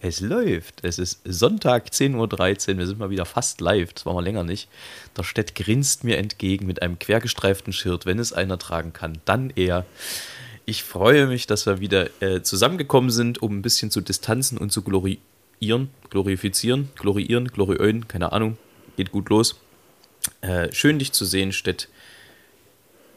Es 0.00 0.20
läuft. 0.20 0.84
Es 0.84 0.98
ist 0.98 1.20
Sonntag 1.24 1.88
10.13 1.88 2.72
Uhr. 2.72 2.78
Wir 2.78 2.86
sind 2.86 3.00
mal 3.00 3.10
wieder 3.10 3.24
fast 3.24 3.60
live. 3.60 3.92
Das 3.92 4.06
war 4.06 4.14
mal 4.14 4.22
länger 4.22 4.44
nicht. 4.44 4.68
Der 5.16 5.24
Städt 5.24 5.56
grinst 5.56 6.04
mir 6.04 6.18
entgegen 6.18 6.66
mit 6.66 6.82
einem 6.82 7.00
quergestreiften 7.00 7.72
Shirt. 7.72 8.06
Wenn 8.06 8.20
es 8.20 8.32
einer 8.32 8.58
tragen 8.58 8.92
kann, 8.92 9.18
dann 9.24 9.52
er. 9.56 9.84
Ich 10.66 10.84
freue 10.84 11.26
mich, 11.26 11.48
dass 11.48 11.66
wir 11.66 11.80
wieder 11.80 12.10
äh, 12.22 12.42
zusammengekommen 12.42 13.10
sind, 13.10 13.42
um 13.42 13.58
ein 13.58 13.62
bisschen 13.62 13.90
zu 13.90 14.00
distanzen 14.00 14.56
und 14.56 14.70
zu 14.70 14.82
gloriieren, 14.82 15.90
glorifizieren, 16.10 16.90
gloriieren, 16.94 17.48
gloriöen, 17.48 18.06
keine 18.06 18.32
Ahnung. 18.32 18.56
Geht 18.96 19.10
gut 19.10 19.30
los. 19.30 19.56
Äh, 20.42 20.72
schön, 20.72 21.00
dich 21.00 21.12
zu 21.12 21.24
sehen, 21.24 21.52
Städt. 21.52 21.88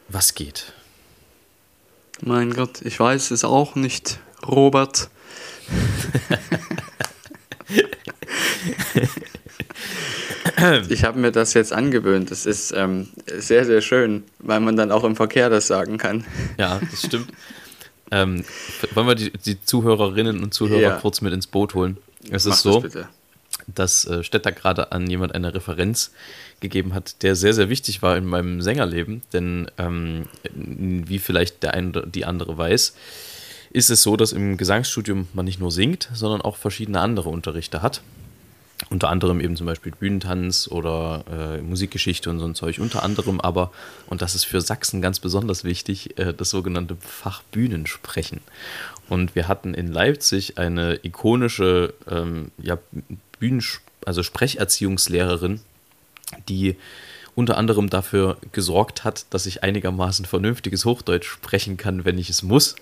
Was 0.07 0.33
geht? 0.33 0.73
Mein 2.21 2.53
Gott, 2.53 2.81
ich 2.81 2.99
weiß 2.99 3.31
es 3.31 3.43
auch 3.43 3.75
nicht, 3.75 4.19
Robert. 4.47 5.09
ich 10.89 11.03
habe 11.03 11.19
mir 11.19 11.31
das 11.31 11.53
jetzt 11.53 11.73
angewöhnt. 11.73 12.31
Das 12.31 12.45
ist 12.45 12.71
ähm, 12.71 13.09
sehr, 13.25 13.65
sehr 13.65 13.81
schön, 13.81 14.23
weil 14.39 14.59
man 14.59 14.75
dann 14.75 14.91
auch 14.91 15.03
im 15.03 15.15
Verkehr 15.15 15.49
das 15.49 15.67
sagen 15.67 15.97
kann. 15.97 16.25
Ja, 16.57 16.79
das 16.91 17.05
stimmt. 17.05 17.27
ähm, 18.11 18.43
wollen 18.93 19.07
wir 19.07 19.15
die, 19.15 19.31
die, 19.31 19.63
Zuhörerinnen 19.63 20.43
und 20.43 20.53
Zuhörer 20.53 20.81
ja. 20.81 20.97
kurz 20.97 21.21
mit 21.21 21.33
ins 21.33 21.47
Boot 21.47 21.73
holen? 21.73 21.97
Es 22.29 22.45
Mach 22.45 22.53
ist 22.53 22.61
so, 22.61 22.81
das 22.81 23.07
dass 23.67 24.05
äh, 24.05 24.23
Stetter 24.23 24.51
gerade 24.51 24.91
an 24.91 25.09
jemand 25.09 25.35
eine 25.35 25.53
Referenz 25.53 26.11
gegeben 26.59 26.93
hat, 26.93 27.23
der 27.23 27.35
sehr, 27.35 27.53
sehr 27.53 27.69
wichtig 27.69 28.01
war 28.01 28.17
in 28.17 28.25
meinem 28.25 28.61
Sängerleben. 28.61 29.21
Denn 29.33 29.69
ähm, 29.77 30.25
wie 30.53 31.19
vielleicht 31.19 31.63
der 31.63 31.73
eine 31.73 31.91
die 32.07 32.25
andere 32.25 32.57
weiß, 32.57 32.95
ist 33.73 33.89
es 33.89 34.03
so, 34.03 34.17
dass 34.17 34.33
im 34.33 34.57
Gesangsstudium 34.57 35.27
man 35.33 35.45
nicht 35.45 35.59
nur 35.59 35.71
singt, 35.71 36.09
sondern 36.13 36.41
auch 36.41 36.57
verschiedene 36.57 36.99
andere 36.99 37.29
Unterrichte 37.29 37.81
hat. 37.81 38.01
Unter 38.89 39.09
anderem 39.09 39.39
eben 39.39 39.55
zum 39.55 39.67
Beispiel 39.67 39.91
Bühnentanz 39.91 40.67
oder 40.67 41.23
äh, 41.31 41.61
Musikgeschichte 41.61 42.29
und 42.29 42.39
so 42.39 42.45
ein 42.45 42.55
Zeug. 42.55 42.79
Unter 42.79 43.03
anderem 43.03 43.39
aber, 43.39 43.71
und 44.07 44.21
das 44.21 44.33
ist 44.33 44.43
für 44.43 44.59
Sachsen 44.59 45.01
ganz 45.01 45.19
besonders 45.19 45.63
wichtig, 45.63 46.17
äh, 46.17 46.33
das 46.33 46.49
sogenannte 46.49 46.97
Fach 46.99 47.43
Bühnensprechen. 47.43 48.41
Und 49.07 49.35
wir 49.35 49.47
hatten 49.47 49.73
in 49.73 49.87
Leipzig 49.87 50.57
eine 50.57 50.99
ikonische 51.03 51.93
ähm, 52.09 52.51
ja, 52.57 52.79
Bühnen, 53.39 53.63
also 54.05 54.23
Sprecherziehungslehrerin, 54.23 55.61
die 56.49 56.75
unter 57.35 57.57
anderem 57.57 57.89
dafür 57.89 58.37
gesorgt 58.51 59.03
hat, 59.03 59.25
dass 59.29 59.45
ich 59.45 59.63
einigermaßen 59.63 60.25
vernünftiges 60.25 60.85
Hochdeutsch 60.85 61.27
sprechen 61.27 61.77
kann, 61.77 62.05
wenn 62.05 62.17
ich 62.17 62.29
es 62.29 62.43
muss. 62.43 62.75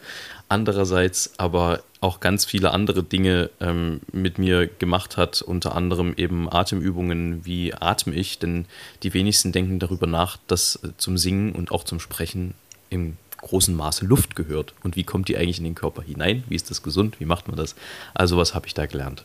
Andererseits 0.48 1.34
aber 1.38 1.84
auch 2.02 2.20
ganz 2.20 2.46
viele 2.46 2.72
andere 2.72 3.04
Dinge 3.04 3.50
ähm, 3.60 4.02
mit 4.12 4.40
mir 4.40 4.68
gemacht 4.68 5.18
hat, 5.18 5.42
unter 5.42 5.76
anderem 5.76 6.14
eben 6.18 6.52
Atemübungen, 6.52 7.46
wie 7.46 7.74
atme 7.74 8.16
ich, 8.16 8.40
denn 8.40 8.66
die 9.04 9.14
wenigsten 9.14 9.52
denken 9.52 9.80
darüber 9.80 10.08
nach, 10.08 10.38
dass 10.48 10.80
zum 10.98 11.18
Singen 11.18 11.54
und 11.54 11.72
auch 11.72 11.84
zum 11.84 12.00
Sprechen 12.00 12.54
im 12.90 13.18
großen 13.42 13.76
Maße 13.76 14.06
Luft 14.06 14.36
gehört. 14.36 14.74
Und 14.84 14.96
wie 14.96 15.04
kommt 15.04 15.28
die 15.28 15.38
eigentlich 15.38 15.60
in 15.60 15.64
den 15.64 15.76
Körper 15.76 16.02
hinein? 16.02 16.44
Wie 16.48 16.56
ist 16.56 16.70
das 16.70 16.84
gesund? 16.84 17.20
Wie 17.20 17.26
macht 17.26 17.48
man 17.48 17.58
das? 17.58 17.76
Also 18.14 18.38
was 18.38 18.54
habe 18.54 18.68
ich 18.68 18.74
da 18.74 18.86
gelernt? 18.86 19.24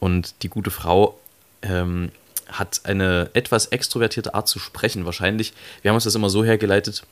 Und 0.00 0.34
die 0.42 0.48
gute 0.48 0.70
Frau 0.70 1.18
ähm, 1.62 2.10
hat 2.52 2.82
eine 2.84 3.30
etwas 3.34 3.66
extrovertierte 3.66 4.34
Art 4.34 4.48
zu 4.48 4.58
sprechen. 4.58 5.04
Wahrscheinlich, 5.04 5.52
wir 5.82 5.90
haben 5.90 5.96
uns 5.96 6.04
das 6.04 6.14
immer 6.14 6.30
so 6.30 6.44
hergeleitet, 6.44 7.04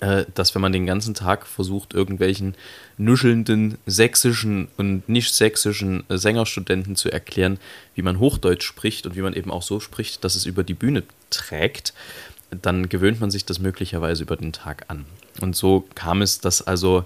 äh, 0.00 0.24
dass 0.34 0.54
wenn 0.54 0.62
man 0.62 0.72
den 0.72 0.86
ganzen 0.86 1.14
Tag 1.14 1.46
versucht, 1.46 1.94
irgendwelchen 1.94 2.54
nuschelnden 2.98 3.78
sächsischen 3.86 4.68
und 4.76 5.08
nicht 5.08 5.34
sächsischen 5.34 6.04
Sängerstudenten 6.08 6.96
zu 6.96 7.10
erklären, 7.10 7.58
wie 7.94 8.02
man 8.02 8.18
Hochdeutsch 8.18 8.66
spricht 8.66 9.06
und 9.06 9.16
wie 9.16 9.22
man 9.22 9.32
eben 9.32 9.50
auch 9.50 9.62
so 9.62 9.80
spricht, 9.80 10.24
dass 10.24 10.34
es 10.34 10.44
über 10.44 10.64
die 10.64 10.74
Bühne 10.74 11.02
trägt, 11.30 11.94
dann 12.50 12.88
gewöhnt 12.88 13.20
man 13.20 13.30
sich 13.30 13.44
das 13.44 13.58
möglicherweise 13.58 14.22
über 14.22 14.36
den 14.36 14.52
Tag 14.52 14.84
an. 14.88 15.06
Und 15.40 15.56
so 15.56 15.86
kam 15.94 16.22
es, 16.22 16.40
dass 16.40 16.62
also 16.62 17.04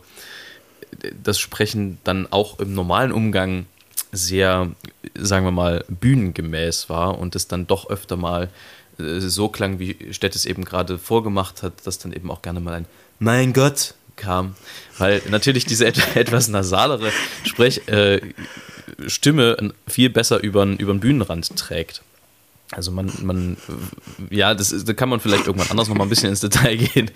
das 1.22 1.38
Sprechen 1.38 1.99
dann 2.04 2.26
auch 2.31 2.59
im 2.59 2.75
normalen 2.75 3.12
Umgang 3.12 3.66
sehr, 4.12 4.71
sagen 5.15 5.47
wir 5.47 5.53
mal, 5.53 5.84
bühnengemäß 5.88 6.88
war 6.88 7.19
und 7.19 7.37
es 7.37 7.48
dann 7.48 7.66
doch 7.66 7.88
öfter 7.91 8.16
mal 8.16 8.48
äh, 8.98 9.21
so 9.21 9.48
klang, 9.48 9.78
wie 9.78 9.97
Stett 10.12 10.34
es 10.34 10.47
eben 10.47 10.65
gerade 10.65 10.98
vorgemacht 10.98 11.62
hat, 11.62 11.87
dass 11.87 11.98
dann 11.98 12.12
eben 12.12 12.31
auch 12.31 12.43
gerne 12.43 12.60
mal 12.60 12.75
ein 12.75 12.87
Mein 13.19 13.53
Gott 13.53 13.94
kam, 14.16 14.54
weil 14.99 15.22
natürlich 15.31 15.65
diese 15.65 15.87
etwas 16.15 16.49
nasalere 16.49 17.10
Sprech, 17.44 17.88
äh, 17.88 18.20
Stimme 19.06 19.72
viel 19.87 20.10
besser 20.10 20.43
über 20.43 20.66
den 20.66 21.00
Bühnenrand 21.00 21.56
trägt. 21.56 22.03
Also 22.72 22.92
man, 22.92 23.10
man, 23.22 23.56
ja, 24.31 24.54
das 24.54 24.70
ist, 24.70 24.88
da 24.88 24.92
kann 24.92 25.08
man 25.08 25.19
vielleicht 25.19 25.47
irgendwann 25.47 25.70
anders 25.70 25.88
noch 25.88 25.97
mal 25.97 26.04
ein 26.04 26.08
bisschen 26.08 26.31
ins 26.31 26.41
Detail 26.41 26.76
gehen. 26.76 27.10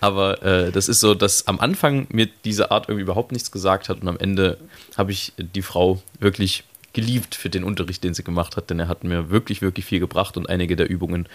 Aber 0.00 0.42
äh, 0.42 0.72
das 0.72 0.88
ist 0.88 1.00
so, 1.00 1.14
dass 1.14 1.46
am 1.46 1.60
Anfang 1.60 2.06
mir 2.10 2.28
diese 2.44 2.72
Art 2.72 2.88
irgendwie 2.88 3.02
überhaupt 3.02 3.30
nichts 3.30 3.52
gesagt 3.52 3.88
hat 3.88 4.02
und 4.02 4.08
am 4.08 4.18
Ende 4.18 4.58
habe 4.96 5.12
ich 5.12 5.32
die 5.36 5.62
Frau 5.62 6.02
wirklich 6.18 6.64
geliebt 6.92 7.34
für 7.34 7.50
den 7.50 7.62
Unterricht, 7.62 8.02
den 8.02 8.14
sie 8.14 8.24
gemacht 8.24 8.56
hat, 8.56 8.70
denn 8.70 8.80
er 8.80 8.88
hat 8.88 9.04
mir 9.04 9.30
wirklich, 9.30 9.62
wirklich 9.62 9.84
viel 9.84 10.00
gebracht 10.00 10.36
und 10.36 10.48
einige 10.48 10.76
der 10.76 10.90
Übungen, 10.90 11.28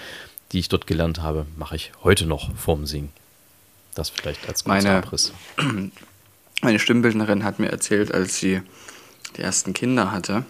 die 0.52 0.60
ich 0.60 0.70
dort 0.70 0.88
gelernt 0.88 1.22
habe, 1.22 1.46
mache 1.56 1.76
ich 1.76 1.92
heute 2.04 2.26
noch 2.26 2.54
vorm 2.56 2.86
Singen. 2.86 3.10
Das 3.96 4.10
vielleicht 4.10 4.48
als 4.50 4.66
meine, 4.66 4.90
Abriss. 4.92 5.32
Meine 6.64 6.78
Stimmbildnerin 6.78 7.44
hat 7.44 7.58
mir 7.58 7.70
erzählt, 7.70 8.14
als 8.14 8.38
sie 8.38 8.62
die 9.36 9.42
ersten 9.42 9.74
Kinder 9.74 10.12
hatte, 10.12 10.46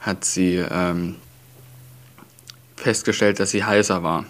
hat 0.00 0.24
sie 0.24 0.56
ähm, 0.56 1.16
festgestellt, 2.76 3.40
dass 3.40 3.50
sie 3.50 3.64
heiser 3.64 4.02
war. 4.02 4.24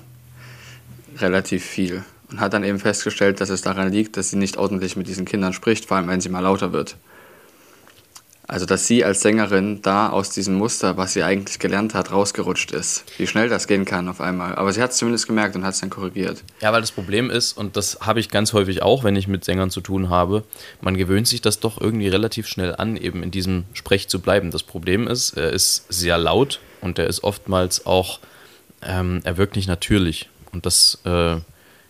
Relativ 1.18 1.64
viel. 1.64 2.04
Und 2.30 2.40
hat 2.40 2.52
dann 2.52 2.64
eben 2.64 2.78
festgestellt, 2.78 3.40
dass 3.40 3.50
es 3.50 3.62
daran 3.62 3.92
liegt, 3.92 4.16
dass 4.16 4.30
sie 4.30 4.36
nicht 4.36 4.56
ordentlich 4.56 4.96
mit 4.96 5.06
diesen 5.06 5.24
Kindern 5.24 5.52
spricht, 5.52 5.86
vor 5.86 5.96
allem 5.96 6.08
wenn 6.08 6.20
sie 6.20 6.28
mal 6.28 6.40
lauter 6.40 6.72
wird. 6.72 6.96
Also, 8.46 8.66
dass 8.66 8.86
sie 8.86 9.04
als 9.04 9.22
Sängerin 9.22 9.80
da 9.80 10.10
aus 10.10 10.28
diesem 10.28 10.54
Muster, 10.54 10.98
was 10.98 11.14
sie 11.14 11.22
eigentlich 11.22 11.58
gelernt 11.58 11.94
hat, 11.94 12.12
rausgerutscht 12.12 12.72
ist. 12.72 13.04
Wie 13.16 13.26
schnell 13.26 13.48
das 13.48 13.66
gehen 13.66 13.86
kann 13.86 14.06
auf 14.06 14.20
einmal. 14.20 14.54
Aber 14.56 14.70
sie 14.72 14.82
hat 14.82 14.90
es 14.90 14.98
zumindest 14.98 15.26
gemerkt 15.26 15.56
und 15.56 15.64
hat 15.64 15.72
es 15.72 15.80
dann 15.80 15.88
korrigiert. 15.88 16.44
Ja, 16.60 16.70
weil 16.70 16.82
das 16.82 16.92
Problem 16.92 17.30
ist, 17.30 17.56
und 17.56 17.78
das 17.78 18.00
habe 18.02 18.20
ich 18.20 18.28
ganz 18.28 18.52
häufig 18.52 18.82
auch, 18.82 19.02
wenn 19.02 19.16
ich 19.16 19.28
mit 19.28 19.44
Sängern 19.44 19.70
zu 19.70 19.80
tun 19.80 20.10
habe, 20.10 20.44
man 20.82 20.96
gewöhnt 20.98 21.26
sich 21.26 21.40
das 21.40 21.58
doch 21.58 21.80
irgendwie 21.80 22.08
relativ 22.08 22.46
schnell 22.46 22.74
an, 22.76 22.98
eben 22.98 23.22
in 23.22 23.30
diesem 23.30 23.64
Sprech 23.72 24.08
zu 24.08 24.20
bleiben. 24.20 24.50
Das 24.50 24.62
Problem 24.62 25.08
ist, 25.08 25.38
er 25.38 25.50
ist 25.50 25.86
sehr 25.88 26.18
laut 26.18 26.60
und 26.82 26.98
er 26.98 27.06
ist 27.06 27.24
oftmals 27.24 27.86
auch, 27.86 28.20
ähm, 28.84 29.20
er 29.24 29.36
wirkt 29.36 29.56
nicht 29.56 29.68
natürlich. 29.68 30.28
Und 30.52 30.66
das 30.66 31.00
äh, 31.04 31.36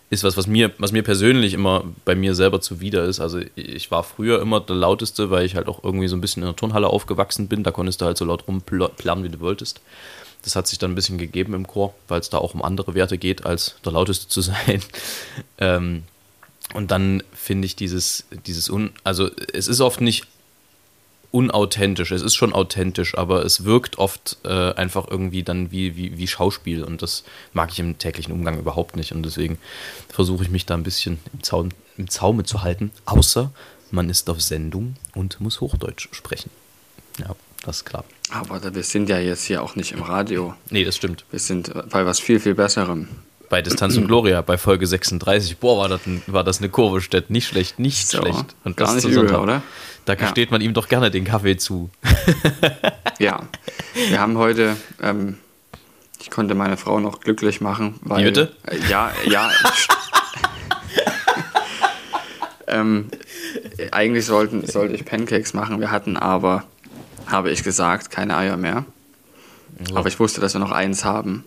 ist 0.09 0.23
was, 0.23 0.37
was 0.37 0.47
mir, 0.47 0.71
was 0.77 0.91
mir 0.91 1.03
persönlich 1.03 1.53
immer 1.53 1.83
bei 2.03 2.15
mir 2.15 2.35
selber 2.35 2.61
zuwider 2.61 3.03
ist. 3.05 3.19
Also 3.19 3.39
ich 3.55 3.91
war 3.91 4.03
früher 4.03 4.41
immer 4.41 4.59
der 4.59 4.75
lauteste, 4.75 5.29
weil 5.29 5.45
ich 5.45 5.55
halt 5.55 5.67
auch 5.67 5.83
irgendwie 5.83 6.07
so 6.07 6.15
ein 6.15 6.21
bisschen 6.21 6.43
in 6.43 6.47
der 6.47 6.55
Turnhalle 6.55 6.87
aufgewachsen 6.87 7.47
bin. 7.47 7.63
Da 7.63 7.71
konntest 7.71 8.01
du 8.01 8.05
halt 8.05 8.17
so 8.17 8.25
laut 8.25 8.47
rumplärren, 8.47 9.23
wie 9.23 9.29
du 9.29 9.39
wolltest. 9.39 9.81
Das 10.43 10.55
hat 10.55 10.67
sich 10.67 10.77
dann 10.77 10.91
ein 10.91 10.95
bisschen 10.95 11.17
gegeben 11.17 11.53
im 11.53 11.65
Chor, 11.65 11.95
weil 12.07 12.19
es 12.19 12.29
da 12.29 12.37
auch 12.37 12.53
um 12.53 12.61
andere 12.61 12.93
Werte 12.93 13.17
geht, 13.17 13.45
als 13.45 13.77
der 13.83 13.93
lauteste 13.93 14.27
zu 14.27 14.41
sein. 14.41 14.81
ähm, 15.57 16.03
und 16.73 16.91
dann 16.91 17.23
finde 17.33 17.67
ich 17.67 17.75
dieses, 17.75 18.25
dieses 18.45 18.69
Un 18.69 18.91
also 19.03 19.29
es 19.53 19.67
ist 19.67 19.81
oft 19.81 20.01
nicht 20.01 20.25
unauthentisch. 21.35 22.11
Es 22.11 22.21
ist 22.21 22.35
schon 22.35 22.53
authentisch, 22.53 23.17
aber 23.17 23.43
es 23.43 23.65
wirkt 23.65 23.97
oft 23.97 24.37
äh, 24.45 24.73
einfach 24.73 25.05
irgendwie 25.09 25.43
dann 25.43 25.69
wie, 25.69 25.97
wie, 25.97 26.17
wie 26.17 26.27
Schauspiel 26.27 26.81
und 26.81 27.01
das 27.01 27.25
mag 27.51 27.71
ich 27.73 27.79
im 27.79 27.97
täglichen 27.97 28.31
Umgang 28.31 28.57
überhaupt 28.57 28.95
nicht 28.95 29.11
und 29.11 29.23
deswegen 29.23 29.57
versuche 30.07 30.45
ich 30.45 30.49
mich 30.49 30.65
da 30.65 30.75
ein 30.75 30.83
bisschen 30.83 31.19
im, 31.33 31.43
Zaun, 31.43 31.73
im 31.97 32.09
Zaume 32.09 32.45
zu 32.45 32.61
halten, 32.61 32.91
außer 33.03 33.51
man 33.91 34.09
ist 34.09 34.29
auf 34.29 34.41
Sendung 34.41 34.95
und 35.13 35.41
muss 35.41 35.59
Hochdeutsch 35.59 36.07
sprechen. 36.13 36.51
Ja, 37.19 37.35
das 37.65 37.77
ist 37.77 37.85
klar. 37.85 38.05
Aber 38.31 38.73
wir 38.73 38.83
sind 38.83 39.09
ja 39.09 39.19
jetzt 39.19 39.43
hier 39.43 39.61
auch 39.61 39.75
nicht 39.75 39.91
im 39.91 40.03
Radio. 40.03 40.53
Nee, 40.69 40.85
das 40.85 40.95
stimmt. 40.95 41.25
Wir 41.31 41.39
sind 41.39 41.69
bei 41.89 42.05
was 42.05 42.21
viel, 42.21 42.39
viel 42.39 42.55
Besserem 42.55 43.09
bei 43.49 43.61
Distanz 43.61 43.97
und 43.97 44.07
Gloria, 44.07 44.41
bei 44.41 44.57
Folge 44.57 44.87
36. 44.87 45.57
Boah, 45.57 45.77
war 45.77 45.89
das, 45.89 46.05
ein, 46.05 46.21
war 46.27 46.43
das 46.43 46.59
eine 46.59 46.69
Kurve, 46.69 47.01
Stett. 47.01 47.29
Nicht 47.29 47.47
schlecht, 47.47 47.79
nicht 47.79 48.07
so, 48.07 48.19
schlecht. 48.19 48.55
Und 48.63 48.77
gar 48.77 48.93
nicht 48.93 49.05
übel, 49.05 49.35
oder? 49.35 49.61
Da 50.05 50.13
ja. 50.13 50.19
gesteht 50.19 50.51
man 50.51 50.61
ihm 50.61 50.73
doch 50.73 50.87
gerne 50.87 51.11
den 51.11 51.25
Kaffee 51.25 51.57
zu. 51.57 51.89
ja, 53.19 53.41
wir 54.09 54.19
haben 54.19 54.37
heute, 54.37 54.75
ähm, 55.01 55.37
Ich 56.21 56.29
konnte 56.29 56.55
meine 56.55 56.77
Frau 56.77 56.99
noch 56.99 57.19
glücklich 57.19 57.61
machen, 57.61 57.99
weil. 58.01 58.21
Wie 58.21 58.25
bitte? 58.25 58.51
Äh, 58.67 58.77
ja, 58.89 59.11
ja. 59.25 59.49
ähm, 62.67 63.09
eigentlich 63.91 64.25
sollten, 64.25 64.65
sollte 64.65 64.95
ich 64.95 65.05
Pancakes 65.05 65.53
machen. 65.53 65.79
Wir 65.79 65.91
hatten 65.91 66.17
aber, 66.17 66.63
habe 67.27 67.51
ich 67.51 67.63
gesagt, 67.63 68.11
keine 68.11 68.37
Eier 68.37 68.57
mehr. 68.57 68.85
So. 69.87 69.97
Aber 69.97 70.07
ich 70.07 70.19
wusste, 70.19 70.39
dass 70.39 70.53
wir 70.53 70.59
noch 70.59 70.71
eins 70.71 71.03
haben. 71.03 71.43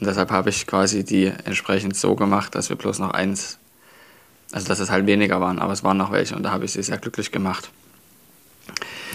Und 0.00 0.06
deshalb 0.06 0.30
habe 0.30 0.50
ich 0.50 0.66
quasi 0.66 1.04
die 1.04 1.26
entsprechend 1.26 1.96
so 1.96 2.14
gemacht, 2.14 2.54
dass 2.54 2.68
wir 2.68 2.76
bloß 2.76 2.98
noch 2.98 3.10
eins, 3.10 3.58
also 4.52 4.66
dass 4.66 4.80
es 4.80 4.90
halt 4.90 5.06
weniger 5.06 5.40
waren, 5.40 5.58
aber 5.58 5.72
es 5.72 5.84
waren 5.84 5.96
noch 5.96 6.12
welche 6.12 6.34
und 6.34 6.42
da 6.42 6.50
habe 6.50 6.64
ich 6.64 6.72
sie 6.72 6.82
sehr 6.82 6.98
glücklich 6.98 7.30
gemacht. 7.30 7.70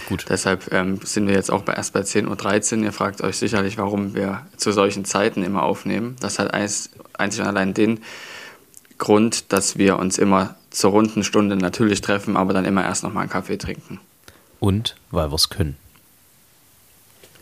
Gut. 0.08 0.26
Deshalb 0.28 0.72
ähm, 0.72 0.98
sind 1.04 1.28
wir 1.28 1.34
jetzt 1.34 1.50
auch 1.50 1.62
bei, 1.62 1.74
erst 1.74 1.92
bei 1.92 2.00
10.13 2.00 2.78
Uhr. 2.78 2.84
Ihr 2.84 2.92
fragt 2.92 3.20
euch 3.20 3.36
sicherlich, 3.36 3.78
warum 3.78 4.14
wir 4.14 4.46
zu 4.56 4.72
solchen 4.72 5.04
Zeiten 5.04 5.44
immer 5.44 5.62
aufnehmen. 5.62 6.16
Das 6.20 6.38
hat 6.38 6.52
eins, 6.52 6.90
einzig 7.12 7.42
und 7.42 7.46
allein 7.46 7.74
den 7.74 8.00
Grund, 8.98 9.52
dass 9.52 9.78
wir 9.78 9.98
uns 9.98 10.18
immer 10.18 10.56
zur 10.70 10.90
runden 10.90 11.22
Stunde 11.22 11.56
natürlich 11.56 12.00
treffen, 12.00 12.36
aber 12.36 12.52
dann 12.52 12.64
immer 12.64 12.84
erst 12.84 13.04
noch 13.04 13.12
mal 13.12 13.20
einen 13.20 13.30
Kaffee 13.30 13.56
trinken. 13.56 14.00
Und 14.58 14.96
weil 15.10 15.30
wir 15.30 15.34
es 15.36 15.48
können. 15.48 15.76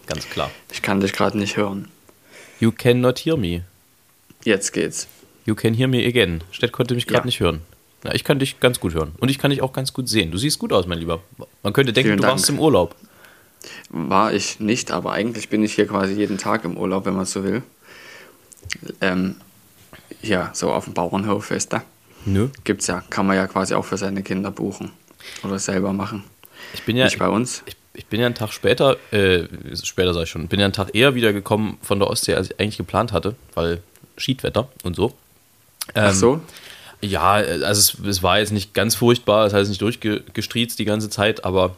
Ganz 0.07 0.29
klar. 0.29 0.51
Ich 0.71 0.83
kann 0.83 1.01
dich 1.01 1.13
gerade 1.13 1.39
nicht 1.39 1.57
hören. 1.57 1.89
You 2.61 2.73
cannot 2.73 3.21
hear 3.21 3.37
me. 3.37 3.65
Jetzt 4.45 4.73
geht's. 4.73 5.07
You 5.47 5.55
can 5.55 5.75
hear 5.75 5.89
me 5.89 6.07
again. 6.07 6.43
Stett 6.51 6.73
konnte 6.73 6.95
mich 6.95 7.07
gerade 7.07 7.21
ja. 7.21 7.27
nicht 7.27 7.41
hören. 7.41 7.61
Ja, 8.05 8.15
ich 8.15 8.25
kann 8.25 8.39
dich 8.39 8.61
ganz 8.61 8.81
gut 8.81 8.95
hören. 8.95 9.13
Und 9.19 9.29
ich 9.29 9.39
kann 9.39 9.51
dich 9.51 9.63
auch 9.63 9.73
ganz 9.73 9.93
gut 9.93 10.09
sehen. 10.09 10.31
Du 10.31 10.39
siehst 10.39 10.59
gut 10.59 10.73
aus, 10.73 10.87
mein 10.87 10.99
Lieber. 10.99 11.23
Man 11.63 11.73
könnte 11.73 11.93
denken, 11.93 12.09
Vielen 12.09 12.19
du 12.19 12.23
Dank. 12.23 12.33
warst 12.33 12.49
im 12.49 12.59
Urlaub. 12.59 12.95
War 13.91 14.33
ich 14.33 14.61
nicht, 14.61 14.91
aber 14.91 15.13
eigentlich 15.13 15.49
bin 15.49 15.65
ich 15.65 15.75
hier 15.75 15.87
quasi 15.87 16.15
jeden 16.15 16.39
Tag 16.39 16.65
im 16.65 16.77
Urlaub, 16.77 17.07
wenn 17.07 17.15
man 17.15 17.27
so 17.27 17.43
will. 17.43 17.63
Ähm, 19.01 19.37
ja, 20.23 20.51
so 20.53 20.73
auf 20.73 20.85
dem 20.85 20.95
Bauernhof 20.95 21.51
ist 21.51 21.73
da. 21.73 21.83
Nö. 22.25 22.49
Gibt's 22.65 22.87
ja, 22.87 23.03
kann 23.09 23.27
man 23.27 23.37
ja 23.37 23.47
quasi 23.47 23.75
auch 23.75 23.85
für 23.85 23.97
seine 23.97 24.23
Kinder 24.23 24.51
buchen. 24.51 24.93
Oder 25.43 25.59
selber 25.59 25.93
machen. 25.93 26.25
Ich 26.75 26.83
bin 26.85 26.97
ja. 26.97 27.07
Nicht 27.07 27.19
bei 27.19 27.29
uns. 27.29 27.63
Ich, 27.67 27.77
ich 27.99 28.07
bin 28.07 28.21
ja 28.21 28.27
einen 28.27 28.37
Tag 28.37 28.53
später, 28.53 28.97
äh, 29.11 29.45
später 29.83 30.15
sag 30.15 30.23
ich 30.23 30.31
schon, 30.31 30.47
bin 30.47 30.61
ja 30.61 30.67
einen 30.67 30.73
Tag 30.73 30.95
eher 30.95 31.17
wiedergekommen 31.17 31.79
von 31.83 31.99
der 31.99 32.09
Ostsee, 32.09 32.35
als 32.35 32.51
ich 32.51 32.61
eigentlich 32.61 32.77
geplant 32.77 33.13
hatte, 33.13 33.35
weil 33.55 33.83
Schiedwetter 34.17 34.69
und 34.85 34.95
so. 34.95 35.09
Ähm, 35.95 36.05
Ach 36.07 36.15
so? 36.15 36.41
Ja, 37.01 37.33
also 37.33 37.67
es, 37.67 37.97
es, 38.07 38.23
war 38.23 38.39
jetzt 38.39 38.53
nicht 38.53 38.73
ganz 38.73 38.95
furchtbar, 38.95 39.47
es 39.47 39.53
heißt 39.53 39.69
nicht 39.69 39.83
durchgestriezt 39.83 40.79
die 40.79 40.85
ganze 40.85 41.11
Zeit, 41.11 41.45
aber 41.45 41.77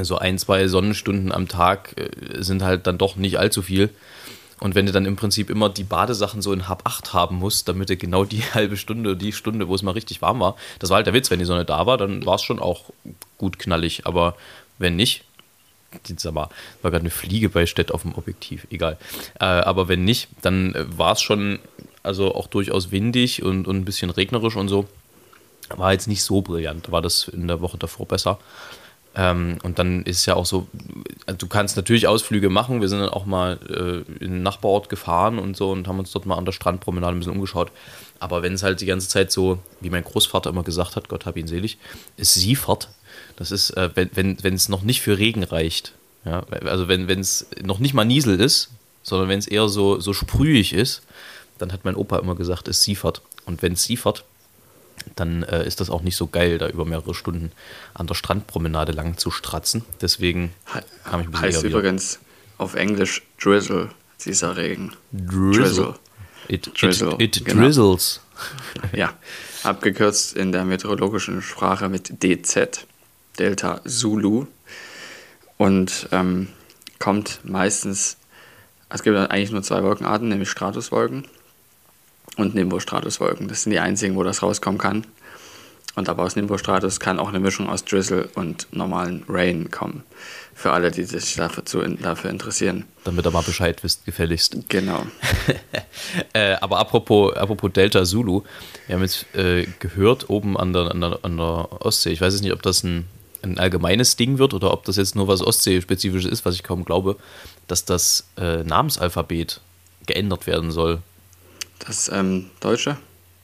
so 0.00 0.16
ein, 0.16 0.38
zwei 0.38 0.66
Sonnenstunden 0.66 1.30
am 1.30 1.46
Tag 1.46 1.94
äh, 1.96 2.42
sind 2.42 2.62
halt 2.62 2.86
dann 2.86 2.96
doch 2.96 3.16
nicht 3.16 3.38
allzu 3.38 3.60
viel. 3.60 3.90
Und 4.60 4.74
wenn 4.74 4.86
du 4.86 4.92
dann 4.92 5.04
im 5.04 5.16
Prinzip 5.16 5.50
immer 5.50 5.68
die 5.68 5.84
Badesachen 5.84 6.40
so 6.40 6.52
in 6.52 6.68
Hab 6.68 6.86
8 6.86 7.12
haben 7.12 7.36
musst, 7.36 7.68
damit 7.68 7.90
du 7.90 7.96
genau 7.98 8.24
die 8.24 8.42
halbe 8.54 8.78
Stunde, 8.78 9.14
die 9.14 9.32
Stunde, 9.32 9.68
wo 9.68 9.74
es 9.74 9.82
mal 9.82 9.90
richtig 9.92 10.22
warm 10.22 10.40
war, 10.40 10.56
das 10.78 10.88
war 10.88 10.96
halt 10.96 11.06
der 11.06 11.12
Witz, 11.12 11.30
wenn 11.30 11.38
die 11.38 11.44
Sonne 11.44 11.66
da 11.66 11.84
war, 11.84 11.98
dann 11.98 12.24
war 12.24 12.36
es 12.36 12.42
schon 12.42 12.60
auch 12.60 12.84
gut 13.36 13.58
knallig. 13.58 14.06
Aber 14.06 14.36
wenn 14.78 14.96
nicht, 14.96 15.24
sag 16.16 16.34
mal, 16.34 16.48
war 16.82 16.90
gerade 16.90 17.02
eine 17.02 17.10
Fliege 17.10 17.48
bei 17.48 17.66
Stett 17.66 17.92
auf 17.92 18.02
dem 18.02 18.14
Objektiv, 18.14 18.66
egal. 18.70 18.96
Äh, 19.40 19.44
aber 19.44 19.88
wenn 19.88 20.04
nicht, 20.04 20.28
dann 20.42 20.74
äh, 20.74 20.84
war 20.96 21.12
es 21.12 21.22
schon, 21.22 21.58
also 22.02 22.34
auch 22.34 22.46
durchaus 22.46 22.90
windig 22.90 23.42
und, 23.42 23.66
und 23.66 23.76
ein 23.76 23.84
bisschen 23.84 24.10
regnerisch 24.10 24.56
und 24.56 24.68
so. 24.68 24.86
War 25.70 25.92
jetzt 25.92 26.08
nicht 26.08 26.22
so 26.22 26.42
brillant, 26.42 26.92
war 26.92 27.00
das 27.00 27.28
in 27.28 27.48
der 27.48 27.60
Woche 27.60 27.78
davor 27.78 28.06
besser. 28.06 28.38
Ähm, 29.16 29.58
und 29.62 29.78
dann 29.78 30.02
ist 30.02 30.18
es 30.18 30.26
ja 30.26 30.34
auch 30.34 30.46
so, 30.46 30.66
äh, 31.26 31.34
du 31.34 31.46
kannst 31.46 31.76
natürlich 31.76 32.08
Ausflüge 32.08 32.50
machen. 32.50 32.80
Wir 32.80 32.88
sind 32.88 32.98
dann 32.98 33.10
auch 33.10 33.26
mal 33.26 33.58
äh, 33.68 34.24
in 34.24 34.32
den 34.32 34.42
Nachbarort 34.42 34.88
gefahren 34.88 35.38
und 35.38 35.56
so 35.56 35.70
und 35.70 35.86
haben 35.86 36.00
uns 36.00 36.10
dort 36.10 36.26
mal 36.26 36.36
an 36.36 36.44
der 36.44 36.52
Strandpromenade 36.52 37.14
ein 37.14 37.18
bisschen 37.18 37.34
umgeschaut. 37.34 37.70
Aber 38.18 38.42
wenn 38.42 38.54
es 38.54 38.62
halt 38.62 38.80
die 38.80 38.86
ganze 38.86 39.08
Zeit 39.08 39.30
so, 39.30 39.58
wie 39.80 39.90
mein 39.90 40.04
Großvater 40.04 40.50
immer 40.50 40.64
gesagt 40.64 40.96
hat, 40.96 41.08
Gott 41.08 41.26
hab 41.26 41.36
ihn 41.36 41.46
selig, 41.46 41.78
es 42.16 42.34
siefert, 42.34 42.88
das 43.36 43.50
ist, 43.50 43.70
äh, 43.70 43.90
wenn 43.94 44.36
es 44.36 44.44
wenn, 44.44 44.60
noch 44.68 44.82
nicht 44.82 45.00
für 45.00 45.18
Regen 45.18 45.42
reicht. 45.42 45.94
Ja? 46.24 46.44
Also 46.64 46.88
wenn 46.88 47.08
es 47.08 47.46
noch 47.62 47.78
nicht 47.78 47.94
mal 47.94 48.04
Niesel 48.04 48.40
ist, 48.40 48.70
sondern 49.02 49.28
wenn 49.28 49.38
es 49.38 49.46
eher 49.46 49.68
so, 49.68 50.00
so 50.00 50.12
sprühig 50.12 50.72
ist, 50.72 51.02
dann 51.58 51.72
hat 51.72 51.84
mein 51.84 51.94
Opa 51.94 52.18
immer 52.18 52.34
gesagt, 52.34 52.68
es 52.68 52.82
siefert. 52.82 53.22
Und 53.46 53.62
wenn 53.62 53.74
es 53.74 53.84
siefert, 53.84 54.24
dann 55.16 55.42
äh, 55.42 55.66
ist 55.66 55.80
das 55.80 55.90
auch 55.90 56.02
nicht 56.02 56.16
so 56.16 56.26
geil, 56.26 56.58
da 56.58 56.68
über 56.68 56.84
mehrere 56.84 57.14
Stunden 57.14 57.52
an 57.92 58.06
der 58.06 58.14
Strandpromenade 58.14 58.92
lang 58.92 59.18
zu 59.18 59.30
stratzen. 59.30 59.84
Deswegen 60.00 60.52
kam 61.04 61.20
ich 61.20 61.26
ein 61.26 61.30
bisschen 61.30 61.46
Heißt 61.46 61.62
übrigens 61.62 62.18
auf 62.58 62.74
Englisch 62.74 63.22
Drizzle, 63.40 63.90
dieser 64.24 64.56
Regen. 64.56 64.94
Drizzle. 65.12 65.62
Drizzle. 65.62 65.94
It, 66.48 66.70
drizzle. 66.80 67.14
it, 67.18 67.36
it 67.36 67.44
genau. 67.44 67.62
drizzles. 67.62 68.20
ja, 68.94 69.14
abgekürzt 69.62 70.36
in 70.36 70.52
der 70.52 70.64
meteorologischen 70.64 71.42
Sprache 71.42 71.88
mit 71.88 72.22
DZ. 72.22 72.86
Delta 73.38 73.80
Zulu 73.84 74.46
und 75.56 76.08
ähm, 76.12 76.48
kommt 76.98 77.40
meistens, 77.44 78.16
es 78.88 79.02
gibt 79.02 79.16
eigentlich 79.16 79.50
nur 79.50 79.62
zwei 79.62 79.82
Wolkenarten, 79.82 80.28
nämlich 80.28 80.50
Stratuswolken 80.50 81.26
und 82.36 82.54
Nimbostratuswolken. 82.54 83.48
Das 83.48 83.62
sind 83.62 83.72
die 83.72 83.78
einzigen, 83.78 84.16
wo 84.16 84.22
das 84.22 84.42
rauskommen 84.42 84.78
kann. 84.78 85.06
Und 85.96 86.08
aber 86.08 86.24
aus 86.24 86.34
Nimbostratus 86.34 86.98
kann 86.98 87.20
auch 87.20 87.28
eine 87.28 87.38
Mischung 87.38 87.68
aus 87.68 87.84
Drizzle 87.84 88.28
und 88.34 88.66
normalen 88.72 89.24
Rain 89.28 89.70
kommen. 89.70 90.02
Für 90.52 90.72
alle, 90.72 90.90
die 90.90 91.04
sich 91.04 91.36
dafür, 91.36 91.64
zu, 91.64 91.82
dafür 91.82 92.30
interessieren. 92.30 92.84
Damit 93.04 93.26
ihr 93.26 93.30
mal 93.30 93.42
Bescheid 93.42 93.82
wisst, 93.84 94.04
gefälligst. 94.04 94.56
Genau. 94.68 95.06
äh, 96.32 96.54
aber 96.54 96.78
apropos, 96.78 97.34
apropos 97.36 97.72
Delta 97.72 98.04
Zulu, 98.04 98.42
wir 98.86 98.96
haben 98.96 99.02
jetzt 99.02 99.26
äh, 99.36 99.66
gehört 99.78 100.30
oben 100.30 100.56
an 100.56 100.72
der, 100.72 100.90
an, 100.90 101.00
der, 101.00 101.18
an 101.22 101.36
der 101.36 101.84
Ostsee, 101.84 102.10
ich 102.10 102.20
weiß 102.20 102.34
jetzt 102.34 102.42
nicht, 102.42 102.52
ob 102.52 102.62
das 102.62 102.82
ein 102.82 103.06
ein 103.44 103.58
allgemeines 103.58 104.16
Ding 104.16 104.38
wird 104.38 104.54
oder 104.54 104.72
ob 104.72 104.84
das 104.84 104.96
jetzt 104.96 105.14
nur 105.14 105.28
was 105.28 105.42
Ostsee-spezifisches 105.42 106.30
ist, 106.30 106.44
was 106.44 106.54
ich 106.54 106.62
kaum 106.62 106.84
glaube, 106.84 107.16
dass 107.66 107.84
das 107.84 108.26
äh, 108.36 108.64
Namensalphabet 108.64 109.60
geändert 110.06 110.46
werden 110.46 110.70
soll. 110.70 111.00
Das 111.78 112.08
ähm, 112.08 112.50
Deutsche? 112.60 112.96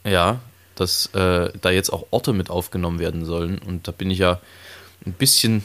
Ja, 0.05 0.41
dass 0.75 1.07
äh, 1.15 1.51
da 1.61 1.71
jetzt 1.71 1.93
auch 1.93 2.07
Orte 2.11 2.33
mit 2.33 2.51
aufgenommen 2.51 2.99
werden 2.99 3.25
sollen. 3.25 3.59
Und 3.59 3.87
da 3.87 3.93
bin 3.93 4.11
ich 4.11 4.19
ja 4.19 4.41
ein 5.05 5.13
bisschen 5.13 5.63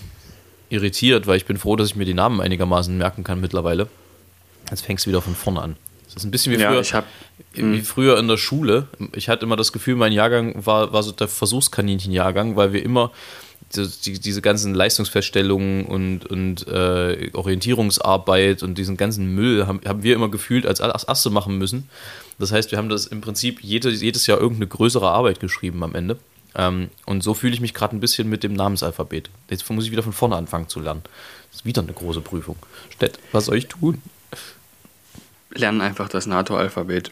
irritiert, 0.69 1.27
weil 1.27 1.37
ich 1.37 1.45
bin 1.45 1.57
froh, 1.57 1.75
dass 1.75 1.89
ich 1.89 1.95
mir 1.95 2.05
die 2.05 2.13
Namen 2.13 2.41
einigermaßen 2.41 2.97
merken 2.97 3.23
kann 3.23 3.39
mittlerweile. 3.39 3.87
Jetzt 4.69 4.85
fängst 4.85 5.05
du 5.05 5.09
wieder 5.09 5.21
von 5.21 5.35
vorne 5.35 5.61
an. 5.61 5.75
Das 6.07 6.17
ist 6.17 6.25
ein 6.25 6.31
bisschen 6.31 6.53
wie 6.53 6.57
früher, 6.57 6.81
ja, 6.81 6.93
hab, 6.93 7.05
wie 7.53 7.61
hm. 7.61 7.83
früher 7.83 8.17
in 8.17 8.27
der 8.27 8.37
Schule. 8.37 8.87
Ich 9.13 9.29
hatte 9.29 9.45
immer 9.45 9.55
das 9.55 9.71
Gefühl, 9.71 9.95
mein 9.95 10.11
Jahrgang 10.11 10.65
war, 10.65 10.93
war 10.93 11.03
so 11.03 11.11
der 11.11 11.27
Versuchskaninchen-Jahrgang, 11.27 12.55
weil 12.55 12.73
wir 12.73 12.83
immer 12.83 13.11
die, 13.77 14.19
diese 14.19 14.41
ganzen 14.41 14.73
Leistungsfeststellungen 14.73 15.85
und, 15.85 16.25
und 16.25 16.67
äh, 16.67 17.29
Orientierungsarbeit 17.33 18.63
und 18.63 18.77
diesen 18.77 18.97
ganzen 18.97 19.33
Müll 19.33 19.67
haben, 19.67 19.81
haben 19.85 20.03
wir 20.03 20.15
immer 20.15 20.29
gefühlt 20.29 20.65
als, 20.65 20.79
Erste 20.79 21.29
machen 21.29 21.57
müssen. 21.57 21.89
Das 22.39 22.51
heißt, 22.51 22.71
wir 22.71 22.77
haben 22.77 22.89
das 22.89 23.07
im 23.07 23.21
Prinzip 23.21 23.63
jede, 23.63 23.89
jedes 23.89 24.27
Jahr 24.27 24.39
irgendeine 24.39 24.67
größere 24.67 25.09
Arbeit 25.09 25.39
geschrieben 25.39 25.83
am 25.83 25.95
Ende. 25.95 26.17
Ähm, 26.55 26.89
und 27.05 27.23
so 27.23 27.33
fühle 27.33 27.53
ich 27.53 27.61
mich 27.61 27.73
gerade 27.73 27.95
ein 27.95 27.99
bisschen 27.99 28.29
mit 28.29 28.43
dem 28.43 28.53
Namensalphabet. 28.53 29.29
Jetzt 29.49 29.69
muss 29.69 29.85
ich 29.85 29.91
wieder 29.91 30.03
von 30.03 30.13
vorne 30.13 30.35
anfangen 30.35 30.69
zu 30.69 30.79
lernen. 30.79 31.01
Das 31.51 31.61
ist 31.61 31.65
wieder 31.65 31.81
eine 31.81 31.93
große 31.93 32.21
Prüfung. 32.21 32.55
Stett, 32.89 33.19
was 33.31 33.45
soll 33.45 33.57
ich 33.57 33.67
tun? 33.67 34.01
Lernen 35.51 35.81
einfach 35.81 36.09
das 36.09 36.25
NATO-Alphabet. 36.25 37.11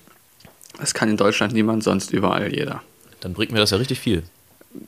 Das 0.79 0.93
kann 0.93 1.09
in 1.09 1.17
Deutschland 1.17 1.53
niemand, 1.53 1.83
sonst 1.83 2.11
überall 2.11 2.53
jeder. 2.53 2.81
Dann 3.19 3.33
bringt 3.33 3.51
mir 3.51 3.59
das 3.59 3.71
ja 3.71 3.77
richtig 3.77 3.99
viel. 3.99 4.23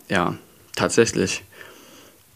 Ja, 0.09 0.37
tatsächlich. 0.75 1.43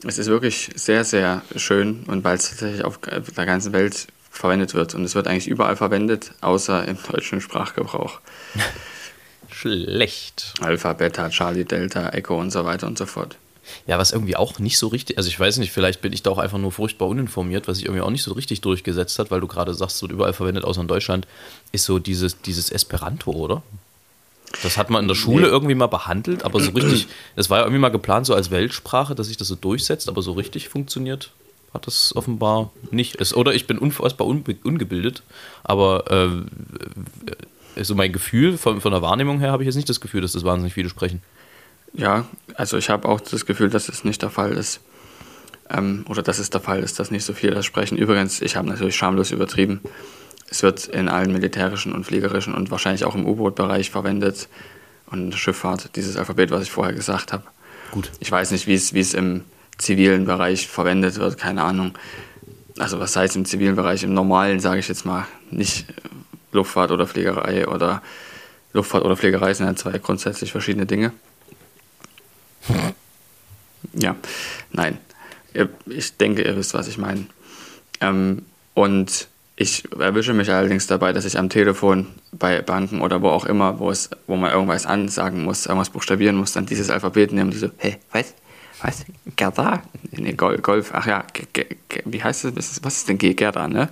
Es 0.04 0.18
ist 0.18 0.28
wirklich 0.28 0.70
sehr, 0.76 1.04
sehr 1.04 1.42
schön 1.56 2.04
und 2.08 2.24
weil 2.24 2.38
es 2.38 2.50
tatsächlich 2.50 2.86
auf 2.86 3.00
der 3.00 3.46
ganzen 3.46 3.74
Welt 3.74 4.08
verwendet 4.30 4.74
wird. 4.74 4.96
Und 4.96 5.04
es 5.04 5.16
wird 5.16 5.28
eigentlich 5.28 5.48
überall 5.48 5.76
verwendet, 5.76 6.32
außer 6.42 6.88
im 6.88 6.98
deutschen 7.12 7.42
Sprachgebrauch. 7.42 8.20
Schlecht. 9.52 10.54
Alpha, 10.62 10.94
Beta, 10.94 11.30
Charlie, 11.30 11.66
Delta, 11.66 12.10
Echo 12.10 12.40
und 12.40 12.52
so 12.52 12.64
weiter 12.64 12.88
und 12.88 12.98
so 12.98 13.06
fort. 13.06 13.36
Ja, 13.86 13.98
was 13.98 14.12
irgendwie 14.14 14.36
auch 14.36 14.58
nicht 14.60 14.78
so 14.78 14.88
richtig, 14.88 15.18
also 15.18 15.30
ich 15.30 15.40
weiß 15.40 15.58
nicht, 15.58 15.72
vielleicht 15.72 16.02
bin 16.02 16.14
ich 16.14 16.24
da 16.24 16.32
auch 16.32 16.38
einfach 16.38 16.58
nur 16.58 16.72
furchtbar 16.72 17.08
uninformiert, 17.08 17.68
was 17.68 17.78
sich 17.78 17.86
irgendwie 17.86 18.02
auch 18.02 18.10
nicht 18.10 18.24
so 18.24 18.34
richtig 18.34 18.62
durchgesetzt 18.62 19.20
hat, 19.20 19.30
weil 19.32 19.42
du 19.42 19.48
gerade 19.48 19.74
sagst, 19.74 19.98
es 19.98 20.02
wird 20.02 20.12
überall 20.12 20.34
verwendet, 20.34 20.64
außer 20.64 20.82
in 20.82 20.88
Deutschland, 20.88 21.28
ist 21.72 21.84
so 21.84 22.00
dieses, 22.00 22.42
dieses 22.42 22.72
Esperanto, 22.72 23.32
oder? 23.32 23.62
Das 24.64 24.78
hat 24.78 24.90
man 24.90 25.04
in 25.04 25.08
der 25.08 25.16
Schule 25.16 25.44
nee. 25.44 25.50
irgendwie 25.50 25.76
mal 25.76 25.88
behandelt, 25.88 26.44
aber 26.44 26.60
so 26.60 26.72
richtig, 26.76 27.08
das 27.36 27.50
war 27.50 27.60
ja 27.60 27.64
irgendwie 27.66 27.82
mal 27.82 27.90
geplant, 27.90 28.26
so 28.26 28.34
als 28.34 28.52
Weltsprache, 28.52 29.16
dass 29.16 29.28
sich 29.28 29.38
das 29.38 29.48
so 29.48 29.56
durchsetzt, 29.56 30.10
aber 30.10 30.22
so 30.22 30.34
richtig 30.34 30.70
funktioniert 30.70 31.32
hat 31.74 31.88
das 31.88 32.16
offenbar 32.16 32.72
nicht. 32.92 33.20
Es, 33.22 33.36
oder 33.36 33.54
ich 33.54 33.68
bin 33.68 33.78
unfassbar 33.78 34.28
unbe 34.28 34.56
ungebildet, 34.64 35.24
aber 35.64 36.10
äh, 37.76 37.84
so 37.84 37.96
mein 37.96 38.12
Gefühl, 38.12 38.58
von, 38.58 38.82
von 38.82 38.92
der 38.92 39.02
Wahrnehmung 39.02 39.40
her 39.40 39.52
habe 39.52 39.64
ich 39.64 39.68
jetzt 39.68 39.76
nicht 39.76 39.90
das 39.90 40.02
Gefühl, 40.02 40.22
dass 40.22 40.32
das 40.32 40.44
wahnsinnig 40.44 40.74
viele 40.74 40.90
sprechen. 40.90 41.22
Ja, 41.94 42.26
also 42.56 42.78
ich 42.78 42.90
habe 42.90 43.08
auch 43.08 43.20
das 43.20 43.46
Gefühl, 43.46 43.70
dass 43.70 43.90
es 43.90 44.04
nicht 44.04 44.22
der 44.22 44.30
Fall 44.30 44.54
ist. 44.54 44.82
Ähm, 45.70 46.06
oder 46.10 46.24
dass 46.24 46.40
es 46.40 46.50
der 46.50 46.62
Fall 46.62 46.82
ist, 46.82 47.00
dass 47.00 47.12
nicht 47.12 47.24
so 47.24 47.34
viele 47.34 47.54
das 47.54 47.66
sprechen. 47.66 47.98
Übrigens, 47.98 48.42
ich 48.42 48.56
habe 48.56 48.68
natürlich 48.68 48.96
schamlos 48.96 49.32
übertrieben. 49.32 49.82
Es 50.50 50.64
wird 50.64 50.88
in 50.88 51.10
allen 51.10 51.32
militärischen 51.32 51.94
und 51.94 52.06
fliegerischen 52.06 52.54
und 52.54 52.72
wahrscheinlich 52.72 53.06
auch 53.06 53.16
im 53.16 53.26
U-Boot-Bereich 53.26 53.92
verwendet 53.92 54.48
und 55.08 55.34
Schifffahrt, 55.36 55.96
dieses 55.96 56.18
Alphabet, 56.18 56.52
was 56.52 56.64
ich 56.64 56.72
vorher 56.72 56.94
gesagt 56.94 57.34
habe. 57.34 57.44
Gut. 57.92 58.12
Ich 58.20 58.32
weiß 58.32 58.52
nicht, 58.52 58.68
wie 58.68 58.74
es, 58.74 58.94
wie 58.94 59.00
es 59.00 59.14
im 59.14 59.44
zivilen 59.78 60.26
Bereich 60.26 60.68
verwendet 60.68 61.18
wird, 61.18 61.38
keine 61.38 61.64
Ahnung. 61.64 61.98
Also 62.78 63.00
was 63.00 63.16
heißt 63.16 63.36
im 63.36 63.46
zivilen 63.46 63.76
Bereich? 63.76 64.04
Im 64.04 64.14
normalen, 64.14 64.60
sage 64.60 64.80
ich 64.80 64.88
jetzt 64.88 65.06
mal, 65.06 65.26
nicht 65.52 65.86
Luftfahrt 66.52 66.92
oder 66.92 67.08
Fliegerei 67.08 67.68
oder 67.68 68.02
Luftfahrt 68.74 69.04
oder 69.04 69.16
Fliegerei 69.16 69.54
sind 69.54 69.68
ja 69.68 69.76
zwei 69.76 69.98
grundsätzlich 69.98 70.52
verschiedene 70.52 70.86
Dinge. 70.86 71.12
Ja, 73.94 74.16
nein. 74.72 74.98
Ich 75.88 76.18
denke, 76.18 76.44
ihr 76.44 76.56
wisst, 76.56 76.74
was 76.74 76.88
ich 76.88 76.98
meine. 76.98 77.26
Ähm, 78.02 78.46
und 78.76 79.29
ich 79.60 79.84
erwische 79.92 80.34
mich 80.34 80.50
allerdings 80.50 80.88
dabei, 80.88 81.12
dass 81.12 81.26
ich 81.26 81.38
am 81.38 81.50
Telefon 81.50 82.08
bei 82.32 82.62
Banken 82.62 83.02
oder 83.02 83.22
wo 83.22 83.28
auch 83.28 83.44
immer, 83.44 83.78
wo, 83.78 83.92
es, 83.92 84.10
wo 84.26 84.38
man 84.38 84.52
irgendwas 84.52 84.86
ansagen 84.86 85.44
muss, 85.44 85.66
irgendwas 85.66 85.90
buchstabieren 85.90 86.38
muss, 86.38 86.54
dann 86.54 86.66
dieses 86.66 86.90
Alphabet 86.90 87.34
nehmen, 87.34 87.52
die 87.52 87.58
so, 87.58 87.70
hä, 87.78 87.98
was? 88.14 88.34
Was? 88.82 89.04
Gerda? 89.36 89.84
Nee, 90.12 90.32
Golf, 90.32 90.92
ach 90.94 91.06
ja, 91.06 91.26
wie 92.06 92.24
heißt 92.24 92.46
das? 92.56 92.82
Was 92.82 92.96
ist 92.96 93.10
denn 93.10 93.18
Gerda, 93.18 93.68
ne? 93.68 93.90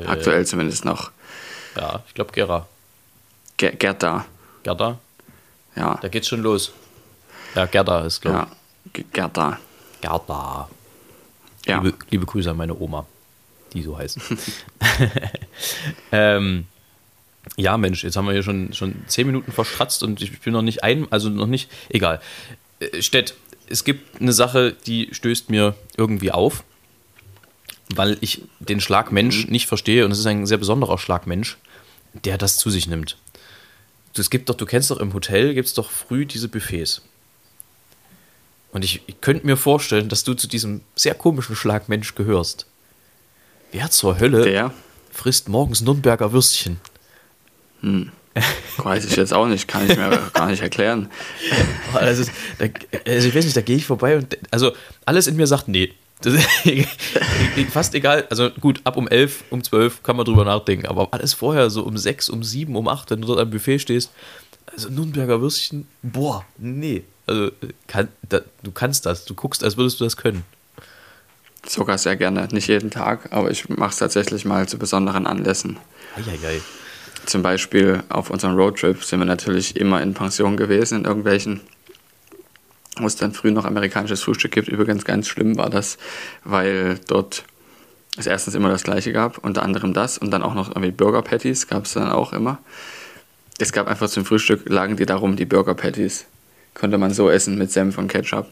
Äh, 0.00 0.06
Aktuell 0.06 0.46
zumindest 0.46 0.84
noch. 0.84 1.10
Ja, 1.74 2.04
ich 2.06 2.14
glaube 2.14 2.30
Gera. 2.30 2.68
Gerda. 3.56 4.24
Gerda? 4.62 5.00
Ja. 5.74 5.98
Da 6.00 6.06
geht's 6.06 6.28
schon 6.28 6.42
los. 6.42 6.72
Ja, 7.56 7.66
Gerda 7.66 8.06
ist, 8.06 8.20
glaube 8.20 8.46
ich. 8.92 8.98
Ja, 8.98 9.04
Gerda. 9.12 9.58
Gerda. 10.00 10.68
Ja. 11.66 11.80
Liebe, 11.80 11.98
liebe 12.10 12.26
Grüße 12.26 12.50
an 12.50 12.56
meine 12.56 12.78
Oma 12.78 13.04
die 13.72 13.82
so 13.82 13.96
heißen. 13.98 14.22
ähm, 16.12 16.66
ja, 17.56 17.76
Mensch, 17.76 18.04
jetzt 18.04 18.16
haben 18.16 18.26
wir 18.26 18.32
hier 18.32 18.42
schon, 18.42 18.72
schon 18.72 19.02
zehn 19.06 19.26
Minuten 19.26 19.52
verstratzt 19.52 20.02
und 20.02 20.22
ich 20.22 20.40
bin 20.40 20.52
noch 20.52 20.62
nicht 20.62 20.84
ein, 20.84 21.06
also 21.10 21.28
noch 21.28 21.46
nicht, 21.46 21.70
egal. 21.88 22.20
Äh, 22.80 23.02
Stett, 23.02 23.34
es 23.68 23.84
gibt 23.84 24.20
eine 24.20 24.32
Sache, 24.32 24.76
die 24.86 25.08
stößt 25.12 25.50
mir 25.50 25.74
irgendwie 25.96 26.30
auf, 26.30 26.64
weil 27.94 28.16
ich 28.20 28.42
den 28.60 28.80
Schlagmensch 28.80 29.46
mhm. 29.46 29.52
nicht 29.52 29.66
verstehe 29.66 30.04
und 30.04 30.12
es 30.12 30.18
ist 30.18 30.26
ein 30.26 30.46
sehr 30.46 30.58
besonderer 30.58 30.98
Schlagmensch, 30.98 31.58
der 32.12 32.38
das 32.38 32.58
zu 32.58 32.70
sich 32.70 32.86
nimmt. 32.86 33.16
Es 34.16 34.30
gibt 34.30 34.48
doch, 34.48 34.54
du 34.54 34.66
kennst 34.66 34.90
doch 34.90 34.98
im 34.98 35.14
Hotel, 35.14 35.54
gibt 35.54 35.68
es 35.68 35.74
doch 35.74 35.90
früh 35.90 36.26
diese 36.26 36.48
Buffets. 36.48 37.02
Und 38.70 38.84
ich, 38.84 39.02
ich 39.06 39.20
könnte 39.20 39.46
mir 39.46 39.56
vorstellen, 39.56 40.08
dass 40.08 40.24
du 40.24 40.34
zu 40.34 40.46
diesem 40.46 40.80
sehr 40.94 41.14
komischen 41.14 41.56
Schlagmensch 41.56 42.14
gehörst. 42.14 42.66
Wer 43.72 43.90
zur 43.90 44.20
Hölle 44.20 44.44
Der? 44.44 44.72
frisst 45.10 45.48
morgens 45.48 45.80
Nürnberger 45.80 46.32
Würstchen? 46.32 46.78
Hm. 47.80 48.12
Weiß 48.78 49.04
ich 49.04 49.16
jetzt 49.16 49.32
auch 49.32 49.46
nicht, 49.46 49.66
kann 49.66 49.90
ich 49.90 49.96
mir 49.96 50.30
gar 50.32 50.46
nicht 50.48 50.62
erklären. 50.62 51.10
Also, 51.94 52.24
da, 52.58 52.66
also 53.06 53.28
ich 53.28 53.34
weiß 53.34 53.44
nicht, 53.44 53.56
da 53.56 53.60
gehe 53.60 53.76
ich 53.76 53.84
vorbei 53.84 54.16
und 54.16 54.38
also 54.50 54.72
alles 55.04 55.26
in 55.26 55.36
mir 55.36 55.46
sagt, 55.46 55.68
nee. 55.68 55.92
Das 56.22 56.32
fast 57.70 57.94
egal, 57.94 58.26
also 58.30 58.48
gut, 58.60 58.80
ab 58.84 58.96
um 58.96 59.08
11, 59.08 59.44
um 59.50 59.62
12 59.62 60.02
kann 60.02 60.16
man 60.16 60.24
drüber 60.24 60.46
nachdenken, 60.46 60.86
aber 60.86 61.08
alles 61.10 61.34
vorher, 61.34 61.68
so 61.68 61.82
um 61.82 61.98
6, 61.98 62.30
um 62.30 62.42
7, 62.42 62.74
um 62.74 62.88
8, 62.88 63.10
wenn 63.10 63.20
du 63.20 63.26
dort 63.26 63.40
am 63.40 63.50
Buffet 63.50 63.78
stehst, 63.78 64.10
also 64.72 64.88
Nürnberger 64.88 65.42
Würstchen, 65.42 65.86
boah, 66.02 66.46
nee. 66.56 67.04
Also 67.26 67.50
kann, 67.86 68.08
da, 68.26 68.40
du 68.62 68.70
kannst 68.70 69.04
das, 69.04 69.26
du 69.26 69.34
guckst, 69.34 69.62
als 69.62 69.76
würdest 69.76 70.00
du 70.00 70.04
das 70.04 70.16
können. 70.16 70.44
Sogar 71.66 71.96
sehr 71.98 72.16
gerne. 72.16 72.48
Nicht 72.50 72.66
jeden 72.66 72.90
Tag, 72.90 73.28
aber 73.30 73.50
ich 73.50 73.68
mache 73.68 73.90
es 73.90 73.96
tatsächlich 73.96 74.44
mal 74.44 74.68
zu 74.68 74.78
besonderen 74.78 75.26
Anlässen. 75.26 75.78
Eieiei. 76.16 76.60
Zum 77.24 77.42
Beispiel 77.42 78.02
auf 78.08 78.30
unserem 78.30 78.56
Roadtrip 78.56 79.04
sind 79.04 79.20
wir 79.20 79.26
natürlich 79.26 79.76
immer 79.76 80.02
in 80.02 80.12
Pension 80.12 80.56
gewesen, 80.56 80.98
in 80.98 81.04
irgendwelchen, 81.04 81.60
wo 82.98 83.06
es 83.06 83.14
dann 83.14 83.32
früh 83.32 83.52
noch 83.52 83.64
amerikanisches 83.64 84.22
Frühstück 84.22 84.50
gibt. 84.50 84.66
Übrigens 84.66 85.04
ganz 85.04 85.28
schlimm 85.28 85.56
war 85.56 85.70
das, 85.70 85.98
weil 86.42 86.98
dort 87.06 87.44
es 88.16 88.26
erstens 88.26 88.54
immer 88.54 88.68
das 88.68 88.82
gleiche 88.82 89.12
gab, 89.12 89.38
unter 89.38 89.62
anderem 89.62 89.94
das 89.94 90.18
und 90.18 90.32
dann 90.32 90.42
auch 90.42 90.54
noch 90.54 90.68
irgendwie 90.68 90.90
Burger 90.90 91.22
Patties 91.22 91.68
gab 91.68 91.84
es 91.84 91.92
dann 91.92 92.10
auch 92.10 92.32
immer. 92.32 92.58
Es 93.58 93.72
gab 93.72 93.86
einfach 93.86 94.10
zum 94.10 94.24
Frühstück, 94.24 94.68
lagen 94.68 94.96
die 94.96 95.06
darum, 95.06 95.36
die 95.36 95.46
Burger 95.46 95.74
Patties. 95.74 96.26
Konnte 96.74 96.98
man 96.98 97.14
so 97.14 97.30
essen 97.30 97.56
mit 97.56 97.70
Senf 97.70 97.98
und 97.98 98.08
Ketchup. 98.08 98.48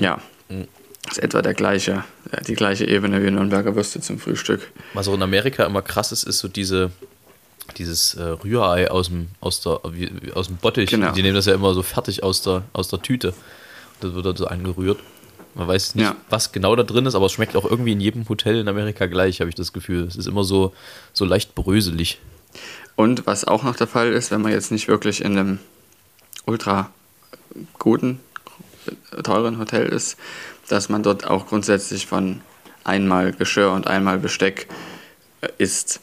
Ja, 0.00 0.18
mhm 0.48 0.66
ist 1.10 1.18
etwa 1.18 1.42
der 1.42 1.54
gleiche, 1.54 2.04
die 2.46 2.54
gleiche 2.54 2.86
Ebene 2.86 3.22
wie 3.22 3.30
Nürnberger 3.30 3.74
Würste 3.74 4.00
zum 4.00 4.18
Frühstück. 4.18 4.70
Was 4.94 5.08
auch 5.08 5.14
in 5.14 5.22
Amerika 5.22 5.64
immer 5.64 5.82
krass 5.82 6.12
ist, 6.12 6.24
ist 6.24 6.38
so 6.38 6.48
diese, 6.48 6.90
dieses 7.76 8.14
äh, 8.14 8.22
Rührei 8.22 8.90
aus 8.90 9.08
dem, 9.08 9.28
aus, 9.40 9.60
der, 9.60 9.80
wie, 9.90 10.10
aus 10.34 10.48
dem 10.48 10.56
Bottich. 10.56 10.90
Genau. 10.90 11.12
Die 11.12 11.22
nehmen 11.22 11.34
das 11.34 11.46
ja 11.46 11.54
immer 11.54 11.74
so 11.74 11.82
fertig 11.82 12.22
aus 12.22 12.42
der, 12.42 12.62
aus 12.72 12.88
der 12.88 13.00
Tüte. 13.02 13.34
Das 14.00 14.14
wird 14.14 14.26
dann 14.26 14.36
so 14.36 14.46
angerührt. 14.46 14.98
Man 15.54 15.66
weiß 15.66 15.96
nicht, 15.96 16.04
ja. 16.04 16.16
was 16.30 16.52
genau 16.52 16.76
da 16.76 16.84
drin 16.84 17.06
ist, 17.06 17.14
aber 17.14 17.26
es 17.26 17.32
schmeckt 17.32 17.56
auch 17.56 17.64
irgendwie 17.64 17.92
in 17.92 18.00
jedem 18.00 18.28
Hotel 18.28 18.56
in 18.60 18.68
Amerika 18.68 19.06
gleich, 19.06 19.40
habe 19.40 19.50
ich 19.50 19.56
das 19.56 19.72
Gefühl. 19.72 20.04
Es 20.04 20.14
ist 20.14 20.28
immer 20.28 20.44
so, 20.44 20.72
so 21.12 21.24
leicht 21.24 21.54
bröselig. 21.54 22.20
Und 22.94 23.26
was 23.26 23.44
auch 23.44 23.62
noch 23.62 23.76
der 23.76 23.86
Fall 23.86 24.12
ist, 24.12 24.30
wenn 24.30 24.42
man 24.42 24.52
jetzt 24.52 24.70
nicht 24.70 24.88
wirklich 24.88 25.20
in 25.20 25.38
einem 25.38 25.58
ultra 26.46 26.90
guten, 27.78 28.20
teuren 29.22 29.58
Hotel 29.58 29.86
ist, 29.86 30.16
dass 30.68 30.88
man 30.88 31.02
dort 31.02 31.26
auch 31.26 31.46
grundsätzlich 31.46 32.06
von 32.06 32.40
einmal 32.84 33.32
Geschirr 33.32 33.72
und 33.72 33.86
einmal 33.86 34.18
Besteck 34.18 34.68
äh, 35.40 35.48
isst. 35.58 36.00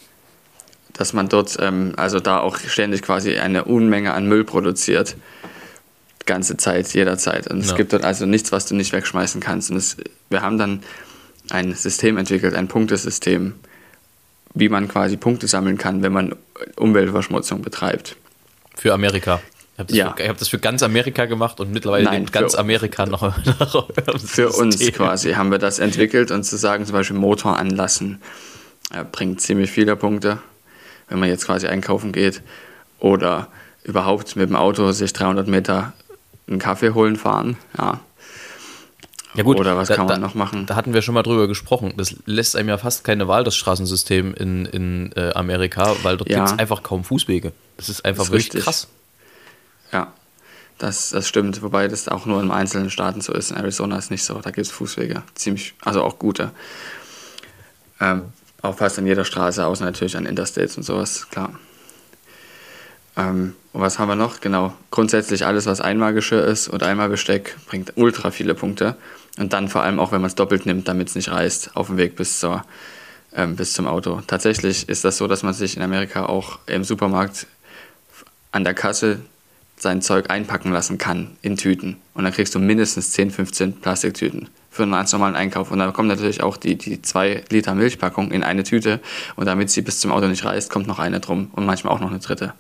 Dass 0.94 1.14
man 1.14 1.28
dort 1.28 1.58
ähm, 1.60 1.94
also 1.98 2.20
da 2.20 2.40
auch 2.40 2.58
ständig 2.58 3.02
quasi 3.02 3.38
eine 3.38 3.66
Unmenge 3.66 4.14
an 4.14 4.28
Müll 4.28 4.44
produziert. 4.44 5.16
Ganze 6.26 6.58
Zeit, 6.58 6.88
jederzeit. 6.94 7.48
Und 7.48 7.62
ja. 7.62 7.66
es 7.66 7.76
gibt 7.76 7.94
dort 7.94 8.04
also 8.04 8.26
nichts, 8.26 8.52
was 8.52 8.66
du 8.66 8.76
nicht 8.76 8.94
wegschmeißen 8.94 9.42
kannst. 9.42 9.70
Und 9.72 9.78
es, 9.78 9.98
wir 10.30 10.42
haben 10.42 10.58
dann 10.58 10.82
ein 11.50 11.76
System 11.76 12.18
entwickelt, 12.18 12.56
ein 12.56 12.68
Punktesystem, 12.68 13.54
wie 14.54 14.70
man 14.70 14.88
quasi 14.88 15.18
Punkte 15.18 15.48
sammeln 15.48 15.78
kann, 15.78 16.02
wenn 16.02 16.14
man 16.14 16.36
Umweltverschmutzung 16.78 17.62
betreibt. 17.62 18.16
Für 18.76 18.94
Amerika. 18.94 19.42
Ich 19.76 19.80
habe 19.80 19.88
das, 19.90 19.98
ja. 19.98 20.16
Für, 20.16 20.30
hab 20.30 20.38
das 20.38 20.48
für 20.48 20.60
ganz 20.60 20.84
Amerika 20.84 21.26
gemacht 21.26 21.60
und 21.60 21.72
mittlerweile 21.74 22.06
Nein, 22.06 22.28
ganz 22.28 22.56
Amerika 22.56 23.06
noch. 23.06 23.22
noch 23.60 23.90
für 24.20 24.50
uns 24.50 24.80
quasi 24.94 25.34
haben 25.34 25.52
wir 25.52 25.58
das 25.58 25.80
entwickelt 25.80 26.32
und 26.32 26.44
zu 26.44 26.56
sagen, 26.56 26.86
zum 26.86 26.94
Beispiel 26.94 27.18
Motor 27.18 27.58
anlassen, 27.58 28.22
äh, 28.94 29.04
bringt 29.04 29.42
ziemlich 29.42 29.70
viele 29.70 29.98
Punkte, 29.98 30.40
wenn 31.10 31.20
man 31.20 31.28
jetzt 31.28 31.46
quasi 31.46 31.68
einkaufen 31.68 32.14
geht. 32.14 32.42
Oder 33.00 33.50
überhaupt 33.84 34.38
mit 34.38 34.50
dem 34.50 34.56
Auto 34.56 34.92
sich 34.94 35.12
300 35.12 35.48
Meter 35.48 35.92
einen 36.48 36.60
Kaffee 36.60 36.92
holen 36.92 37.18
fahren. 37.18 37.58
Ja. 37.78 38.00
Ja 39.36 39.44
gut, 39.44 39.58
Oder 39.58 39.76
was 39.76 39.90
da, 39.90 39.96
kann 39.96 40.06
man 40.06 40.22
da, 40.22 40.28
noch 40.28 40.34
machen? 40.34 40.66
Da 40.66 40.78
hatten 40.78 40.94
wir 40.94 41.02
schon 41.02 41.14
mal 41.14 41.22
drüber 41.22 41.50
gesprochen. 41.50 41.94
Das 41.98 42.16
lässt 42.26 42.56
einem 42.56 42.70
ja 42.70 42.78
fast 42.78 43.04
keine 43.04 43.28
Wahl, 43.28 43.44
das 43.44 43.58
Straßensystem 43.58 44.34
in, 44.34 44.66
in 44.66 45.12
äh, 45.18 45.32
Amerika, 45.34 45.94
weil 46.04 46.16
dort 46.16 46.30
ja. 46.30 46.38
gibt 46.38 46.52
es 46.52 46.60
einfach 46.60 46.84
kaum 46.84 47.04
Fußwege. 47.04 47.52
Das 47.76 47.90
ist 47.90 48.06
einfach 48.06 48.24
das 48.24 48.28
ist 48.28 48.32
wirklich 48.32 48.46
richtig. 48.46 48.64
krass. 48.64 48.88
Ja, 49.96 50.12
das, 50.78 51.12
das 51.12 51.26
stimmt. 51.26 51.62
Wobei 51.62 51.88
das 51.88 52.10
auch 52.10 52.26
nur 52.26 52.42
in 52.42 52.52
einzelnen 52.52 52.90
Staaten 52.90 53.22
so 53.22 53.32
ist. 53.32 53.52
In 53.52 53.56
Arizona 53.56 53.98
ist 53.98 54.12
nicht 54.12 54.26
so. 54.26 54.34
Da 54.42 54.52
gibt 54.52 54.68
es 54.68 54.72
Fußwege. 54.72 55.24
Ziemlich, 55.36 55.74
also 55.80 56.04
auch 56.04 56.20
gute. 56.20 56.52
Ähm, 58.02 58.24
auch 58.62 58.76
fast 58.76 59.00
an 59.00 59.08
jeder 59.08 59.24
Straße, 59.24 59.66
außer 59.66 59.86
natürlich 59.86 60.18
an 60.18 60.26
Interstates 60.26 60.76
und 60.76 60.84
sowas, 60.84 61.30
klar. 61.30 61.58
Ähm, 63.16 63.56
und 63.72 63.80
was 63.80 64.00
haben 64.00 64.10
wir 64.10 64.18
noch? 64.18 64.42
Genau. 64.42 64.74
Grundsätzlich 64.92 65.46
alles, 65.46 65.66
was 65.66 65.80
Einmalgeschirr 65.80 66.44
ist 66.44 66.68
und 66.68 66.84
Einmalbesteck, 66.84 67.56
bringt 67.68 67.94
ultra 67.96 68.32
viele 68.32 68.54
Punkte. 68.54 68.98
Und 69.38 69.54
dann 69.54 69.70
vor 69.70 69.82
allem 69.82 69.98
auch, 69.98 70.12
wenn 70.12 70.20
man 70.20 70.28
es 70.28 70.36
doppelt 70.36 70.66
nimmt, 70.66 70.90
damit 70.90 71.08
es 71.08 71.16
nicht 71.16 71.32
reißt, 71.32 71.78
auf 71.78 71.88
dem 71.88 71.96
Weg 71.96 72.18
bis, 72.18 72.42
zur, 72.42 72.66
ähm, 73.34 73.56
bis 73.56 73.72
zum 73.72 73.88
Auto. 73.88 74.22
Tatsächlich 74.28 74.90
ist 74.90 75.06
das 75.06 75.16
so, 75.16 75.28
dass 75.28 75.42
man 75.42 75.54
sich 75.54 75.78
in 75.78 75.84
Amerika 75.84 76.26
auch 76.26 76.60
im 76.66 76.84
Supermarkt 76.84 77.48
an 78.52 78.66
der 78.66 78.74
Kasse 78.74 79.20
sein 79.86 80.02
Zeug 80.02 80.32
einpacken 80.32 80.72
lassen 80.72 80.98
kann 80.98 81.38
in 81.44 81.58
Tüten. 81.58 81.98
Und 82.16 82.24
dann 82.24 82.34
kriegst 82.34 82.56
du 82.56 82.60
mindestens 82.60 83.12
10, 83.12 83.30
15 83.30 83.82
Plastiktüten 83.82 84.50
für 84.72 84.82
einen 84.82 84.94
ganz 84.94 85.14
normalen 85.14 85.36
Einkauf. 85.36 85.70
Und 85.70 85.78
dann 85.78 85.94
kommt 85.94 86.10
natürlich 86.10 86.42
auch 86.42 86.58
die, 86.58 86.76
die 86.76 87.04
2 87.04 87.44
Liter 87.50 87.76
Milchpackung 87.76 88.32
in 88.32 88.44
eine 88.44 88.64
Tüte. 88.64 89.00
Und 89.36 89.46
damit 89.46 89.70
sie 89.70 89.84
bis 89.84 90.00
zum 90.00 90.12
Auto 90.12 90.26
nicht 90.26 90.44
reißt, 90.44 90.72
kommt 90.72 90.88
noch 90.88 90.98
eine 90.98 91.20
drum 91.20 91.52
und 91.54 91.68
manchmal 91.68 91.94
auch 91.94 92.00
noch 92.00 92.10
eine 92.10 92.18
dritte. 92.18 92.54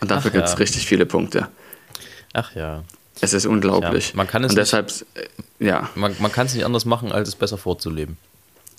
Und 0.00 0.10
dafür 0.10 0.30
gibt 0.30 0.46
es 0.46 0.58
richtig 0.58 0.86
viele 0.86 1.04
Punkte. 1.04 1.48
Ach 2.32 2.54
ja. 2.54 2.82
Es 3.20 3.34
ist 3.34 3.44
unglaublich. 3.44 4.10
Ja, 4.10 4.16
man 4.16 4.26
kann 4.26 4.44
es 4.44 4.52
und 4.52 4.56
deshalb, 4.56 4.90
äh, 5.14 5.64
ja. 5.66 5.90
Man, 5.96 6.16
man 6.18 6.32
kann 6.32 6.46
es 6.46 6.54
nicht 6.54 6.64
anders 6.64 6.86
machen, 6.86 7.12
als 7.12 7.28
es 7.28 7.34
besser 7.34 7.58
vorzuleben. 7.58 8.16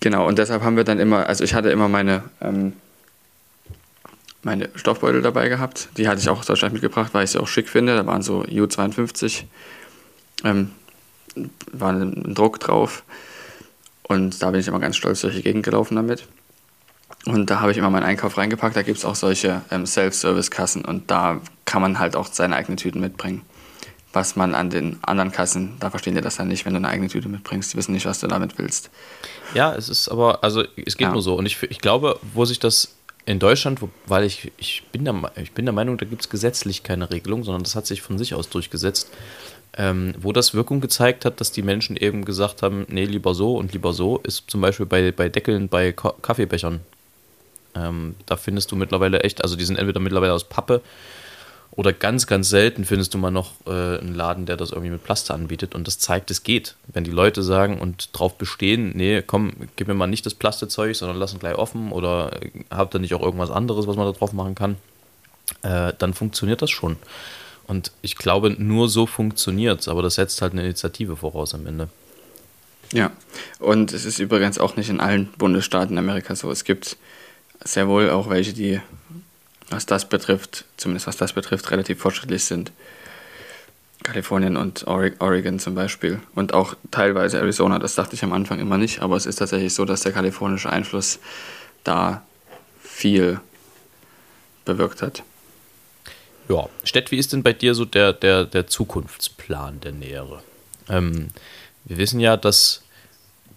Genau, 0.01 0.27
und 0.27 0.39
deshalb 0.39 0.63
haben 0.63 0.75
wir 0.75 0.85
dann 0.85 0.99
immer, 0.99 1.27
also 1.27 1.43
ich 1.43 1.53
hatte 1.53 1.69
immer 1.69 1.87
meine 1.87 2.23
ähm, 2.41 2.73
meine 4.43 4.69
Stoffbeutel 4.75 5.21
dabei 5.21 5.49
gehabt. 5.49 5.89
Die 5.97 6.07
hatte 6.07 6.21
ich 6.21 6.29
auch 6.29 6.39
aus 6.39 6.45
Deutschland 6.45 6.73
mitgebracht, 6.73 7.13
weil 7.13 7.25
ich 7.25 7.31
sie 7.31 7.39
auch 7.39 7.47
schick 7.47 7.69
finde. 7.69 7.95
Da 7.95 8.05
waren 8.05 8.21
so 8.21 8.43
U52, 8.43 9.43
ähm, 10.43 10.71
war 11.71 11.91
ein 11.91 12.33
Druck 12.33 12.59
drauf. 12.59 13.03
Und 14.03 14.41
da 14.41 14.51
bin 14.51 14.59
ich 14.59 14.67
immer 14.67 14.79
ganz 14.79 14.95
stolz 14.95 15.21
durch 15.21 15.35
die 15.35 15.43
Gegend 15.43 15.63
gelaufen 15.63 15.95
damit. 15.95 16.27
Und 17.25 17.49
da 17.49 17.59
habe 17.59 17.71
ich 17.71 17.77
immer 17.77 17.89
meinen 17.89 18.03
Einkauf 18.03 18.37
reingepackt. 18.37 18.75
Da 18.75 18.81
gibt 18.81 18.97
es 18.97 19.05
auch 19.05 19.15
solche 19.15 19.61
ähm, 19.71 19.85
Self-Service-Kassen 19.85 20.85
und 20.85 21.11
da 21.11 21.41
kann 21.65 21.81
man 21.81 21.99
halt 21.99 22.15
auch 22.15 22.27
seine 22.27 22.55
eigenen 22.55 22.77
Tüten 22.77 23.01
mitbringen. 23.01 23.41
Was 24.11 24.35
man 24.35 24.55
an 24.55 24.71
den 24.71 24.97
anderen 25.03 25.31
Kassen, 25.31 25.77
da 25.79 25.91
verstehen 25.91 26.15
die 26.15 26.21
das 26.21 26.37
dann 26.37 26.47
nicht, 26.47 26.65
wenn 26.65 26.73
du 26.73 26.77
eine 26.77 26.87
eigene 26.87 27.09
Tüte 27.09 27.29
mitbringst. 27.29 27.73
Die 27.73 27.77
wissen 27.77 27.91
nicht, 27.91 28.07
was 28.07 28.19
du 28.19 28.27
damit 28.27 28.57
willst. 28.57 28.89
Ja, 29.53 29.75
es 29.75 29.89
ist 29.89 30.09
aber, 30.09 30.43
also 30.43 30.63
es 30.75 30.97
geht 30.97 31.07
ja. 31.07 31.11
nur 31.11 31.21
so. 31.21 31.35
Und 31.35 31.45
ich, 31.45 31.61
ich 31.63 31.79
glaube, 31.79 32.19
wo 32.33 32.45
sich 32.45 32.57
das 32.57 32.95
in 33.29 33.37
Deutschland, 33.37 33.79
weil 34.07 34.23
ich, 34.23 34.51
ich, 34.57 34.83
bin 34.91 35.05
der, 35.05 35.31
ich 35.35 35.51
bin 35.51 35.65
der 35.65 35.73
Meinung, 35.73 35.97
da 35.97 36.05
gibt 36.05 36.23
es 36.23 36.29
gesetzlich 36.29 36.81
keine 36.81 37.11
Regelung, 37.11 37.43
sondern 37.43 37.61
das 37.61 37.75
hat 37.75 37.85
sich 37.85 38.01
von 38.01 38.17
sich 38.17 38.33
aus 38.33 38.49
durchgesetzt, 38.49 39.11
ähm, 39.77 40.15
wo 40.19 40.33
das 40.33 40.55
Wirkung 40.55 40.81
gezeigt 40.81 41.25
hat, 41.25 41.39
dass 41.39 41.51
die 41.51 41.61
Menschen 41.61 41.95
eben 41.95 42.25
gesagt 42.25 42.63
haben, 42.63 42.87
nee, 42.89 43.05
lieber 43.05 43.35
so 43.35 43.55
und 43.55 43.71
lieber 43.71 43.93
so, 43.93 44.17
ist 44.23 44.49
zum 44.49 44.61
Beispiel 44.61 44.87
bei, 44.87 45.11
bei 45.11 45.29
Deckeln 45.29 45.69
bei 45.69 45.91
Kaffeebechern. 45.91 46.79
Ähm, 47.75 48.15
da 48.25 48.35
findest 48.35 48.71
du 48.71 48.75
mittlerweile 48.75 49.19
echt, 49.19 49.43
also 49.43 49.55
die 49.55 49.63
sind 49.63 49.77
entweder 49.77 49.99
mittlerweile 49.99 50.33
aus 50.33 50.45
Pappe 50.45 50.81
oder 51.79 51.93
ganz, 51.93 52.27
ganz 52.27 52.49
selten 52.49 52.83
findest 52.83 53.13
du 53.13 53.17
mal 53.17 53.31
noch 53.31 53.53
äh, 53.65 53.69
einen 53.69 54.13
Laden, 54.13 54.45
der 54.45 54.57
das 54.57 54.71
irgendwie 54.71 54.91
mit 54.91 55.01
Plaster 55.01 55.33
anbietet. 55.33 55.75
Und 55.75 55.87
das 55.87 55.97
zeigt, 55.97 56.29
es 56.29 56.43
geht. 56.43 56.75
Wenn 56.87 57.05
die 57.05 57.09
Leute 57.09 57.41
sagen 57.41 57.79
und 57.79 58.09
drauf 58.11 58.37
bestehen, 58.37 58.91
nee, 58.95 59.21
komm, 59.21 59.53
gib 59.77 59.87
mir 59.87 59.93
mal 59.93 60.05
nicht 60.05 60.25
das 60.25 60.33
Plastezeug, 60.33 60.93
sondern 60.97 61.17
lass 61.17 61.31
ihn 61.31 61.39
gleich 61.39 61.55
offen 61.55 61.93
oder 61.93 62.33
äh, 62.43 62.49
habt 62.69 62.95
ihr 62.95 62.99
nicht 62.99 63.13
auch 63.13 63.21
irgendwas 63.21 63.49
anderes, 63.49 63.87
was 63.87 63.95
man 63.95 64.05
da 64.05 64.11
drauf 64.11 64.33
machen 64.33 64.55
kann, 64.55 64.75
äh, 65.61 65.93
dann 65.97 66.13
funktioniert 66.13 66.61
das 66.61 66.69
schon. 66.69 66.97
Und 67.65 67.93
ich 68.01 68.17
glaube, 68.17 68.49
nur 68.49 68.89
so 68.89 69.05
funktioniert 69.05 69.79
es, 69.79 69.87
aber 69.87 70.01
das 70.01 70.15
setzt 70.15 70.41
halt 70.41 70.51
eine 70.51 70.63
Initiative 70.63 71.15
voraus 71.15 71.53
am 71.53 71.65
Ende. 71.65 71.87
Ja, 72.91 73.11
und 73.59 73.93
es 73.93 74.03
ist 74.03 74.19
übrigens 74.19 74.59
auch 74.59 74.75
nicht 74.75 74.89
in 74.89 74.99
allen 74.99 75.27
Bundesstaaten 75.37 75.93
in 75.93 75.99
Amerika 75.99 76.35
so. 76.35 76.51
Es 76.51 76.65
gibt 76.65 76.97
sehr 77.63 77.87
wohl 77.87 78.09
auch 78.09 78.29
welche, 78.29 78.51
die 78.51 78.81
was 79.69 79.85
das 79.85 80.07
betrifft, 80.07 80.65
zumindest 80.77 81.07
was 81.07 81.17
das 81.17 81.33
betrifft, 81.33 81.71
relativ 81.71 81.99
fortschrittlich 81.99 82.45
sind. 82.45 82.71
Kalifornien 84.03 84.55
und 84.57 84.87
Oregon 84.87 85.59
zum 85.59 85.75
Beispiel 85.75 86.21
und 86.33 86.53
auch 86.53 86.75
teilweise 86.89 87.37
Arizona, 87.37 87.79
das 87.79 87.95
dachte 87.95 88.15
ich 88.15 88.23
am 88.23 88.31
Anfang 88.31 88.59
immer 88.59 88.77
nicht, 88.77 89.01
aber 89.01 89.17
es 89.17 89.25
ist 89.25 89.35
tatsächlich 89.35 89.73
so, 89.73 89.85
dass 89.85 90.01
der 90.01 90.13
kalifornische 90.13 90.69
Einfluss 90.69 91.19
da 91.83 92.23
viel 92.81 93.41
bewirkt 94.65 95.01
hat. 95.01 95.23
Ja, 96.47 96.67
Stett, 96.83 97.11
wie 97.11 97.17
ist 97.17 97.33
denn 97.33 97.43
bei 97.43 97.53
dir 97.53 97.75
so 97.75 97.85
der, 97.85 98.13
der, 98.13 98.45
der 98.45 98.67
Zukunftsplan, 98.67 99.81
der 99.81 99.91
nähere? 99.91 100.41
Ähm, 100.87 101.27
wir 101.85 101.97
wissen 101.97 102.19
ja, 102.19 102.37
dass 102.37 102.81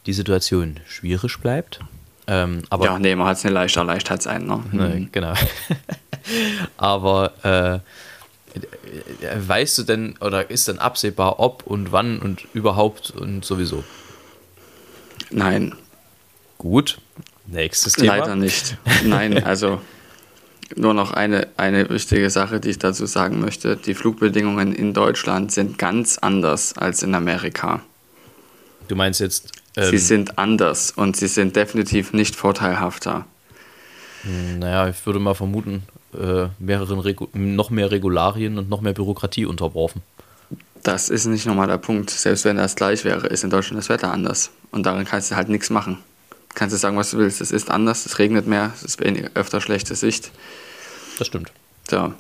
die 0.07 0.12
Situation 0.12 0.81
schwierig 0.87 1.38
bleibt. 1.38 1.81
Ähm, 2.26 2.62
aber 2.71 2.85
ja, 2.85 2.99
nee, 2.99 3.14
man 3.14 3.26
hat 3.26 3.37
es 3.37 3.45
eine 3.45 3.55
leichter 3.55 3.85
Leichtheit 3.85 4.23
sein. 4.23 4.47
Ne? 4.47 4.62
ne 4.71 4.88
mhm. 4.88 5.09
Genau. 5.12 5.35
aber 6.76 7.33
äh, 7.43 8.59
weißt 9.49 9.79
du 9.79 9.83
denn 9.83 10.17
oder 10.21 10.50
ist 10.50 10.69
denn 10.69 10.79
absehbar, 10.79 11.41
ob 11.41 11.67
und 11.67 11.93
wann 11.93 12.19
und 12.21 12.47
überhaupt 12.55 13.11
und 13.11 13.45
sowieso? 13.45 13.83
Nein. 15.31 15.75
Gut. 16.59 16.99
Nächstes 17.47 17.95
Thema. 17.95 18.19
Leider 18.19 18.37
nicht. 18.37 18.76
Nein, 19.05 19.43
also 19.45 19.81
nur 20.76 20.95
noch 20.95 21.12
eine, 21.12 21.49
eine 21.57 21.88
wichtige 21.91 22.31
Sache, 22.31 22.61
die 22.61 22.71
ich 22.71 22.79
dazu 22.79 23.07
sagen 23.07 23.41
möchte. 23.41 23.76
Die 23.76 23.95
Flugbedingungen 23.95 24.73
in 24.73 24.95
Deutschland 24.95 25.52
sind 25.52 25.79
ganz 25.79 26.19
anders 26.19 26.76
als 26.76 27.02
in 27.02 27.14
Amerika. 27.14 27.83
Du 28.89 28.97
meinst 28.97 29.21
jetzt 29.21 29.53
ähm, 29.77 29.91
sie 29.91 29.99
sind 29.99 30.39
anders 30.39 30.91
und 30.91 31.17
sie 31.17 31.29
sind 31.29 31.57
definitiv 31.57 32.12
nicht 32.12 32.37
vorteilhafter. 32.37 33.25
Hm, 34.23 34.59
naja, 34.59 34.88
ich 34.88 35.05
würde 35.07 35.18
mal 35.18 35.35
vermuten, 35.35 35.83
äh, 36.14 36.49
mehreren 36.59 37.01
Regu 37.01 37.29
noch 37.33 37.71
mehr 37.71 37.90
Regularien 37.90 38.59
und 38.59 38.68
noch 38.68 38.81
mehr 38.81 38.92
Bürokratie 38.92 39.47
unterworfen. 39.47 40.03
Das 40.83 41.09
ist 41.09 41.27
nicht 41.27 41.47
nochmal 41.47 41.68
der 41.68 41.79
Punkt. 41.79 42.11
Selbst 42.11 42.45
wenn 42.45 42.57
das 42.57 42.75
gleich 42.75 43.05
wäre, 43.05 43.29
ist 43.29 43.45
in 43.45 43.51
Deutschland 43.51 43.79
das 43.79 43.88
Wetter 43.88 44.12
anders. 44.12 44.51
Und 44.73 44.85
darin 44.85 45.05
kannst 45.05 45.31
du 45.31 45.37
halt 45.37 45.49
nichts 45.49 45.71
machen. 45.71 45.99
Kannst 46.55 46.75
du 46.75 46.79
sagen, 46.79 46.97
was 46.97 47.12
du 47.12 47.18
willst. 47.18 47.40
Es 47.40 47.51
ist 47.51 47.71
anders, 47.71 48.05
es 48.05 48.18
regnet 48.18 48.47
mehr, 48.47 48.73
es 48.75 48.83
ist 48.83 49.01
öfter 49.35 49.61
schlechte 49.61 49.95
Sicht. 49.95 50.33
Das 51.18 51.29
stimmt. 51.29 51.53
So. 51.88 52.12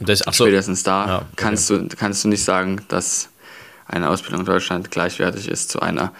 Das, 0.00 0.18
so. 0.18 0.32
Spätestens 0.32 0.82
da 0.82 1.06
ja, 1.06 1.16
okay. 1.18 1.26
kannst, 1.36 1.70
du, 1.70 1.88
kannst 1.88 2.24
du 2.24 2.28
nicht 2.28 2.44
sagen, 2.44 2.82
dass 2.88 3.28
eine 3.90 4.08
Ausbildung 4.08 4.40
in 4.40 4.46
Deutschland 4.46 4.90
gleichwertig 4.90 5.48
ist 5.48 5.70
zu 5.70 5.80
einer 5.80 6.12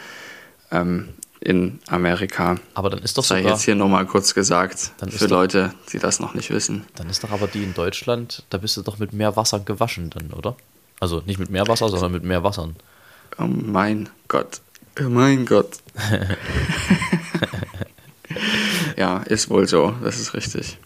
ähm, 0.70 1.10
in 1.40 1.80
Amerika. 1.88 2.56
Aber 2.74 2.90
dann 2.90 3.00
ist 3.00 3.16
doch 3.16 3.24
Sei 3.24 3.42
jetzt 3.42 3.62
hier 3.62 3.74
nochmal 3.74 4.04
kurz 4.06 4.34
gesagt, 4.34 4.92
für 5.08 5.26
doch, 5.26 5.30
Leute, 5.30 5.72
die 5.92 5.98
das 5.98 6.20
noch 6.20 6.34
nicht 6.34 6.50
wissen. 6.50 6.84
Dann 6.96 7.08
ist 7.08 7.24
doch 7.24 7.30
aber 7.30 7.46
die 7.46 7.62
in 7.62 7.72
Deutschland, 7.74 8.44
da 8.50 8.58
bist 8.58 8.76
du 8.76 8.82
doch 8.82 8.98
mit 8.98 9.12
mehr 9.12 9.36
Wasser 9.36 9.60
gewaschen 9.60 10.10
dann, 10.10 10.32
oder? 10.32 10.56
Also 11.00 11.22
nicht 11.24 11.38
mit 11.38 11.50
mehr 11.50 11.66
Wasser, 11.66 11.88
sondern 11.88 12.12
mit 12.12 12.24
mehr 12.24 12.44
Wassern. 12.44 12.76
Oh 13.38 13.46
mein 13.46 14.10
Gott. 14.28 14.60
Oh 15.00 15.08
mein 15.08 15.46
Gott. 15.46 15.78
ja, 18.96 19.18
ist 19.18 19.48
wohl 19.48 19.66
so, 19.66 19.94
das 20.02 20.20
ist 20.20 20.34
richtig. 20.34 20.78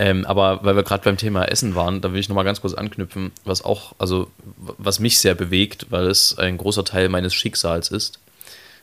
Ähm, 0.00 0.24
aber 0.26 0.64
weil 0.64 0.76
wir 0.76 0.84
gerade 0.84 1.02
beim 1.02 1.16
Thema 1.16 1.44
Essen 1.44 1.74
waren, 1.74 2.00
da 2.00 2.12
will 2.12 2.20
ich 2.20 2.28
nochmal 2.28 2.44
ganz 2.44 2.60
kurz 2.60 2.74
anknüpfen, 2.74 3.32
was 3.44 3.64
auch, 3.64 3.94
also 3.98 4.30
was 4.56 5.00
mich 5.00 5.18
sehr 5.18 5.34
bewegt, 5.34 5.86
weil 5.90 6.06
es 6.06 6.38
ein 6.38 6.56
großer 6.56 6.84
Teil 6.84 7.08
meines 7.08 7.34
Schicksals 7.34 7.90
ist 7.90 8.20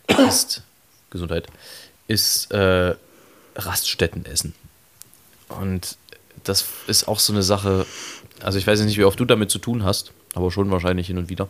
ist, 0.28 0.62
Gesundheit, 1.10 1.48
ist 2.08 2.52
äh, 2.52 2.96
Raststätten 3.56 4.26
essen. 4.26 4.54
Und 5.50 5.98
das 6.44 6.66
ist 6.88 7.08
auch 7.08 7.20
so 7.20 7.34
eine 7.34 7.44
Sache, 7.44 7.86
also 8.42 8.58
ich 8.58 8.68
weiß 8.68 8.82
nicht, 8.82 8.98
wie 8.98 9.06
oft 9.06 9.20
du 9.20 9.26
damit 9.26 9.50
zu 9.50 9.60
tun 9.60 9.84
hast, 9.84 10.12
aber 10.34 10.52
schon 10.52 10.70
wahrscheinlich 10.72 11.08
hin 11.08 11.18
und 11.18 11.30
wieder. 11.30 11.48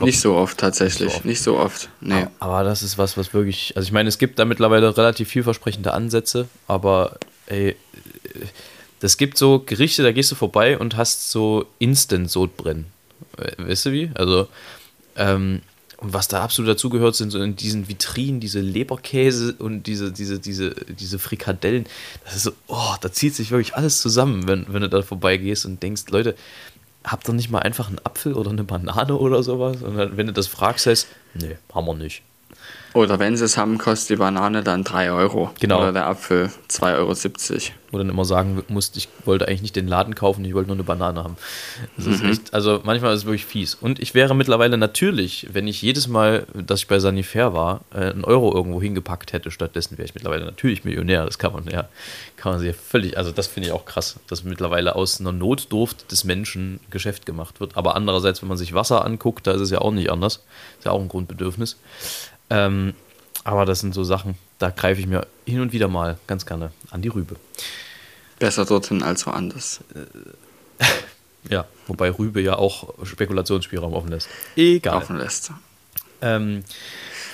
Nicht 0.00 0.20
so 0.20 0.36
oft 0.36 0.58
tatsächlich, 0.58 1.08
nicht 1.08 1.12
so 1.12 1.16
oft. 1.16 1.24
Nicht 1.24 1.42
so 1.42 1.58
oft. 1.58 1.88
Nee. 2.00 2.14
Aber, 2.14 2.30
aber 2.38 2.64
das 2.64 2.82
ist 2.82 2.98
was, 2.98 3.16
was 3.16 3.34
wirklich, 3.34 3.76
also 3.76 3.84
ich 3.84 3.92
meine, 3.92 4.08
es 4.08 4.18
gibt 4.18 4.38
da 4.38 4.44
mittlerweile 4.44 4.96
relativ 4.96 5.28
vielversprechende 5.28 5.92
Ansätze, 5.92 6.48
aber 6.68 7.18
ey, 7.50 7.76
das 9.00 9.16
gibt 9.16 9.36
so 9.36 9.60
Gerichte, 9.60 10.02
da 10.02 10.12
gehst 10.12 10.30
du 10.30 10.34
vorbei 10.34 10.78
und 10.78 10.96
hast 10.96 11.30
so 11.30 11.66
Instant-Sodbrennen. 11.78 12.86
Weißt 13.58 13.86
du 13.86 13.92
wie? 13.92 14.10
Also, 14.14 14.48
ähm, 15.16 15.62
und 15.98 16.14
was 16.14 16.28
da 16.28 16.42
absolut 16.42 16.70
dazugehört, 16.70 17.14
sind 17.14 17.30
so 17.30 17.42
in 17.42 17.56
diesen 17.56 17.88
Vitrinen 17.88 18.40
diese 18.40 18.60
Leberkäse 18.60 19.54
und 19.58 19.86
diese, 19.86 20.12
diese, 20.12 20.38
diese, 20.38 20.74
diese 20.88 21.18
Frikadellen. 21.18 21.84
Das 22.24 22.36
ist 22.36 22.44
so, 22.44 22.52
oh, 22.68 22.94
da 23.02 23.12
zieht 23.12 23.34
sich 23.34 23.50
wirklich 23.50 23.74
alles 23.74 24.00
zusammen, 24.00 24.48
wenn, 24.48 24.66
wenn 24.68 24.80
du 24.80 24.88
da 24.88 25.02
vorbeigehst 25.02 25.66
und 25.66 25.82
denkst, 25.82 26.04
Leute, 26.08 26.34
habt 27.04 27.28
ihr 27.28 27.34
nicht 27.34 27.50
mal 27.50 27.60
einfach 27.60 27.88
einen 27.88 27.98
Apfel 28.04 28.32
oder 28.32 28.50
eine 28.50 28.64
Banane 28.64 29.14
oder 29.14 29.42
sowas? 29.42 29.82
Und 29.82 29.96
dann, 29.96 30.16
wenn 30.16 30.26
du 30.26 30.32
das 30.32 30.46
fragst, 30.46 30.86
heißt, 30.86 31.06
nee, 31.34 31.58
haben 31.74 31.86
wir 31.86 31.94
nicht. 31.94 32.22
Oder 32.92 33.18
wenn 33.20 33.36
sie 33.36 33.44
es 33.44 33.56
haben, 33.56 33.78
kostet 33.78 34.10
die 34.10 34.16
Banane 34.16 34.62
dann 34.62 34.82
3 34.82 35.12
Euro. 35.12 35.50
Genau. 35.60 35.78
Oder 35.78 35.92
der 35.92 36.06
Apfel 36.08 36.50
2,70 36.68 36.96
Euro. 36.96 37.74
Wo 37.92 37.98
dann 37.98 38.08
immer 38.08 38.24
sagen 38.24 38.62
musst, 38.68 38.96
ich 38.96 39.08
wollte 39.24 39.46
eigentlich 39.46 39.62
nicht 39.62 39.76
den 39.76 39.88
Laden 39.88 40.14
kaufen, 40.14 40.44
ich 40.44 40.54
wollte 40.54 40.68
nur 40.68 40.76
eine 40.76 40.84
Banane 40.84 41.22
haben. 41.22 41.36
Mhm. 41.96 42.30
echt, 42.30 42.54
also 42.54 42.80
manchmal 42.84 43.12
ist 43.12 43.20
es 43.20 43.24
wirklich 43.26 43.46
fies. 43.46 43.74
Und 43.74 43.98
ich 44.00 44.14
wäre 44.14 44.34
mittlerweile 44.34 44.76
natürlich, 44.76 45.48
wenn 45.52 45.66
ich 45.66 45.82
jedes 45.82 46.08
Mal, 46.08 46.46
dass 46.54 46.80
ich 46.80 46.88
bei 46.88 46.98
Sanifair 46.98 47.52
war, 47.52 47.82
äh, 47.92 48.10
einen 48.10 48.24
Euro 48.24 48.54
irgendwo 48.54 48.80
hingepackt 48.80 49.32
hätte, 49.32 49.50
stattdessen 49.50 49.98
wäre 49.98 50.06
ich 50.06 50.14
mittlerweile 50.14 50.44
natürlich 50.44 50.84
Millionär. 50.84 51.24
Das 51.24 51.38
kann 51.38 51.52
man 51.52 51.64
ja, 51.68 51.88
kann 52.36 52.52
man 52.52 52.60
sich 52.60 52.68
ja 52.68 52.74
völlig, 52.74 53.18
also 53.18 53.30
das 53.32 53.46
finde 53.46 53.68
ich 53.68 53.72
auch 53.72 53.84
krass, 53.84 54.18
dass 54.28 54.44
mittlerweile 54.44 54.94
aus 54.94 55.20
einer 55.20 55.32
Notdurft 55.32 56.10
des 56.10 56.24
Menschen 56.24 56.80
Geschäft 56.90 57.26
gemacht 57.26 57.60
wird. 57.60 57.76
Aber 57.76 57.96
andererseits, 57.96 58.42
wenn 58.42 58.48
man 58.48 58.58
sich 58.58 58.74
Wasser 58.74 59.04
anguckt, 59.04 59.46
da 59.46 59.52
ist 59.52 59.60
es 59.60 59.70
ja 59.70 59.80
auch 59.80 59.92
nicht 59.92 60.10
anders. 60.10 60.44
Ist 60.78 60.86
ja 60.86 60.92
auch 60.92 61.00
ein 61.00 61.08
Grundbedürfnis. 61.08 61.76
Ähm, 62.50 62.94
aber 63.44 63.64
das 63.64 63.80
sind 63.80 63.94
so 63.94 64.04
Sachen, 64.04 64.36
da 64.58 64.70
greife 64.70 65.00
ich 65.00 65.06
mir 65.06 65.26
hin 65.46 65.60
und 65.60 65.72
wieder 65.72 65.88
mal 65.88 66.18
ganz 66.26 66.44
gerne 66.44 66.72
an 66.90 67.02
die 67.02 67.08
Rübe. 67.08 67.36
Besser 68.38 68.64
dorthin 68.64 69.02
als 69.02 69.26
woanders. 69.26 69.80
ja, 71.48 71.66
wobei 71.86 72.10
Rübe 72.10 72.40
ja 72.40 72.56
auch 72.56 72.94
Spekulationsspielraum 73.04 73.94
offen 73.94 74.10
lässt. 74.10 74.28
Egal. 74.56 74.96
Offen 74.96 75.16
lässt. 75.16 75.52
Ähm, 76.22 76.64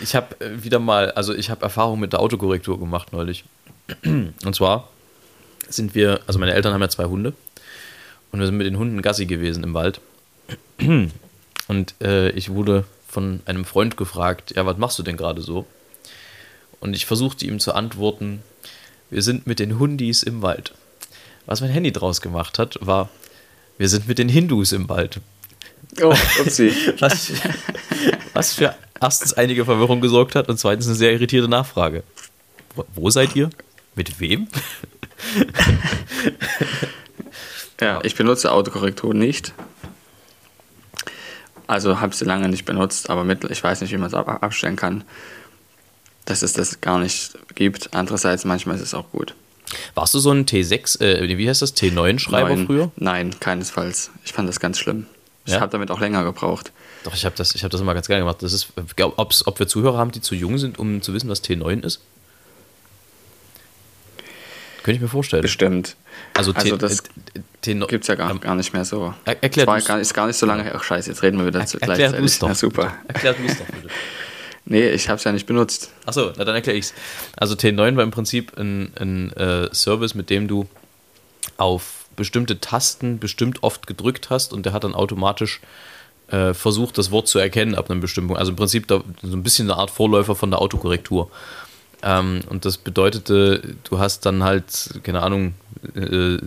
ich 0.00 0.14
habe 0.14 0.40
äh, 0.40 0.62
wieder 0.62 0.78
mal, 0.78 1.10
also 1.12 1.34
ich 1.34 1.50
habe 1.50 1.62
Erfahrung 1.62 1.98
mit 1.98 2.12
der 2.12 2.20
Autokorrektur 2.20 2.78
gemacht 2.78 3.12
neulich. 3.12 3.44
Und 4.04 4.54
zwar 4.54 4.88
sind 5.68 5.94
wir, 5.94 6.20
also 6.26 6.38
meine 6.38 6.54
Eltern 6.54 6.72
haben 6.72 6.80
ja 6.80 6.88
zwei 6.88 7.06
Hunde 7.06 7.32
und 8.30 8.38
wir 8.38 8.46
sind 8.46 8.56
mit 8.56 8.66
den 8.66 8.78
Hunden 8.78 9.02
Gassi 9.02 9.26
gewesen 9.26 9.64
im 9.64 9.74
Wald. 9.74 10.00
Und 11.68 11.94
äh, 12.00 12.30
ich 12.30 12.50
wurde 12.50 12.84
von 13.16 13.40
einem 13.46 13.64
Freund 13.64 13.96
gefragt, 13.96 14.52
ja, 14.56 14.66
was 14.66 14.76
machst 14.76 14.98
du 14.98 15.02
denn 15.02 15.16
gerade 15.16 15.40
so? 15.40 15.64
Und 16.80 16.94
ich 16.94 17.06
versuchte 17.06 17.46
ihm 17.46 17.58
zu 17.60 17.72
antworten, 17.72 18.42
wir 19.08 19.22
sind 19.22 19.46
mit 19.46 19.58
den 19.58 19.78
Hundis 19.78 20.22
im 20.22 20.42
Wald. 20.42 20.74
Was 21.46 21.62
mein 21.62 21.70
Handy 21.70 21.92
draus 21.92 22.20
gemacht 22.20 22.58
hat, 22.58 22.76
war, 22.82 23.08
wir 23.78 23.88
sind 23.88 24.06
mit 24.06 24.18
den 24.18 24.28
Hindus 24.28 24.72
im 24.72 24.90
Wald. 24.90 25.20
Oh, 26.02 26.14
upsie. 26.38 26.74
was, 26.98 27.32
was 28.34 28.52
für 28.52 28.74
erstens 29.00 29.32
einige 29.32 29.64
Verwirrung 29.64 30.02
gesorgt 30.02 30.34
hat 30.34 30.50
und 30.50 30.58
zweitens 30.58 30.86
eine 30.86 30.96
sehr 30.96 31.12
irritierte 31.14 31.48
Nachfrage. 31.48 32.02
Wo 32.94 33.08
seid 33.08 33.34
ihr? 33.34 33.48
Mit 33.94 34.20
wem? 34.20 34.46
ja, 37.80 37.98
ich 38.02 38.14
benutze 38.14 38.52
Autokorrektur 38.52 39.14
nicht. 39.14 39.54
Also 41.66 42.00
habe 42.00 42.14
sie 42.14 42.24
lange 42.24 42.48
nicht 42.48 42.64
benutzt, 42.64 43.10
aber 43.10 43.24
mit, 43.24 43.44
ich 43.44 43.62
weiß 43.62 43.80
nicht, 43.80 43.92
wie 43.92 43.96
man 43.96 44.08
es 44.08 44.14
abstellen 44.14 44.76
kann, 44.76 45.04
dass 46.24 46.42
es 46.42 46.52
das 46.52 46.80
gar 46.80 46.98
nicht 46.98 47.36
gibt. 47.54 47.94
Andererseits, 47.94 48.44
manchmal 48.44 48.76
ist 48.76 48.82
es 48.82 48.94
auch 48.94 49.10
gut. 49.10 49.34
Warst 49.94 50.14
du 50.14 50.18
so 50.18 50.30
ein 50.30 50.46
T6, 50.46 51.00
äh, 51.00 51.38
wie 51.38 51.48
heißt 51.48 51.62
das, 51.62 51.74
T9-Schreiber 51.76 52.56
früher? 52.66 52.92
Nein, 52.96 53.38
keinesfalls. 53.40 54.10
Ich 54.24 54.32
fand 54.32 54.48
das 54.48 54.60
ganz 54.60 54.78
schlimm. 54.78 55.06
Ich 55.44 55.54
ja? 55.54 55.60
habe 55.60 55.70
damit 55.72 55.90
auch 55.90 56.00
länger 56.00 56.24
gebrauche. 56.24 56.64
Doch, 57.04 57.14
ich 57.14 57.24
habe 57.24 57.36
das, 57.36 57.54
hab 57.54 57.70
das 57.70 57.80
immer 57.80 57.94
ganz 57.94 58.08
gerne 58.08 58.22
gemacht. 58.22 58.42
Das 58.42 58.52
ist, 58.52 58.72
ob 59.06 59.58
wir 59.58 59.68
Zuhörer 59.68 59.98
haben, 59.98 60.10
die 60.10 60.20
zu 60.20 60.34
jung 60.34 60.58
sind, 60.58 60.78
um 60.78 61.02
zu 61.02 61.14
wissen, 61.14 61.28
was 61.28 61.42
T9 61.42 61.84
ist? 61.84 62.00
Könnte 64.86 64.98
ich 64.98 65.02
mir 65.02 65.08
vorstellen. 65.08 65.42
Bestimmt. 65.42 65.96
Also, 66.34 66.52
also 66.52 66.76
das 66.76 67.02
gibt 67.60 68.02
es 68.02 68.06
ja 68.06 68.14
gar, 68.14 68.38
gar 68.38 68.54
nicht 68.54 68.72
mehr 68.72 68.84
so. 68.84 69.12
Er, 69.24 69.42
erklärt 69.42 69.68
das 69.68 69.84
gar, 69.84 69.98
ist 69.98 70.14
gar 70.14 70.28
nicht 70.28 70.36
so 70.36 70.46
lange 70.46 70.62
her. 70.62 70.74
Ach, 70.76 70.84
scheiße, 70.84 71.10
jetzt 71.10 71.24
reden 71.24 71.38
wir 71.38 71.46
wieder 71.46 71.58
er, 71.58 71.66
zu 71.66 71.78
gleichzeitig. 71.78 72.38
Doch, 72.38 72.48
ja, 72.50 72.54
super. 72.54 72.94
Erklärt 73.08 73.36
du 73.40 73.46
es 73.46 73.58
doch 73.58 73.66
bitte. 73.66 73.88
Nee, 74.64 74.90
ich 74.90 75.08
habe 75.08 75.16
es 75.16 75.24
ja 75.24 75.32
nicht 75.32 75.46
benutzt. 75.46 75.90
Achso, 76.06 76.32
na 76.36 76.44
dann 76.44 76.54
erkläre 76.54 76.78
ich 76.78 76.86
es. 76.86 76.94
Also 77.36 77.54
T9 77.54 77.96
war 77.96 78.04
im 78.04 78.12
Prinzip 78.12 78.56
ein, 78.56 78.92
ein 78.96 79.32
äh, 79.32 79.74
Service, 79.74 80.14
mit 80.14 80.30
dem 80.30 80.46
du 80.46 80.68
auf 81.56 82.06
bestimmte 82.14 82.60
Tasten 82.60 83.18
bestimmt 83.18 83.64
oft 83.64 83.88
gedrückt 83.88 84.30
hast 84.30 84.52
und 84.52 84.66
der 84.66 84.72
hat 84.72 84.84
dann 84.84 84.94
automatisch 84.94 85.60
äh, 86.28 86.54
versucht, 86.54 86.98
das 86.98 87.10
Wort 87.10 87.26
zu 87.26 87.40
erkennen 87.40 87.74
ab 87.74 87.90
einem 87.90 88.00
bestimmten 88.00 88.28
Punkt. 88.28 88.40
Also 88.40 88.52
im 88.52 88.56
Prinzip 88.56 88.86
da, 88.86 89.02
so 89.22 89.36
ein 89.36 89.42
bisschen 89.42 89.68
eine 89.68 89.80
Art 89.80 89.90
Vorläufer 89.90 90.36
von 90.36 90.50
der 90.50 90.60
Autokorrektur. 90.60 91.30
Ähm, 92.02 92.40
und 92.48 92.64
das 92.64 92.78
bedeutete, 92.78 93.76
du 93.84 93.98
hast 93.98 94.26
dann 94.26 94.42
halt, 94.44 95.00
keine 95.02 95.22
Ahnung, 95.22 95.54
äh, 95.94 96.38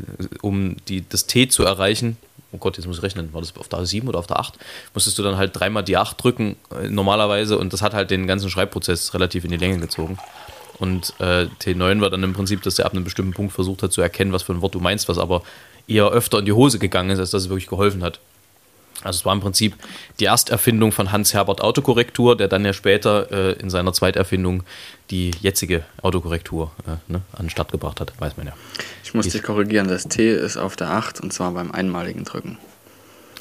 um 0.41 0.77
die, 0.87 1.07
das 1.07 1.25
T 1.25 1.47
zu 1.47 1.63
erreichen, 1.63 2.17
oh 2.51 2.57
Gott, 2.57 2.77
jetzt 2.77 2.87
muss 2.87 2.97
ich 2.97 3.03
rechnen, 3.03 3.33
war 3.33 3.41
das 3.41 3.55
auf 3.57 3.67
der 3.67 3.85
7 3.85 4.07
oder 4.07 4.19
auf 4.19 4.27
der 4.27 4.39
8, 4.39 4.57
musstest 4.93 5.17
du 5.17 5.23
dann 5.23 5.37
halt 5.37 5.51
dreimal 5.53 5.83
die 5.83 5.97
8 5.97 6.21
drücken, 6.21 6.55
äh, 6.71 6.89
normalerweise, 6.89 7.57
und 7.57 7.73
das 7.73 7.81
hat 7.81 7.93
halt 7.93 8.11
den 8.11 8.27
ganzen 8.27 8.49
Schreibprozess 8.49 9.13
relativ 9.13 9.43
in 9.43 9.51
die 9.51 9.57
Länge 9.57 9.79
gezogen. 9.79 10.17
Und 10.79 11.13
äh, 11.19 11.47
T9 11.61 11.99
war 11.99 12.09
dann 12.09 12.23
im 12.23 12.33
Prinzip, 12.33 12.61
dass 12.63 12.79
er 12.79 12.85
ab 12.85 12.93
einem 12.93 13.03
bestimmten 13.03 13.33
Punkt 13.33 13.51
versucht 13.51 13.83
hat 13.83 13.91
zu 13.91 14.01
erkennen, 14.01 14.31
was 14.31 14.43
für 14.43 14.53
ein 14.53 14.61
Wort 14.61 14.75
du 14.75 14.79
meinst, 14.79 15.09
was 15.09 15.17
aber 15.17 15.43
eher 15.87 16.07
öfter 16.07 16.39
in 16.39 16.45
die 16.45 16.53
Hose 16.53 16.79
gegangen 16.79 17.09
ist, 17.09 17.19
als 17.19 17.31
dass 17.31 17.43
es 17.43 17.49
wirklich 17.49 17.67
geholfen 17.67 18.01
hat. 18.01 18.19
Also 19.03 19.19
es 19.19 19.25
war 19.25 19.33
im 19.33 19.39
Prinzip 19.39 19.75
die 20.19 20.25
Ersterfindung 20.25 20.91
von 20.91 21.11
Hans-Herbert 21.11 21.61
Autokorrektur, 21.61 22.35
der 22.35 22.47
dann 22.47 22.65
ja 22.65 22.73
später 22.73 23.31
äh, 23.31 23.53
in 23.53 23.69
seiner 23.69 23.93
Zweiterfindung 23.93 24.63
die 25.09 25.31
jetzige 25.39 25.83
Autokorrektur 26.01 26.71
äh, 26.85 27.11
ne, 27.11 27.21
an 27.33 27.45
den 27.45 27.49
Start 27.49 27.71
gebracht 27.71 28.01
hat, 28.01 28.13
weiß 28.19 28.35
man 28.37 28.47
ja. 28.47 28.53
Ich 29.03 29.13
muss 29.13 29.27
dich 29.27 29.41
korrigieren, 29.41 29.87
das 29.87 30.07
T 30.07 30.31
ist 30.31 30.57
auf 30.57 30.75
der 30.75 30.91
8 30.91 31.21
und 31.21 31.31
zwar 31.31 31.51
beim 31.51 31.71
einmaligen 31.71 32.25
Drücken. 32.25 32.57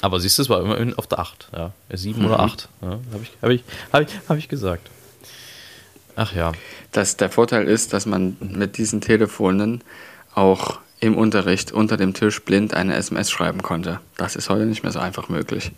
Aber 0.01 0.19
siehst 0.19 0.37
du, 0.37 0.43
es 0.43 0.49
war 0.49 0.61
immerhin 0.61 0.93
auf 0.97 1.07
der 1.07 1.19
8, 1.19 1.49
ja. 1.53 1.71
7 1.91 2.19
mhm. 2.19 2.25
oder 2.27 2.39
8, 2.39 2.69
ja, 2.81 2.87
habe 2.87 3.23
ich, 3.23 3.31
hab 3.41 3.49
ich, 3.49 3.63
hab 3.91 4.01
ich, 4.01 4.29
hab 4.29 4.37
ich 4.37 4.47
gesagt. 4.47 4.89
Ach 6.15 6.33
ja. 6.33 6.53
Dass 6.91 7.17
der 7.17 7.29
Vorteil 7.29 7.67
ist, 7.67 7.93
dass 7.93 8.05
man 8.05 8.37
mit 8.39 8.77
diesen 8.77 9.01
Telefonen 9.01 9.83
auch 10.33 10.79
im 10.99 11.17
Unterricht 11.17 11.71
unter 11.71 11.97
dem 11.97 12.13
Tisch 12.13 12.41
blind 12.41 12.73
eine 12.73 12.95
SMS 12.95 13.31
schreiben 13.31 13.61
konnte. 13.61 13.99
Das 14.17 14.35
ist 14.35 14.49
heute 14.49 14.65
nicht 14.65 14.83
mehr 14.83 14.91
so 14.91 14.99
einfach 14.99 15.29
möglich. 15.29 15.71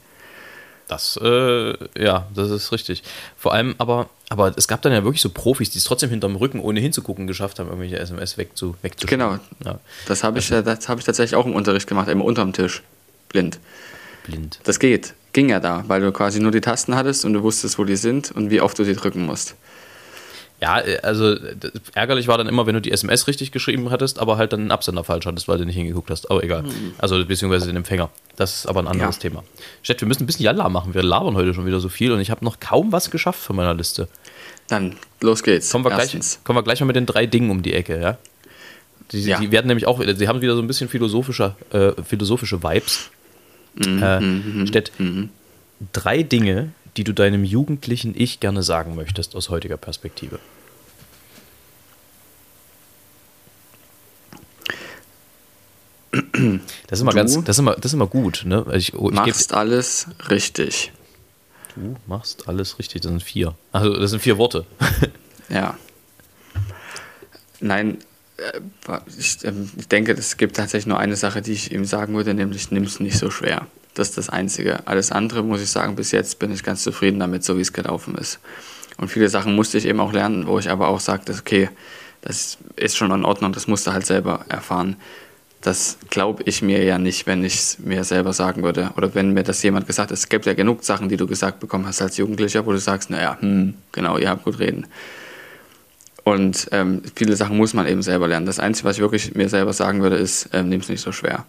Das, 0.88 1.17
äh, 1.21 1.73
ja, 1.97 2.27
das 2.36 2.49
ist 2.49 2.71
richtig. 2.73 3.03
Vor 3.38 3.53
allem 3.53 3.75
aber, 3.77 4.10
aber 4.29 4.53
es 4.57 4.67
gab 4.67 4.81
dann 4.81 4.91
ja 4.91 5.03
wirklich 5.05 5.21
so 5.21 5.29
Profis, 5.29 5.69
die 5.69 5.77
es 5.77 5.86
trotzdem 5.86 6.10
hinterm 6.10 6.36
Rücken, 6.36 6.60
ohne 6.60 6.81
hinzugucken, 6.81 7.27
geschafft 7.27 7.60
haben, 7.60 7.67
irgendwelche 7.67 7.97
SMS 7.97 8.38
wegzu, 8.38 8.75
wegzuschicken. 8.81 9.19
Genau. 9.19 9.39
Ja. 9.63 9.79
Das 10.07 10.23
habe 10.23 10.39
ich, 10.39 10.51
also, 10.51 10.69
hab 10.69 10.99
ich 10.99 11.05
tatsächlich 11.05 11.36
auch 11.36 11.45
im 11.45 11.55
Unterricht 11.55 11.88
gemacht, 11.88 12.10
immer 12.10 12.25
unterm 12.25 12.51
Tisch. 12.51 12.84
Blind. 13.29 13.60
Blind. 14.25 14.60
Das 14.65 14.79
geht. 14.79 15.13
Ging 15.31 15.47
ja 15.47 15.62
da, 15.62 15.86
weil 15.88 16.01
du 16.01 16.12
quasi 16.12 16.41
nur 16.41 16.51
die 16.51 16.60
Tasten 16.60 16.95
hattest 16.95 17.23
und 17.23 17.34
du 17.34 17.41
wusstest, 17.41 17.79
wo 17.79 17.86
die 17.86 17.95
sind 17.95 18.31
und 18.31 18.49
wie 18.49 18.60
oft 18.60 18.77
du 18.77 18.84
sie 18.84 18.95
drücken 18.95 19.25
musst. 19.25 19.55
Ja, 20.62 20.80
äh, 20.80 21.00
also 21.02 21.36
ärgerlich 21.95 22.28
war 22.28 22.38
dann 22.38 22.47
immer, 22.47 22.67
wenn 22.67 22.76
du 22.76 22.82
die 22.82 22.91
SMS 22.91 23.28
richtig 23.28 23.52
geschrieben 23.52 23.89
hattest, 23.89 24.19
aber 24.19 24.38
halt 24.38 24.54
dann 24.54 24.62
den 24.62 24.71
Absender 24.71 25.04
falsch 25.04 25.26
hattest, 25.26 25.47
weil 25.47 25.58
du 25.58 25.65
nicht 25.65 25.76
hingeguckt 25.76 26.10
hast. 26.12 26.30
Aber 26.30 26.43
egal. 26.43 26.63
Mhm. 26.63 26.93
Also 27.00 27.26
beziehungsweise 27.26 27.65
den 27.65 27.76
Empfänger. 27.76 28.10
Das 28.36 28.56
ist 28.56 28.65
aber 28.67 28.82
ein 28.82 28.88
anderes 28.88 29.17
ja. 29.17 29.21
Thema. 29.24 29.43
Stett, 29.82 30.02
wir 30.02 30.08
müssen 30.08 30.24
ein 30.24 30.26
bisschen 30.28 30.45
Jalla 30.45 30.69
machen. 30.69 30.93
Wir 30.93 31.04
labern 31.04 31.36
heute 31.36 31.54
schon 31.54 31.65
wieder 31.65 31.80
so 31.80 31.89
viel 31.89 32.12
und 32.12 32.21
ich 32.21 32.30
habe 32.30 32.45
noch 32.45 32.60
kaum 32.60 32.91
was 32.91 33.10
geschafft 33.10 33.39
von 33.39 33.56
meiner 33.56 33.74
Liste. 33.74 34.08
Dann 34.67 34.95
los 35.19 35.43
geht's. 35.43 35.71
Kommen 35.71 35.84
wir, 35.84 35.91
gleich, 35.91 36.15
kommen 36.43 36.58
wir 36.58 36.63
gleich 36.63 36.80
mal 36.80 36.88
mit 36.88 36.95
den 36.95 37.08
drei 37.08 37.26
Dingen 37.26 37.50
um 37.50 37.63
die 37.63 37.74
Ecke, 37.74 38.00
ja? 38.00 38.17
Die, 39.12 39.24
ja. 39.24 39.39
die 39.39 39.52
werden 39.52 39.67
nämlich 39.67 39.88
auch, 39.88 40.02
sie 40.02 40.28
haben 40.28 40.41
wieder 40.41 40.56
so 40.56 40.62
ein 40.62 40.67
bisschen 40.67 40.88
philosophische, 40.88 41.56
äh, 41.71 41.91
philosophische 42.04 42.63
Vibes. 42.63 43.10
Mhm, 43.76 44.04
äh, 44.04 44.19
mhm, 44.21 44.60
mhm 44.60 44.67
Stett, 44.67 44.91
mhm. 44.97 45.30
drei 45.91 46.24
Dinge, 46.24 46.71
die 46.97 47.04
du 47.04 47.13
deinem 47.13 47.43
jugendlichen 47.43 48.13
Ich 48.17 48.39
gerne 48.39 48.63
sagen 48.63 48.95
möchtest 48.95 49.36
aus 49.36 49.49
heutiger 49.49 49.77
Perspektive? 49.77 50.39
Das 56.12 56.99
ist 56.99 57.01
immer 57.01 57.12
du 57.12 57.17
ganz, 57.17 57.43
das 57.43 57.56
ist 57.56 57.60
immer, 57.60 57.75
das 57.75 57.86
ist 57.86 57.93
immer 57.93 58.08
gut, 58.08 58.43
ne? 58.45 58.65
Ich, 58.73 58.93
ich 58.93 58.99
machst 58.99 59.54
alles 59.54 60.08
richtig. 60.30 60.91
Du 61.75 61.95
machst 62.06 62.49
alles 62.49 62.80
richtig. 62.80 63.01
Das 63.01 63.10
sind 63.12 63.23
vier. 63.23 63.56
Also 63.71 63.93
das 63.97 64.12
sind 64.12 64.19
vier 64.19 64.38
Worte. 64.38 64.65
ja. 65.49 65.77
Nein, 67.62 67.99
äh, 68.38 68.60
ich, 69.17 69.43
ähm, 69.45 69.71
ich 69.77 69.88
denke, 69.88 70.12
es 70.12 70.36
gibt 70.36 70.58
tatsächlich 70.58 70.88
nur 70.88 70.99
eine 70.99 71.15
Sache, 71.15 71.41
die 71.41 71.54
ich 71.54 71.71
ihm 71.71 71.86
sagen 71.86 72.13
würde, 72.15 72.34
nämlich 72.34 72.71
nimm 72.71 72.84
es 72.84 72.99
nicht 72.99 73.17
so 73.17 73.32
schwer. 73.32 73.67
Das 73.93 74.10
ist 74.10 74.17
das 74.17 74.30
Einzige. 74.30 74.88
Alles 74.88 75.12
andere, 75.12 75.43
muss 75.43 75.62
ich 75.62 75.69
sagen, 75.69 75.95
bis 75.95 76.12
jetzt 76.12 76.39
bin 76.39 76.51
ich 76.51 76.63
ganz 76.63 76.84
zufrieden 76.84 77.19
damit, 77.19 77.43
so 77.43 77.58
wie 77.58 77.62
es 77.62 77.73
gelaufen 77.73 78.15
ist. 78.15 78.39
Und 78.97 79.10
viele 79.10 79.30
Sachen 79.30 79.56
musste 79.56 79.77
ich 79.77 79.86
eben 79.86 79.99
auch 79.99 80.13
lernen, 80.13 80.47
wo 80.47 80.60
ich 80.60 80.69
aber 80.69 80.88
auch 80.88 80.99
sagte, 80.99 81.34
okay, 81.34 81.69
das 82.21 82.58
ist 82.75 82.95
schon 82.95 83.12
in 83.12 83.25
Ordnung, 83.25 83.51
das 83.51 83.67
musst 83.67 83.88
du 83.88 83.91
halt 83.91 84.06
selber 84.06 84.45
erfahren. 84.47 84.95
Das 85.60 85.97
glaube 86.10 86.43
ich 86.45 86.62
mir 86.62 86.84
ja 86.84 86.97
nicht, 86.97 87.27
wenn 87.27 87.43
ich 87.43 87.56
es 87.56 87.80
mir 87.80 88.04
selber 88.04 88.34
sagen 88.34 88.63
würde. 88.63 88.91
Oder 88.95 89.13
wenn 89.13 89.34
mir 89.34 89.43
das 89.43 89.62
jemand 89.62 89.88
gesagt 89.88 90.12
hat. 90.12 90.17
Es 90.17 90.30
gibt 90.30 90.45
ja 90.45 90.54
genug 90.54 90.84
Sachen, 90.84 91.10
die 91.10 91.17
du 91.17 91.27
gesagt 91.27 91.60
bekommen 91.60 91.86
hast 91.86 92.01
als 92.01 92.17
Jugendlicher, 92.17 92.65
wo 92.65 92.71
du 92.71 92.80
sagst, 92.80 93.10
naja, 93.10 93.38
hm, 93.39 93.75
genau, 93.91 94.17
ihr 94.17 94.30
habt 94.30 94.43
gut 94.43 94.60
reden. 94.60 94.88
Und 96.23 96.67
ähm, 96.71 97.01
viele 97.15 97.36
Sachen 97.36 97.58
muss 97.58 97.73
man 97.73 97.88
eben 97.88 98.01
selber 98.01 98.27
lernen. 98.27 98.45
Das 98.45 98.60
Einzige, 98.60 98.88
was 98.88 98.95
ich 98.97 99.01
wirklich 99.01 99.36
mir 99.36 99.49
selber 99.49 99.73
sagen 99.73 100.01
würde, 100.01 100.15
ist, 100.15 100.49
ähm, 100.54 100.69
nimm 100.69 100.82
es 100.82 100.89
nicht 100.89 101.01
so 101.01 101.12
schwer 101.12 101.45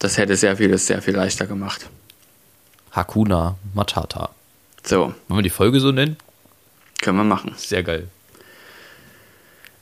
das 0.00 0.18
hätte 0.18 0.34
sehr 0.34 0.56
vieles 0.56 0.86
sehr 0.86 1.00
viel 1.00 1.14
leichter 1.14 1.46
gemacht. 1.46 1.88
Hakuna 2.90 3.56
Matata. 3.74 4.30
So. 4.82 5.14
Wollen 5.28 5.38
wir 5.38 5.42
die 5.42 5.50
Folge 5.50 5.78
so 5.78 5.92
nennen? 5.92 6.16
Können 7.00 7.18
wir 7.18 7.24
machen. 7.24 7.54
Sehr 7.56 7.82
geil. 7.82 8.08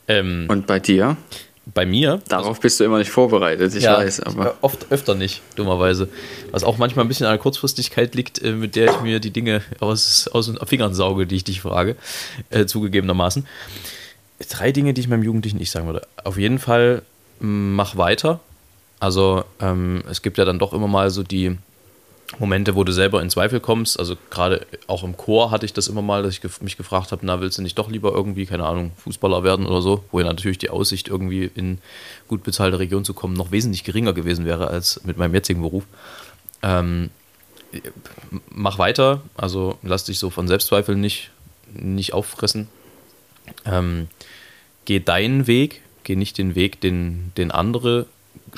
Ähm, 0.06 0.46
Und 0.48 0.66
bei 0.66 0.80
dir? 0.80 1.16
Bei 1.74 1.84
mir? 1.84 2.22
Darauf 2.28 2.60
bist 2.60 2.80
du 2.80 2.84
immer 2.84 2.98
nicht 2.98 3.10
vorbereitet, 3.10 3.74
ich 3.74 3.84
ja, 3.84 3.98
weiß, 3.98 4.20
aber. 4.20 4.56
Oft 4.62 4.90
öfter 4.90 5.14
nicht, 5.14 5.42
dummerweise. 5.54 6.08
Was 6.50 6.64
auch 6.64 6.78
manchmal 6.78 7.04
ein 7.04 7.08
bisschen 7.08 7.26
an 7.26 7.32
der 7.32 7.38
Kurzfristigkeit 7.38 8.14
liegt, 8.14 8.42
äh, 8.42 8.52
mit 8.52 8.74
der 8.74 8.90
ich 8.90 9.00
mir 9.02 9.20
die 9.20 9.30
Dinge 9.30 9.62
aus, 9.78 10.28
aus 10.28 10.46
den 10.46 10.58
Fingern 10.66 10.94
sauge, 10.94 11.26
die 11.26 11.36
ich 11.36 11.44
dich 11.44 11.60
frage, 11.60 11.96
äh, 12.50 12.64
zugegebenermaßen. 12.64 13.46
Drei 14.48 14.72
Dinge, 14.72 14.94
die 14.94 15.02
ich 15.02 15.08
meinem 15.08 15.22
Jugendlichen 15.22 15.58
nicht 15.58 15.70
sagen 15.70 15.86
würde. 15.86 16.06
Auf 16.24 16.38
jeden 16.38 16.58
Fall, 16.58 17.02
mach 17.38 17.96
weiter, 17.96 18.40
also 19.00 19.44
ähm, 19.60 20.02
es 20.10 20.22
gibt 20.22 20.38
ja 20.38 20.44
dann 20.44 20.58
doch 20.58 20.72
immer 20.72 20.88
mal 20.88 21.10
so 21.10 21.22
die 21.22 21.56
Momente, 22.38 22.74
wo 22.74 22.84
du 22.84 22.92
selber 22.92 23.22
in 23.22 23.30
Zweifel 23.30 23.58
kommst. 23.58 23.98
Also 23.98 24.16
gerade 24.30 24.66
auch 24.86 25.02
im 25.02 25.16
Chor 25.16 25.50
hatte 25.50 25.64
ich 25.64 25.72
das 25.72 25.88
immer 25.88 26.02
mal, 26.02 26.22
dass 26.22 26.34
ich 26.36 26.60
mich 26.60 26.76
gefragt 26.76 27.10
habe, 27.10 27.24
na, 27.24 27.40
willst 27.40 27.56
du 27.58 27.62
nicht 27.62 27.78
doch 27.78 27.90
lieber 27.90 28.12
irgendwie, 28.12 28.44
keine 28.44 28.66
Ahnung, 28.66 28.92
Fußballer 28.96 29.44
werden 29.44 29.66
oder 29.66 29.80
so, 29.80 30.04
wo 30.10 30.20
ja 30.20 30.26
natürlich 30.26 30.58
die 30.58 30.68
Aussicht, 30.68 31.08
irgendwie 31.08 31.50
in 31.54 31.78
gut 32.28 32.42
bezahlte 32.42 32.78
Region 32.78 33.04
zu 33.04 33.14
kommen, 33.14 33.34
noch 33.34 33.50
wesentlich 33.50 33.84
geringer 33.84 34.12
gewesen 34.12 34.44
wäre 34.44 34.68
als 34.68 35.02
mit 35.04 35.16
meinem 35.16 35.34
jetzigen 35.34 35.62
Beruf. 35.62 35.84
Ähm, 36.62 37.10
mach 38.50 38.78
weiter, 38.78 39.22
also 39.36 39.78
lass 39.82 40.04
dich 40.04 40.18
so 40.18 40.28
von 40.28 40.48
Selbstzweifeln 40.48 41.00
nicht, 41.00 41.30
nicht 41.72 42.12
auffressen. 42.12 42.68
Ähm, 43.64 44.08
geh 44.84 45.00
deinen 45.00 45.46
Weg, 45.46 45.80
geh 46.04 46.14
nicht 46.14 46.36
den 46.36 46.54
Weg, 46.54 46.80
den, 46.82 47.32
den 47.38 47.50
andere 47.50 48.06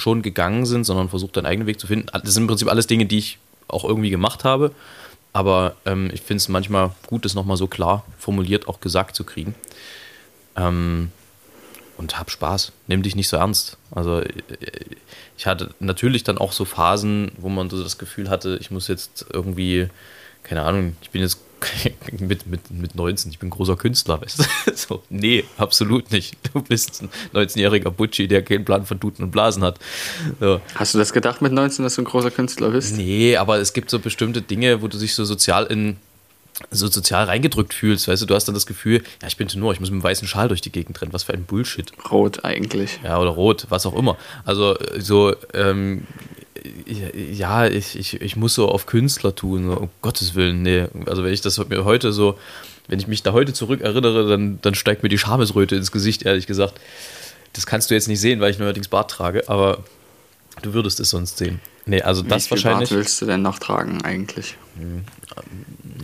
schon 0.00 0.22
gegangen 0.22 0.66
sind, 0.66 0.84
sondern 0.84 1.08
versucht 1.08 1.36
deinen 1.36 1.46
eigenen 1.46 1.66
Weg 1.66 1.78
zu 1.78 1.86
finden. 1.86 2.06
Das 2.12 2.34
sind 2.34 2.44
im 2.44 2.46
Prinzip 2.48 2.68
alles 2.68 2.86
Dinge, 2.86 3.06
die 3.06 3.18
ich 3.18 3.38
auch 3.68 3.84
irgendwie 3.84 4.10
gemacht 4.10 4.44
habe. 4.44 4.72
Aber 5.32 5.76
ähm, 5.86 6.10
ich 6.12 6.22
finde 6.22 6.38
es 6.38 6.48
manchmal 6.48 6.90
gut, 7.06 7.24
das 7.24 7.34
nochmal 7.34 7.56
so 7.56 7.68
klar 7.68 8.04
formuliert 8.18 8.68
auch 8.68 8.80
gesagt 8.80 9.14
zu 9.14 9.24
kriegen. 9.24 9.54
Ähm, 10.56 11.12
und 11.96 12.18
hab 12.18 12.30
Spaß. 12.30 12.72
Nimm 12.86 13.02
dich 13.02 13.14
nicht 13.14 13.28
so 13.28 13.36
ernst. 13.36 13.76
Also 13.90 14.22
ich 15.36 15.46
hatte 15.46 15.74
natürlich 15.80 16.24
dann 16.24 16.38
auch 16.38 16.52
so 16.52 16.64
Phasen, 16.64 17.32
wo 17.36 17.50
man 17.50 17.68
so 17.68 17.82
das 17.82 17.98
Gefühl 17.98 18.30
hatte, 18.30 18.56
ich 18.60 18.70
muss 18.70 18.88
jetzt 18.88 19.26
irgendwie, 19.32 19.88
keine 20.42 20.62
Ahnung, 20.62 20.96
ich 21.02 21.10
bin 21.10 21.20
jetzt 21.20 21.40
mit, 22.18 22.46
mit, 22.46 22.70
mit 22.70 22.94
19, 22.94 23.30
ich 23.30 23.38
bin 23.38 23.50
großer 23.50 23.76
Künstler, 23.76 24.20
weißt 24.20 24.38
du? 24.38 24.44
So, 24.74 25.02
nee, 25.10 25.44
absolut 25.58 26.10
nicht. 26.10 26.36
Du 26.52 26.62
bist 26.62 27.02
ein 27.02 27.10
19-jähriger 27.34 27.90
Butchi, 27.90 28.28
der 28.28 28.42
keinen 28.42 28.64
Plan 28.64 28.86
von 28.86 28.98
Tuten 28.98 29.24
und 29.24 29.30
Blasen 29.30 29.62
hat. 29.62 29.78
So. 30.38 30.60
Hast 30.74 30.94
du 30.94 30.98
das 30.98 31.12
gedacht 31.12 31.42
mit 31.42 31.52
19, 31.52 31.82
dass 31.84 31.96
du 31.96 32.02
ein 32.02 32.06
großer 32.06 32.30
Künstler 32.30 32.70
bist? 32.70 32.96
Nee, 32.96 33.36
aber 33.36 33.58
es 33.58 33.72
gibt 33.72 33.90
so 33.90 33.98
bestimmte 33.98 34.42
Dinge, 34.42 34.82
wo 34.82 34.88
du 34.88 34.98
dich 34.98 35.14
so 35.14 35.24
sozial 35.24 35.66
in 35.66 35.96
so 36.70 36.88
sozial 36.88 37.24
reingedrückt 37.24 37.72
fühlst, 37.72 38.08
weißt 38.08 38.22
du, 38.22 38.26
du 38.26 38.34
hast 38.34 38.46
dann 38.46 38.54
das 38.54 38.66
Gefühl, 38.66 39.02
ja, 39.22 39.28
ich 39.28 39.36
bin 39.36 39.48
Tenor, 39.48 39.72
ich 39.72 39.80
muss 39.80 39.90
mit 39.90 39.96
einem 39.96 40.02
weißen 40.02 40.28
Schal 40.28 40.48
durch 40.48 40.60
die 40.60 40.70
Gegend 40.70 41.00
rennen, 41.00 41.12
was 41.12 41.22
für 41.22 41.32
ein 41.32 41.44
Bullshit. 41.44 41.90
Rot 42.10 42.44
eigentlich. 42.44 43.00
Ja, 43.02 43.18
oder 43.18 43.30
rot, 43.30 43.66
was 43.70 43.86
auch 43.86 43.96
immer. 43.96 44.18
Also 44.44 44.76
so, 44.98 45.34
ähm, 45.54 46.06
ja, 47.32 47.66
ich, 47.66 47.98
ich, 47.98 48.20
ich 48.20 48.36
muss 48.36 48.54
so 48.54 48.68
auf 48.68 48.86
Künstler 48.86 49.34
tun, 49.34 49.64
so, 49.64 49.72
um 49.72 49.88
Gottes 50.02 50.34
Willen, 50.34 50.62
nee. 50.62 50.86
Also 51.06 51.24
wenn 51.24 51.32
ich 51.32 51.40
das 51.40 51.58
mir 51.68 51.84
heute 51.84 52.12
so, 52.12 52.38
wenn 52.88 52.98
ich 52.98 53.06
mich 53.06 53.22
da 53.22 53.32
heute 53.32 53.52
zurück 53.52 53.80
erinnere, 53.80 54.28
dann, 54.28 54.58
dann 54.62 54.74
steigt 54.74 55.02
mir 55.02 55.08
die 55.08 55.18
Schamesröte 55.18 55.76
ins 55.76 55.92
Gesicht, 55.92 56.22
ehrlich 56.22 56.46
gesagt. 56.46 56.80
Das 57.52 57.66
kannst 57.66 57.90
du 57.90 57.94
jetzt 57.94 58.08
nicht 58.08 58.20
sehen, 58.20 58.40
weil 58.40 58.50
ich 58.50 58.58
neuerdings 58.58 58.88
Bart 58.88 59.10
trage, 59.10 59.48
aber 59.48 59.84
du 60.62 60.72
würdest 60.72 61.00
es 61.00 61.10
sonst 61.10 61.38
sehen. 61.38 61.60
Nee, 61.86 62.02
also 62.02 62.22
das 62.22 62.44
Wie 62.44 62.48
viel 62.48 62.50
wahrscheinlich. 62.50 62.90
Bart 62.90 62.98
willst 62.98 63.20
du 63.20 63.26
denn 63.26 63.42
noch 63.42 63.58
tragen 63.58 64.02
eigentlich? 64.02 64.56
Hm, 64.76 65.04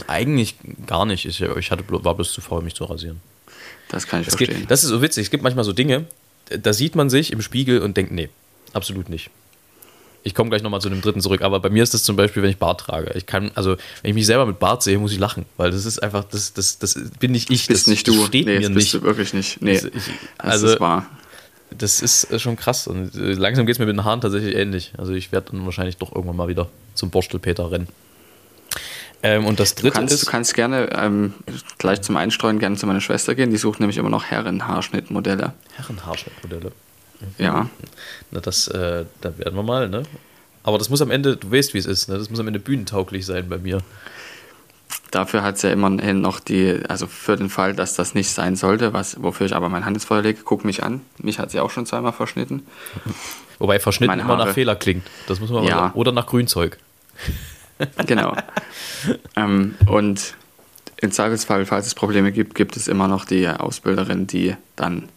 eigentlich 0.07 0.57
gar 0.87 1.05
nicht. 1.07 1.25
Ich, 1.27 1.41
ich 1.41 1.71
hatte, 1.71 1.85
war 1.89 2.15
bloß 2.15 2.33
zu 2.33 2.41
faul, 2.41 2.63
mich 2.63 2.75
zu 2.75 2.85
rasieren. 2.85 3.21
Das 3.89 4.07
kann 4.07 4.21
ich 4.21 4.29
es 4.29 4.35
verstehen. 4.35 4.61
Geht, 4.61 4.71
das 4.71 4.83
ist 4.83 4.91
so 4.91 5.03
witzig. 5.03 5.25
Es 5.25 5.31
gibt 5.31 5.45
manchmal 5.45 5.65
so 5.65 5.73
Dinge, 5.73 6.07
da 6.49 6.73
sieht 6.73 6.95
man 6.95 7.11
sich 7.11 7.33
im 7.33 7.43
Spiegel 7.43 7.81
und 7.81 7.97
denkt, 7.97 8.13
nee, 8.13 8.29
absolut 8.73 9.09
nicht. 9.09 9.31
Ich 10.27 10.35
komme 10.35 10.51
gleich 10.51 10.63
nochmal 10.63 10.81
zu 10.81 10.91
dem 10.91 11.01
dritten 11.01 11.21
zurück, 11.21 11.43
aber 11.43 11.61
bei 11.61 11.71
mir 11.71 11.85
ist 11.85 11.95
das 11.95 12.03
zum 12.03 12.17
Beispiel, 12.17 12.43
wenn 12.43 12.51
ich 12.51 12.59
Bart 12.59 12.81
trage. 12.81 13.13
Ich 13.15 13.27
kann, 13.27 13.53
also, 13.55 13.77
wenn 14.03 14.11
ich 14.11 14.15
mich 14.15 14.27
selber 14.27 14.45
mit 14.45 14.59
Bart 14.59 14.83
sehe, 14.83 14.99
muss 14.99 15.13
ich 15.13 15.21
lachen, 15.21 15.47
weil 15.57 15.71
das 15.71 15.85
ist 15.85 16.03
einfach, 16.03 16.25
das, 16.25 16.53
das, 16.53 16.81
das 16.81 16.99
bin 17.21 17.31
nicht 17.31 17.49
ich. 17.49 17.69
Das 17.69 17.75
bist 17.75 17.89
nicht 17.89 18.09
du. 18.09 18.13
Das 18.17 18.27
steht 18.27 18.47
nee, 18.47 18.59
mir 18.59 18.71
bist 18.71 18.75
nicht. 18.75 18.95
du 18.95 19.03
wirklich 19.03 19.35
nicht. 19.35 19.63
Nee, 19.63 19.75
das, 19.75 19.85
ich, 19.85 20.03
also, 20.37 20.67
das 20.67 20.75
ist 20.75 20.81
wahr. 20.81 21.07
Das 21.79 22.03
ist 22.03 22.41
schon 22.41 22.57
krass 22.57 22.89
und 22.89 23.15
äh, 23.15 23.35
langsam 23.35 23.67
geht 23.67 23.77
es 23.77 23.79
mir 23.79 23.87
mit 23.87 23.95
den 23.95 24.05
Haaren 24.05 24.21
tatsächlich 24.21 24.57
ähnlich. 24.57 24.95
Also, 24.99 25.13
ich 25.13 25.31
werde 25.31 25.53
dann 25.53 25.65
wahrscheinlich 25.65 25.97
doch 25.97 26.13
irgendwann 26.13 26.37
mal 26.37 26.49
wieder 26.49 26.69
zum 26.95 27.11
Borstelpeter 27.11 27.71
rennen. 27.71 27.87
Ähm, 29.23 29.47
und 29.47 29.61
das 29.61 29.77
dritte 29.77 29.91
du 29.91 29.95
kannst, 29.95 30.15
ist. 30.15 30.27
Du 30.27 30.31
kannst 30.31 30.55
gerne 30.55 30.89
ähm, 30.93 31.35
gleich 31.79 32.03
zum 32.03 32.17
Einstreuen 32.17 32.59
gerne 32.59 32.75
zu 32.75 32.87
meiner 32.87 33.01
Schwester 33.01 33.37
gehen. 33.37 33.51
Die 33.51 33.59
sucht 33.59 33.79
nämlich 33.79 33.97
immer 33.97 34.11
noch 34.11 34.25
Herrenhaarschnittmodelle. 34.25 35.53
Herrenhaarschnittmodelle? 35.77 36.73
Ja. 37.39 37.69
Na, 38.31 38.41
das, 38.41 38.69
äh, 38.69 39.05
da 39.21 39.39
werden 39.39 39.57
wir 39.57 39.63
mal, 39.63 39.89
ne? 39.89 40.03
Aber 40.63 40.79
das 40.79 40.89
muss 40.91 41.01
am 41.01 41.11
Ende, 41.11 41.37
du 41.37 41.51
weißt, 41.51 41.75
wie 41.75 41.79
es 41.79 41.87
ist, 41.87 42.09
ne? 42.09 42.19
Das 42.19 42.31
muss 42.31 42.41
am 42.41 42.47
Ende 42.47 42.59
bühnentauglich 42.59 43.25
sein 43.25 43.49
bei 43.49 43.59
mir. 43.59 43.83
Dafür 45.11 45.43
hat 45.43 45.57
es 45.57 45.63
ja 45.63 45.71
immerhin 45.71 46.21
noch 46.21 46.41
die, 46.41 46.81
also 46.89 47.07
für 47.07 47.37
den 47.37 47.49
Fall, 47.49 47.75
dass 47.75 47.95
das 47.95 48.15
nicht 48.15 48.31
sein 48.31 48.57
sollte, 48.57 48.93
was, 48.93 49.23
wofür 49.23 49.47
ich 49.47 49.55
aber 49.55 49.69
mein 49.69 49.85
Handelsfeuer 49.85 50.23
lege, 50.23 50.41
guck 50.45 50.65
mich 50.65 50.83
an. 50.83 51.01
Mich 51.19 51.39
hat 51.39 51.51
sie 51.51 51.61
auch 51.61 51.71
schon 51.71 51.87
zweimal 51.87 52.13
verschnitten. 52.13 52.67
Wobei 53.59 53.79
verschnitten 53.79 54.19
immer 54.19 54.37
nach 54.37 54.53
Fehler 54.53 54.77
klingt. 54.77 55.07
Das 55.29 55.41
muss 55.41 55.51
man 55.51 55.65
ja. 55.65 55.75
mal 55.75 55.81
sagen. 55.83 55.99
Oder 55.99 56.13
nach 56.13 56.27
Grünzeug. 56.27 56.79
genau. 58.07 58.37
ähm, 59.37 59.75
und 59.87 60.35
im 60.99 61.13
Zweifelsfall, 61.13 61.67
falls 61.67 61.87
es 61.87 61.95
Probleme 61.95 62.33
gibt, 62.33 62.55
gibt 62.55 62.77
es 62.77 62.89
immer 62.89 63.09
noch 63.09 63.25
die 63.25 63.49
Ausbilderin, 63.49 64.27
die 64.27 64.57
dann 64.77 65.09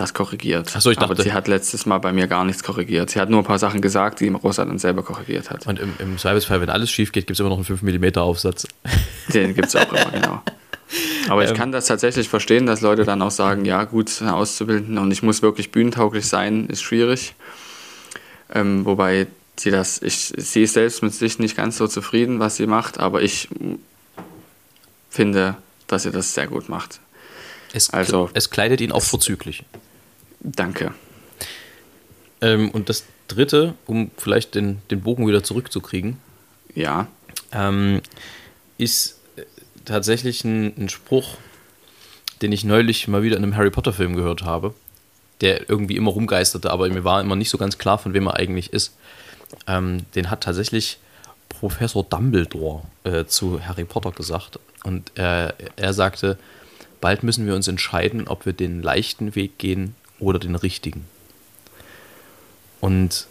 das 0.00 0.14
korrigiert. 0.14 0.74
Achso, 0.74 0.90
ich 0.90 0.96
dachte, 0.96 1.12
Aber 1.12 1.22
sie 1.22 1.32
hat 1.32 1.48
letztes 1.48 1.86
Mal 1.86 1.98
bei 1.98 2.12
mir 2.12 2.26
gar 2.26 2.44
nichts 2.44 2.62
korrigiert. 2.62 3.10
Sie 3.10 3.20
hat 3.20 3.30
nur 3.30 3.40
ein 3.40 3.44
paar 3.44 3.58
Sachen 3.58 3.80
gesagt, 3.80 4.20
die 4.20 4.28
Rosa 4.28 4.64
dann 4.64 4.78
selber 4.78 5.02
korrigiert 5.02 5.50
hat. 5.50 5.66
Und 5.66 5.78
im, 5.78 5.94
im 5.98 6.18
Zweifelsfall, 6.18 6.60
wenn 6.60 6.70
alles 6.70 6.90
schief 6.90 7.12
geht, 7.12 7.26
gibt 7.26 7.36
es 7.36 7.40
immer 7.40 7.50
noch 7.50 7.56
einen 7.56 7.64
5 7.64 7.82
mm 7.82 8.18
Aufsatz. 8.18 8.66
Den 9.34 9.54
gibt 9.54 9.68
es 9.68 9.76
auch 9.76 9.92
immer, 9.92 10.10
genau. 10.10 10.42
Aber 11.28 11.44
ich 11.44 11.50
ähm, 11.50 11.56
kann 11.56 11.72
das 11.72 11.86
tatsächlich 11.86 12.28
verstehen, 12.28 12.66
dass 12.66 12.80
Leute 12.80 13.04
dann 13.04 13.22
auch 13.22 13.30
sagen, 13.30 13.64
ja 13.64 13.84
gut, 13.84 14.22
auszubilden 14.22 14.98
und 14.98 15.10
ich 15.12 15.22
muss 15.22 15.42
wirklich 15.42 15.70
bühnentauglich 15.70 16.26
sein, 16.26 16.66
ist 16.66 16.82
schwierig. 16.82 17.34
Ähm, 18.52 18.84
wobei 18.84 19.28
sie 19.56 19.70
das, 19.70 20.02
ich, 20.02 20.32
sie 20.36 20.62
ist 20.62 20.74
selbst 20.74 21.02
mit 21.02 21.14
sich 21.14 21.38
nicht 21.38 21.56
ganz 21.56 21.76
so 21.76 21.86
zufrieden, 21.86 22.40
was 22.40 22.56
sie 22.56 22.66
macht, 22.66 22.98
aber 22.98 23.22
ich 23.22 23.48
finde, 25.10 25.56
dass 25.86 26.04
sie 26.04 26.10
das 26.10 26.34
sehr 26.34 26.46
gut 26.46 26.68
macht. 26.68 27.00
Es, 27.72 27.90
also, 27.90 28.30
es 28.34 28.50
kleidet 28.50 28.80
ihn 28.80 28.92
auch 28.92 29.02
vorzüglich. 29.02 29.64
Danke. 30.40 30.94
Ähm, 32.40 32.70
und 32.70 32.88
das 32.88 33.04
dritte, 33.28 33.74
um 33.86 34.10
vielleicht 34.16 34.54
den, 34.54 34.82
den 34.90 35.00
Bogen 35.02 35.26
wieder 35.26 35.42
zurückzukriegen, 35.42 36.18
ja. 36.74 37.08
Ähm, 37.52 38.00
ist 38.78 39.20
äh, 39.36 39.42
tatsächlich 39.84 40.44
ein, 40.44 40.72
ein, 40.76 40.88
Spruch, 40.88 41.36
den 42.42 42.52
ich 42.52 42.64
neulich 42.64 43.08
mal 43.08 43.22
wieder 43.22 43.36
in 43.36 43.42
einem 43.42 43.56
Harry 43.56 43.70
Potter-Film 43.70 44.14
gehört 44.14 44.42
habe, 44.42 44.74
der 45.40 45.68
irgendwie 45.68 45.96
immer 45.96 46.12
rumgeisterte, 46.12 46.70
aber 46.70 46.88
mir 46.88 47.04
war 47.04 47.20
immer 47.20 47.36
nicht 47.36 47.50
so 47.50 47.58
ganz 47.58 47.78
klar, 47.78 47.98
von 47.98 48.14
wem 48.14 48.26
er 48.26 48.36
eigentlich 48.36 48.72
ist. 48.72 48.96
Ähm, 49.66 50.06
den 50.14 50.30
hat 50.30 50.42
tatsächlich 50.42 50.98
Professor 51.48 52.04
Dumbledore 52.04 52.82
äh, 53.04 53.24
zu 53.24 53.60
Harry 53.66 53.84
Potter 53.84 54.12
gesagt. 54.12 54.58
Und 54.84 55.16
äh, 55.18 55.52
er 55.76 55.92
sagte, 55.92 56.38
bald 57.00 57.22
müssen 57.22 57.46
wir 57.46 57.54
uns 57.54 57.68
entscheiden, 57.68 58.28
ob 58.28 58.46
wir 58.46 58.52
den 58.52 58.82
leichten 58.82 59.34
Weg 59.34 59.58
gehen 59.58 59.94
oder 60.20 60.38
den 60.38 60.54
richtigen. 60.54 61.04
Und 62.80 63.26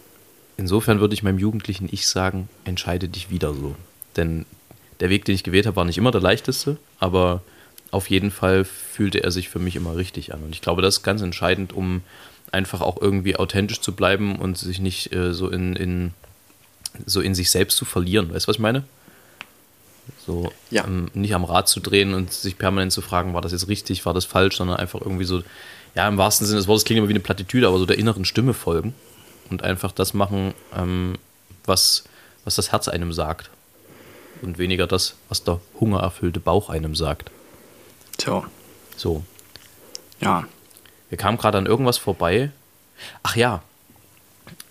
insofern 0.58 1.00
würde 1.00 1.14
ich 1.14 1.24
meinem 1.24 1.40
jugendlichen 1.40 1.90
Ich 1.92 2.08
sagen, 2.08 2.50
entscheide 2.66 3.08
dich 3.08 3.30
wieder 3.30 3.54
so. 3.54 3.76
Denn 4.16 4.46
der 5.00 5.10
Weg, 5.10 5.26
den 5.26 5.36
ich 5.36 5.44
gewählt 5.44 5.66
habe, 5.66 5.78
war 5.78 5.86
nicht 5.86 5.98
immer 5.98 6.12
der 6.12 6.22
leichteste, 6.22 6.78
aber 7.00 7.42
auf 7.92 8.10
jeden 8.10 8.32
Fall 8.32 8.66
fühlte 8.66 9.24
er 9.24 9.32
sich 9.32 9.50
für 9.50 9.60
mich 9.60 9.76
immer 9.76 9.96
richtig 9.96 10.34
an. 10.34 10.44
Und 10.44 10.54
ich 10.54 10.62
glaube, 10.62 10.82
das 10.82 10.98
ist 10.98 11.04
ganz 11.04 11.22
entscheidend, 11.22 11.74
um 11.74 12.02
einfach 12.52 12.82
auch 12.82 13.02
irgendwie 13.02 13.36
authentisch 13.36 13.82
zu 13.82 13.94
bleiben 13.94 14.36
und 14.38 14.58
sich 14.58 14.80
nicht 14.80 15.14
äh, 15.14 15.34
so 15.34 15.50
in, 15.50 15.76
in, 15.76 16.14
so 17.06 17.22
in 17.22 17.36
sich 17.36 17.50
selbst 17.52 17.78
zu 17.78 17.86
verlieren. 17.86 18.34
Weißt 18.34 18.46
du, 18.46 18.50
was 18.50 18.58
ich 18.58 18.62
meine? 18.62 18.84
So 20.26 20.52
ja. 20.72 20.86
ähm, 20.86 21.10
nicht 21.14 21.34
am 21.34 21.44
Rad 21.44 21.68
zu 21.68 21.80
drehen 21.80 22.14
und 22.14 22.32
sich 22.32 22.58
permanent 22.58 22.92
zu 22.92 23.02
fragen, 23.02 23.34
war 23.34 23.42
das 23.42 23.52
jetzt 23.52 23.68
richtig, 23.68 24.06
war 24.06 24.14
das 24.14 24.26
falsch, 24.26 24.58
sondern 24.58 24.78
einfach 24.78 25.02
irgendwie 25.02 25.26
so, 25.26 25.44
ja, 25.96 26.08
im 26.08 26.18
wahrsten 26.18 26.46
Sinne 26.46 26.60
des 26.60 26.68
Wortes 26.68 26.86
klingt 26.86 27.00
immer 27.00 27.08
wie 27.08 27.14
eine 27.14 27.20
Plattitüde, 27.20 27.68
aber 27.68 27.80
so 27.80 27.86
der 27.86 27.98
inneren 27.98 28.26
Stimme 28.26 28.54
folgen 28.54 28.94
und 29.50 29.64
einfach 29.64 29.92
das 29.92 30.14
machen, 30.14 30.54
ähm, 30.76 31.18
was, 31.66 32.04
was 32.46 32.56
das 32.56 32.72
Herz 32.72 32.88
einem 32.88 33.14
sagt. 33.14 33.50
Und 34.42 34.58
weniger 34.58 34.88
das, 34.88 35.16
was 35.28 35.44
der 35.44 35.60
hungererfüllte 35.80 36.40
Bauch 36.40 36.70
einem 36.70 36.96
sagt. 36.96 37.30
Tja. 38.18 38.44
So. 38.96 39.24
Ja. 40.22 40.48
Wir 41.10 41.18
kamen 41.18 41.38
gerade 41.38 41.58
an 41.58 41.66
irgendwas 41.66 41.98
vorbei. 41.98 42.52
Ach 43.24 43.36
ja. 43.36 43.62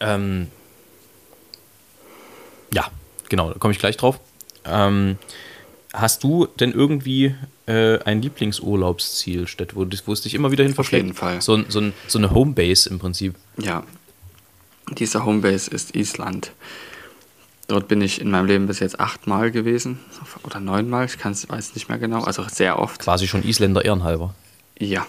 Ähm, 0.00 0.48
ja, 2.72 2.90
genau, 3.28 3.52
da 3.52 3.58
komme 3.58 3.72
ich 3.72 3.78
gleich 3.78 3.96
drauf. 3.96 4.20
Ähm, 4.64 5.18
hast 5.92 6.24
du 6.24 6.46
denn 6.60 6.72
irgendwie 6.72 7.34
äh, 7.66 7.98
ein 8.00 8.22
Lieblingsurlaubsziel, 8.22 9.46
Städt, 9.46 9.74
wo, 9.74 9.86
wo 10.06 10.12
es 10.12 10.22
dich 10.22 10.34
immer 10.34 10.50
wieder 10.50 10.64
hin 10.64 10.74
verschlägt? 10.74 11.02
Auf 11.02 11.06
jeden 11.06 11.16
Fall. 11.16 11.40
So, 11.40 11.62
so, 11.68 11.92
so 12.06 12.18
eine 12.18 12.30
Homebase 12.30 12.90
im 12.90 12.98
Prinzip. 12.98 13.34
Ja, 13.56 13.84
diese 14.92 15.24
Homebase 15.24 15.70
ist 15.70 15.94
Island. 15.94 16.52
Dort 17.66 17.86
bin 17.86 18.00
ich 18.00 18.20
in 18.20 18.30
meinem 18.30 18.46
Leben 18.46 18.66
bis 18.66 18.80
jetzt 18.80 18.98
achtmal 18.98 19.50
gewesen 19.50 19.98
oder 20.42 20.58
neunmal, 20.58 21.04
ich 21.04 21.22
weiß 21.22 21.46
es 21.50 21.74
nicht 21.74 21.88
mehr 21.90 21.98
genau, 21.98 22.22
also 22.22 22.44
sehr 22.50 22.78
oft. 22.78 23.02
Quasi 23.02 23.28
schon 23.28 23.42
Isländer 23.42 23.84
ehrenhalber. 23.84 24.34
Ja. 24.78 25.06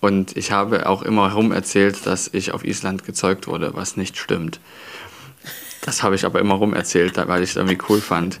Und 0.00 0.36
ich 0.36 0.50
habe 0.50 0.86
auch 0.88 1.02
immer 1.02 1.30
herum 1.30 1.52
erzählt, 1.52 2.04
dass 2.04 2.28
ich 2.32 2.52
auf 2.52 2.64
Island 2.64 3.04
gezeugt 3.04 3.46
wurde, 3.46 3.74
was 3.74 3.96
nicht 3.96 4.18
stimmt. 4.18 4.60
Das 5.82 6.02
habe 6.02 6.14
ich 6.14 6.24
aber 6.24 6.40
immer 6.40 6.54
rum 6.54 6.74
erzählt, 6.74 7.16
weil 7.16 7.42
ich 7.42 7.50
es 7.50 7.56
irgendwie 7.56 7.78
cool 7.88 8.00
fand. 8.00 8.40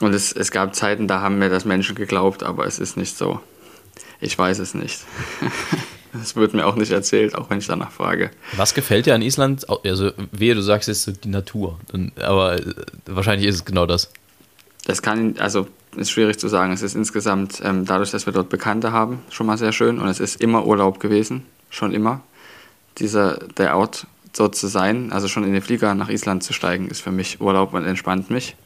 Und 0.00 0.14
es, 0.14 0.32
es 0.32 0.50
gab 0.50 0.74
Zeiten, 0.74 1.06
da 1.06 1.20
haben 1.20 1.38
mir 1.38 1.50
das 1.50 1.64
Menschen 1.64 1.94
geglaubt, 1.94 2.42
aber 2.42 2.66
es 2.66 2.78
ist 2.78 2.96
nicht 2.96 3.16
so. 3.16 3.40
Ich 4.20 4.36
weiß 4.36 4.58
es 4.58 4.74
nicht. 4.74 5.00
Das 6.12 6.34
wird 6.34 6.54
mir 6.54 6.66
auch 6.66 6.74
nicht 6.74 6.90
erzählt, 6.90 7.36
auch 7.36 7.50
wenn 7.50 7.58
ich 7.58 7.68
danach 7.68 7.92
frage. 7.92 8.32
Was 8.56 8.74
gefällt 8.74 9.06
dir 9.06 9.14
an 9.14 9.22
Island? 9.22 9.64
Also, 9.84 10.10
wehe, 10.32 10.54
du 10.56 10.60
sagst 10.60 10.88
jetzt 10.88 11.24
die 11.24 11.28
Natur. 11.28 11.78
Aber 12.20 12.58
äh, 12.58 12.74
wahrscheinlich 13.06 13.48
ist 13.48 13.54
es 13.54 13.64
genau 13.64 13.86
das. 13.86 14.10
Das 14.86 15.02
kann, 15.02 15.36
also, 15.38 15.68
ist 15.96 16.10
schwierig 16.10 16.38
zu 16.38 16.48
sagen. 16.48 16.72
Es 16.72 16.82
ist 16.82 16.96
insgesamt, 16.96 17.60
ähm, 17.62 17.84
dadurch, 17.84 18.10
dass 18.10 18.26
wir 18.26 18.32
dort 18.32 18.48
Bekannte 18.48 18.90
haben, 18.90 19.22
schon 19.30 19.46
mal 19.46 19.56
sehr 19.56 19.70
schön. 19.70 20.00
Und 20.00 20.08
es 20.08 20.18
ist 20.18 20.40
immer 20.40 20.66
Urlaub 20.66 20.98
gewesen. 20.98 21.44
Schon 21.68 21.92
immer. 21.92 22.22
Dieser, 22.98 23.38
der 23.56 23.76
Ort, 23.76 24.08
dort 24.36 24.56
zu 24.56 24.66
sein, 24.66 25.12
also 25.12 25.28
schon 25.28 25.44
in 25.44 25.52
den 25.52 25.62
Flieger 25.62 25.94
nach 25.94 26.08
Island 26.08 26.42
zu 26.42 26.52
steigen, 26.52 26.88
ist 26.88 27.00
für 27.02 27.12
mich 27.12 27.40
Urlaub 27.40 27.72
und 27.72 27.84
entspannt 27.84 28.30
mich. 28.30 28.56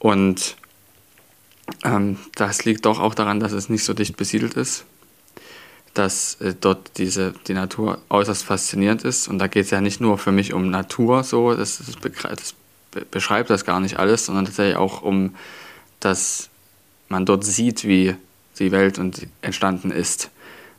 Und 0.00 0.56
ähm, 1.84 2.16
das 2.34 2.64
liegt 2.64 2.86
doch 2.86 2.98
auch 2.98 3.14
daran, 3.14 3.38
dass 3.38 3.52
es 3.52 3.68
nicht 3.68 3.84
so 3.84 3.94
dicht 3.94 4.16
besiedelt 4.16 4.54
ist, 4.54 4.84
dass 5.94 6.40
äh, 6.40 6.54
dort 6.58 6.98
diese, 6.98 7.34
die 7.46 7.54
Natur 7.54 7.98
äußerst 8.08 8.42
faszinierend 8.42 9.04
ist. 9.04 9.28
Und 9.28 9.38
da 9.38 9.46
geht 9.46 9.66
es 9.66 9.70
ja 9.70 9.80
nicht 9.80 10.00
nur 10.00 10.18
für 10.18 10.32
mich 10.32 10.52
um 10.52 10.70
Natur, 10.70 11.22
so, 11.22 11.54
das, 11.54 11.78
das, 11.78 11.96
das 12.22 12.54
beschreibt 13.10 13.50
das 13.50 13.64
gar 13.64 13.78
nicht 13.78 13.98
alles, 13.98 14.26
sondern 14.26 14.46
tatsächlich 14.46 14.76
auch 14.76 15.02
um, 15.02 15.36
dass 16.00 16.48
man 17.08 17.26
dort 17.26 17.44
sieht, 17.44 17.84
wie 17.84 18.16
die 18.58 18.72
Welt 18.72 19.00
entstanden 19.42 19.90
ist, 19.90 20.30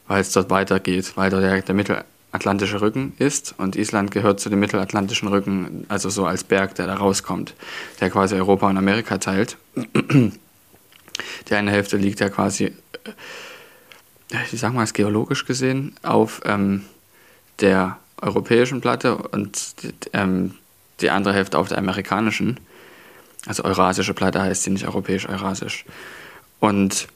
weil 0.08 0.22
es 0.22 0.32
dort 0.32 0.50
weitergeht, 0.50 1.14
weil 1.16 1.30
dort 1.30 1.44
der, 1.44 1.62
der 1.62 2.06
mittelatlantische 2.32 2.80
Rücken 2.80 3.14
ist 3.18 3.56
und 3.58 3.76
Island 3.76 4.12
gehört 4.12 4.40
zu 4.40 4.50
dem 4.50 4.60
mittelatlantischen 4.60 5.28
Rücken, 5.28 5.86
also 5.90 6.10
so 6.10 6.26
als 6.26 6.44
Berg, 6.46 6.76
der 6.76 6.88
da 6.88 6.96
rauskommt, 6.96 7.54
der 8.00 8.10
quasi 8.10 8.36
Europa 8.36 8.70
und 8.70 8.78
Amerika 8.78 9.18
teilt. 9.18 9.58
Die 11.50 11.54
eine 11.54 11.72
Hälfte 11.72 11.98
liegt 11.98 12.22
ja 12.22 12.30
quasi, 12.30 12.74
äh, 14.30 14.56
sagen 14.56 14.76
wir 14.76 14.84
es, 14.84 14.94
geologisch 14.94 15.46
gesehen, 15.46 15.94
auf 16.04 16.42
ähm, 16.46 16.84
der 17.60 17.98
europäischen 18.22 18.80
Platte 18.80 19.18
und 19.18 19.76
ähm, 20.14 20.54
die 21.02 21.10
andere 21.10 21.34
Hälfte 21.34 21.58
auf 21.58 21.68
der 21.68 21.80
amerikanischen. 21.80 22.60
Also 23.46 23.66
eurasische 23.66 24.14
Platte 24.14 24.42
heißt 24.42 24.64
sie 24.64 24.70
nicht 24.70 24.88
europäisch-eurasisch. 24.88 25.86
Und 26.60 27.08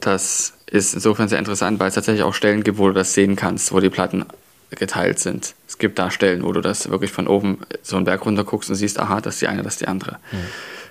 das 0.00 0.54
ist 0.66 0.94
insofern 0.94 1.28
sehr 1.28 1.38
interessant, 1.38 1.78
weil 1.80 1.88
es 1.88 1.94
tatsächlich 1.94 2.22
auch 2.22 2.34
Stellen 2.34 2.64
gibt, 2.64 2.78
wo 2.78 2.88
du 2.88 2.94
das 2.94 3.14
sehen 3.14 3.36
kannst, 3.36 3.72
wo 3.72 3.80
die 3.80 3.90
Platten 3.90 4.24
geteilt 4.70 5.18
sind. 5.18 5.54
Es 5.68 5.78
gibt 5.78 5.98
da 5.98 6.10
Stellen, 6.10 6.42
wo 6.42 6.52
du 6.52 6.60
das 6.60 6.90
wirklich 6.90 7.12
von 7.12 7.28
oben 7.28 7.58
so 7.82 7.96
einen 7.96 8.04
Berg 8.04 8.24
runter 8.26 8.44
guckst 8.44 8.68
und 8.68 8.76
siehst, 8.76 8.98
aha, 8.98 9.20
das 9.20 9.34
ist 9.34 9.42
die 9.42 9.48
eine, 9.48 9.62
das 9.62 9.74
ist 9.74 9.82
die 9.82 9.88
andere. 9.88 10.18
Mhm. 10.32 10.36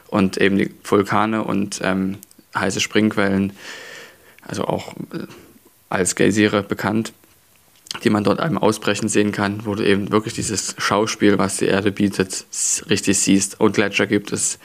Und 0.08 0.38
eben 0.38 0.58
die 0.58 0.74
Vulkane 0.84 1.44
und 1.44 1.82
ähm, 1.84 2.20
heiße 2.56 2.80
Springquellen, 2.80 3.54
also 4.41 4.65
auch 4.65 4.94
äh, 5.13 5.28
als 5.89 6.15
Geysire 6.15 6.63
bekannt, 6.63 7.12
die 8.04 8.10
man 8.10 8.24
dort 8.24 8.39
einmal 8.39 8.63
ausbrechen 8.63 9.10
sehen 9.10 9.32
kann, 9.32 9.65
wo 9.65 9.76
du 9.76 9.86
eben 9.86 10.12
wirklich 10.12 10.34
dieses 10.34 10.76
Schauspiel, 10.78 11.38
was 11.38 11.58
die 11.58 11.65
Erde 11.65 11.91
bietet, 11.91 12.46
richtig 12.89 13.20
siehst. 13.20 13.60
Und 13.60 13.74
Gletscher 13.74 14.08
gibt 14.08 14.32
es 14.32 14.58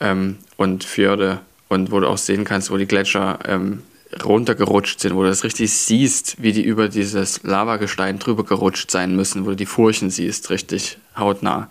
ähm, 0.00 0.38
und 0.56 0.84
Fjorde 0.84 1.40
und 1.74 1.90
wo 1.90 2.00
du 2.00 2.08
auch 2.08 2.18
sehen 2.18 2.44
kannst, 2.44 2.70
wo 2.70 2.76
die 2.76 2.86
Gletscher 2.86 3.38
ähm, 3.44 3.82
runtergerutscht 4.24 5.00
sind, 5.00 5.14
wo 5.14 5.22
du 5.22 5.28
das 5.28 5.44
richtig 5.44 5.72
siehst, 5.72 6.40
wie 6.40 6.52
die 6.52 6.62
über 6.62 6.88
dieses 6.88 7.42
Lavagestein 7.42 8.18
drüber 8.18 8.44
gerutscht 8.44 8.90
sein 8.90 9.16
müssen, 9.16 9.44
wo 9.44 9.50
du 9.50 9.56
die 9.56 9.66
Furchen 9.66 10.10
siehst, 10.10 10.50
richtig 10.50 10.98
hautnah. 11.16 11.68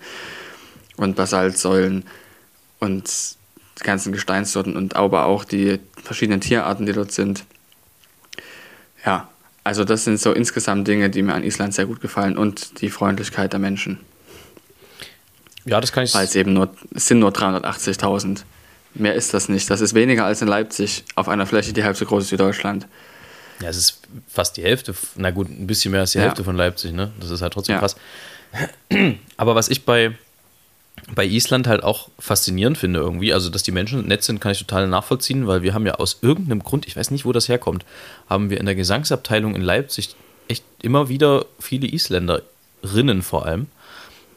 Und 0.97 1.15
Basaltsäulen 1.15 2.03
und 2.79 3.09
die 3.79 3.83
ganzen 3.83 4.11
Gesteinssorten 4.11 4.75
und 4.75 4.95
aber 4.95 5.25
auch 5.25 5.43
die 5.43 5.79
verschiedenen 6.03 6.41
Tierarten, 6.41 6.85
die 6.85 6.93
dort 6.93 7.11
sind. 7.11 7.45
Ja, 9.03 9.29
also 9.63 9.85
das 9.85 10.03
sind 10.03 10.19
so 10.19 10.33
insgesamt 10.33 10.87
Dinge, 10.87 11.09
die 11.09 11.23
mir 11.23 11.33
an 11.33 11.43
Island 11.43 11.73
sehr 11.73 11.85
gut 11.85 12.01
gefallen 12.01 12.37
und 12.37 12.81
die 12.81 12.89
Freundlichkeit 12.89 13.53
der 13.53 13.59
Menschen. 13.59 13.99
Ja, 15.65 15.79
das 15.81 15.91
kann 15.91 16.03
ich. 16.03 16.13
Weil 16.13 16.25
es 16.25 16.35
eben 16.35 16.53
nur, 16.53 16.69
es 16.93 17.07
sind 17.07 17.19
nur 17.19 17.31
380.000. 17.31 18.43
Mehr 18.95 19.15
ist 19.15 19.33
das 19.33 19.49
nicht. 19.49 19.69
Das 19.69 19.81
ist 19.81 19.93
weniger 19.93 20.25
als 20.25 20.41
in 20.41 20.47
Leipzig 20.47 21.03
auf 21.15 21.27
einer 21.27 21.45
Fläche, 21.45 21.73
die 21.73 21.83
halb 21.83 21.97
so 21.97 22.05
groß 22.05 22.25
ist 22.25 22.31
wie 22.31 22.37
Deutschland. 22.37 22.87
Ja, 23.61 23.69
es 23.69 23.77
ist 23.77 24.01
fast 24.27 24.57
die 24.57 24.63
Hälfte. 24.63 24.93
Na 25.15 25.31
gut, 25.31 25.49
ein 25.49 25.67
bisschen 25.67 25.91
mehr 25.91 26.01
als 26.01 26.11
die 26.11 26.17
ja. 26.19 26.25
Hälfte 26.25 26.43
von 26.43 26.55
Leipzig, 26.55 26.91
ne? 26.91 27.11
Das 27.19 27.29
ist 27.29 27.41
halt 27.41 27.53
trotzdem 27.53 27.73
ja. 27.75 27.79
krass. 27.79 27.95
Aber 29.37 29.55
was 29.55 29.69
ich 29.69 29.85
bei, 29.85 30.11
bei 31.15 31.25
Island 31.25 31.67
halt 31.67 31.83
auch 31.83 32.09
faszinierend 32.19 32.77
finde 32.77 32.99
irgendwie, 32.99 33.33
also 33.33 33.49
dass 33.49 33.63
die 33.63 33.71
Menschen 33.71 34.05
nett 34.07 34.23
sind, 34.23 34.39
kann 34.41 34.51
ich 34.51 34.59
total 34.59 34.87
nachvollziehen, 34.87 35.47
weil 35.47 35.63
wir 35.63 35.73
haben 35.73 35.85
ja 35.85 35.95
aus 35.95 36.19
irgendeinem 36.21 36.63
Grund, 36.63 36.87
ich 36.87 36.95
weiß 36.95 37.11
nicht, 37.11 37.25
wo 37.25 37.31
das 37.31 37.49
herkommt, 37.49 37.85
haben 38.29 38.49
wir 38.49 38.59
in 38.59 38.65
der 38.65 38.75
Gesangsabteilung 38.75 39.55
in 39.55 39.61
Leipzig 39.61 40.15
echt 40.47 40.63
immer 40.81 41.09
wieder 41.09 41.45
viele 41.59 41.87
Isländerinnen 41.87 43.21
vor 43.21 43.45
allem. 43.45 43.67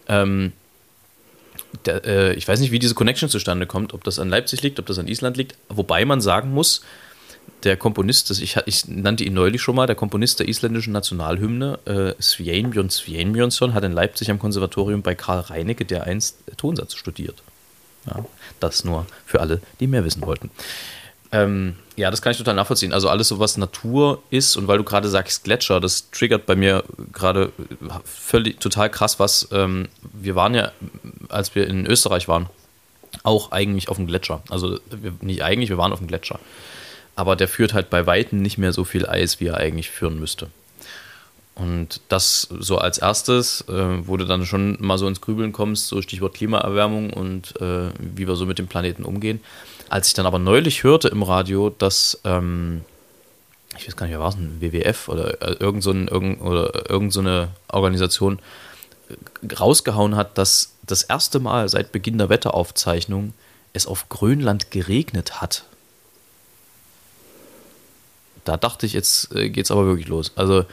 Ähm, 0.09 0.53
der, 1.85 2.05
äh, 2.05 2.35
ich 2.35 2.47
weiß 2.47 2.61
nicht, 2.61 2.73
wie 2.73 2.79
diese 2.79 2.95
Connection 2.95 3.29
zustande 3.29 3.67
kommt, 3.67 3.93
ob 3.95 4.05
das 4.05 4.19
an 4.19 4.29
Leipzig 4.29 4.63
liegt, 4.63 4.79
ob 4.79 4.87
das 4.87 4.99
an 4.99 5.09
Island 5.09 5.37
liegt, 5.37 5.57
wobei 5.69 6.05
man 6.05 6.21
sagen 6.21 6.53
muss, 6.53 6.83
der 7.63 7.77
Komponist, 7.77 8.31
das 8.31 8.41
ich, 8.41 8.57
ich 8.67 8.87
nannte 8.89 9.25
ihn 9.25 9.35
neulich 9.35 9.63
schon 9.63 9.77
mal, 9.77 9.87
der 9.87 9.97
Komponist 9.97 10.41
der 10.41 10.49
isländischen 10.49 10.93
Nationalhymne, 10.93 11.79
äh, 11.85 12.23
Sveinbjörn 12.23 12.91
Sveinbjörnsson, 12.91 13.75
hat 13.75 13.85
in 13.85 13.93
Leipzig 13.93 14.31
am 14.31 14.39
Konservatorium 14.39 15.03
bei 15.03 15.15
Karl 15.15 15.41
Reinecke, 15.41 15.85
der 15.85 16.05
einst 16.05 16.39
Tonsatz 16.57 16.95
studiert. 16.95 17.43
Ja, 18.07 18.25
das 18.61 18.85
nur 18.85 19.07
für 19.25 19.41
alle, 19.41 19.61
die 19.81 19.87
mehr 19.87 20.05
wissen 20.05 20.23
wollten. 20.23 20.51
Ähm, 21.33 21.75
ja, 21.97 22.11
das 22.11 22.23
kann 22.23 22.31
ich 22.33 22.39
total 22.39 22.55
nachvollziehen. 22.55 22.93
Also 22.93 23.09
alles 23.09 23.29
so, 23.29 23.39
was 23.39 23.57
Natur 23.57 24.23
ist 24.31 24.57
und 24.57 24.69
weil 24.69 24.79
du 24.79 24.85
gerade 24.85 25.09
sagst 25.09 25.45
Gletscher, 25.45 25.81
das 25.81 26.11
triggert 26.11 26.47
bei 26.47 26.55
mir 26.55 26.85
gerade 27.13 27.53
völlig 28.05 28.61
total 28.61 28.91
krass 28.91 29.19
was. 29.19 29.49
Ähm, 29.51 29.89
wir 30.03 30.37
waren 30.37 30.55
ja, 30.55 30.73
als 31.29 31.55
wir 31.55 31.67
in 31.67 31.87
Österreich 31.87 32.29
waren, 32.29 32.47
auch 33.23 33.53
eigentlich 33.53 33.89
auf 33.89 33.97
dem 33.97 34.07
Gletscher. 34.07 34.43
Also 34.49 34.79
wir, 34.91 35.13
nicht 35.21 35.43
eigentlich, 35.43 35.71
wir 35.71 35.79
waren 35.79 35.93
auf 35.93 35.99
dem 35.99 36.09
Gletscher 36.09 36.39
aber 37.17 37.35
der 37.35 37.49
führt 37.49 37.73
halt 37.73 37.91
bei 37.91 38.07
Weitem 38.07 38.41
nicht 38.43 38.59
mehr 38.59 38.73
so 38.73 38.85
viel 38.85 39.07
Eis, 39.07 39.41
wie 39.41 39.47
er 39.47 39.57
eigentlich 39.57 39.91
führen 39.91 40.21
müsste. 40.21 40.49
Und 41.55 42.03
das 42.11 42.43
so 42.61 42.77
als 42.77 42.99
erstes, 42.99 43.63
äh, 43.63 44.07
wo 44.07 44.19
du 44.19 44.27
dann 44.27 44.45
schon 44.45 44.77
mal 44.79 44.99
so 44.99 45.09
ins 45.09 45.23
Grübeln 45.23 45.53
kommst, 45.53 45.89
so 45.89 46.03
Stichwort 46.03 46.35
Klimaerwärmung 46.35 47.11
und 47.11 47.59
äh, 47.63 47.89
wie 47.99 48.29
wir 48.29 48.37
so 48.37 48.45
mit 48.45 48.59
dem 48.59 48.69
Planeten 48.69 49.05
umgehen. 49.05 49.41
Als 49.89 50.09
ich 50.09 50.15
dann 50.15 50.27
aber 50.27 50.39
neulich 50.39 50.85
hörte 50.85 51.09
im 51.09 51.23
Radio, 51.23 51.71
dass, 51.71 52.21
ähm, 52.25 52.83
ich 53.79 53.87
weiß 53.87 53.97
gar 53.97 54.05
nicht, 54.05 54.13
wer 54.13 54.21
war 54.21 54.29
es, 54.29 54.35
ein 54.35 54.61
WWF 54.61 55.09
oder 55.09 55.41
äh, 55.41 55.57
irgend 55.59 55.83
so, 55.83 55.95
irgend, 55.95 56.43
irgend 56.43 57.13
so 57.15 57.21
eine 57.21 57.49
Organisation 57.69 58.39
äh, 59.09 59.55
rausgehauen 59.55 60.15
hat, 60.15 60.37
dass 60.37 60.76
das 60.87 61.03
erste 61.03 61.41
Mal 61.41 61.69
seit 61.69 61.93
Beginn 61.93 62.19
der 62.19 62.29
Wetteraufzeichnung 62.29 63.33
es 63.73 63.87
auf 63.87 64.09
Grönland 64.09 64.71
geregnet 64.71 65.41
hat 65.41 65.65
da 68.47 68.57
dachte 68.57 68.87
ich, 68.87 68.93
jetzt 68.93 69.35
äh, 69.35 69.51
geht 69.51 69.67
es 69.67 69.71
aber 69.71 69.87
wirklich 69.87 70.09
los. 70.09 70.33
Also 70.37 70.65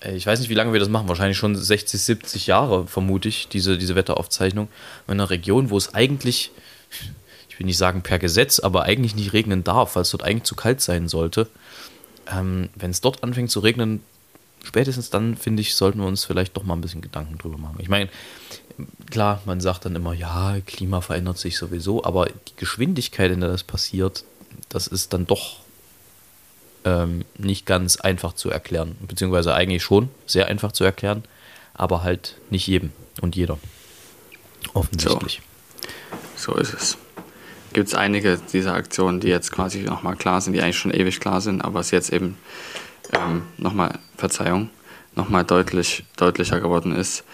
äh, 0.00 0.14
ich 0.14 0.26
weiß 0.26 0.40
nicht, 0.40 0.48
wie 0.48 0.54
lange 0.54 0.72
wir 0.72 0.80
das 0.80 0.88
machen. 0.88 1.08
Wahrscheinlich 1.08 1.38
schon 1.38 1.56
60, 1.56 2.00
70 2.00 2.46
Jahre, 2.46 2.86
vermute 2.86 3.28
ich, 3.28 3.48
diese, 3.48 3.78
diese 3.78 3.94
Wetteraufzeichnung. 3.94 4.68
In 5.06 5.14
einer 5.14 5.30
Region, 5.30 5.70
wo 5.70 5.76
es 5.76 5.94
eigentlich, 5.94 6.52
ich 7.48 7.58
will 7.58 7.66
nicht 7.66 7.78
sagen 7.78 8.02
per 8.02 8.18
Gesetz, 8.18 8.60
aber 8.60 8.84
eigentlich 8.84 9.16
nicht 9.16 9.32
regnen 9.32 9.64
darf, 9.64 9.96
weil 9.96 10.02
es 10.02 10.10
dort 10.10 10.22
eigentlich 10.22 10.44
zu 10.44 10.54
kalt 10.54 10.80
sein 10.80 11.08
sollte. 11.08 11.48
Ähm, 12.30 12.68
Wenn 12.74 12.90
es 12.90 13.00
dort 13.00 13.22
anfängt 13.22 13.50
zu 13.50 13.60
regnen, 13.60 14.02
spätestens 14.62 15.10
dann, 15.10 15.36
finde 15.36 15.62
ich, 15.62 15.74
sollten 15.74 16.00
wir 16.00 16.06
uns 16.06 16.24
vielleicht 16.24 16.56
doch 16.56 16.62
mal 16.62 16.74
ein 16.74 16.80
bisschen 16.80 17.00
Gedanken 17.00 17.38
drüber 17.38 17.58
machen. 17.58 17.78
Ich 17.80 17.88
meine, 17.88 18.10
klar, 19.10 19.42
man 19.44 19.60
sagt 19.60 19.84
dann 19.84 19.96
immer, 19.96 20.12
ja, 20.12 20.58
Klima 20.66 21.00
verändert 21.00 21.38
sich 21.38 21.56
sowieso, 21.56 22.04
aber 22.04 22.26
die 22.26 22.56
Geschwindigkeit, 22.56 23.30
in 23.30 23.40
der 23.40 23.50
das 23.50 23.62
passiert, 23.62 24.24
das 24.68 24.86
ist 24.86 25.12
dann 25.12 25.26
doch 25.26 25.60
ähm, 26.84 27.24
nicht 27.36 27.66
ganz 27.66 27.96
einfach 27.96 28.34
zu 28.34 28.50
erklären. 28.50 28.96
Beziehungsweise 29.00 29.54
eigentlich 29.54 29.82
schon 29.82 30.10
sehr 30.26 30.46
einfach 30.46 30.72
zu 30.72 30.84
erklären, 30.84 31.24
aber 31.74 32.02
halt 32.02 32.36
nicht 32.50 32.66
jedem 32.66 32.92
und 33.20 33.36
jeder. 33.36 33.58
Offensichtlich. 34.74 35.42
So, 36.36 36.52
so 36.52 36.58
ist 36.58 36.74
es. 36.74 36.98
Gibt 37.72 37.88
es 37.88 37.94
einige 37.94 38.38
dieser 38.52 38.74
Aktionen, 38.74 39.20
die 39.20 39.28
jetzt 39.28 39.52
quasi 39.52 39.80
nochmal 39.80 40.16
klar 40.16 40.40
sind, 40.40 40.54
die 40.54 40.62
eigentlich 40.62 40.78
schon 40.78 40.92
ewig 40.92 41.20
klar 41.20 41.40
sind, 41.40 41.60
aber 41.60 41.80
es 41.80 41.90
jetzt 41.90 42.12
eben 42.12 42.36
ähm, 43.12 43.42
nochmal, 43.56 43.98
Verzeihung, 44.16 44.70
nochmal 45.14 45.44
deutlich, 45.44 46.04
deutlicher 46.16 46.60
geworden 46.60 46.94
ist. 46.94 47.24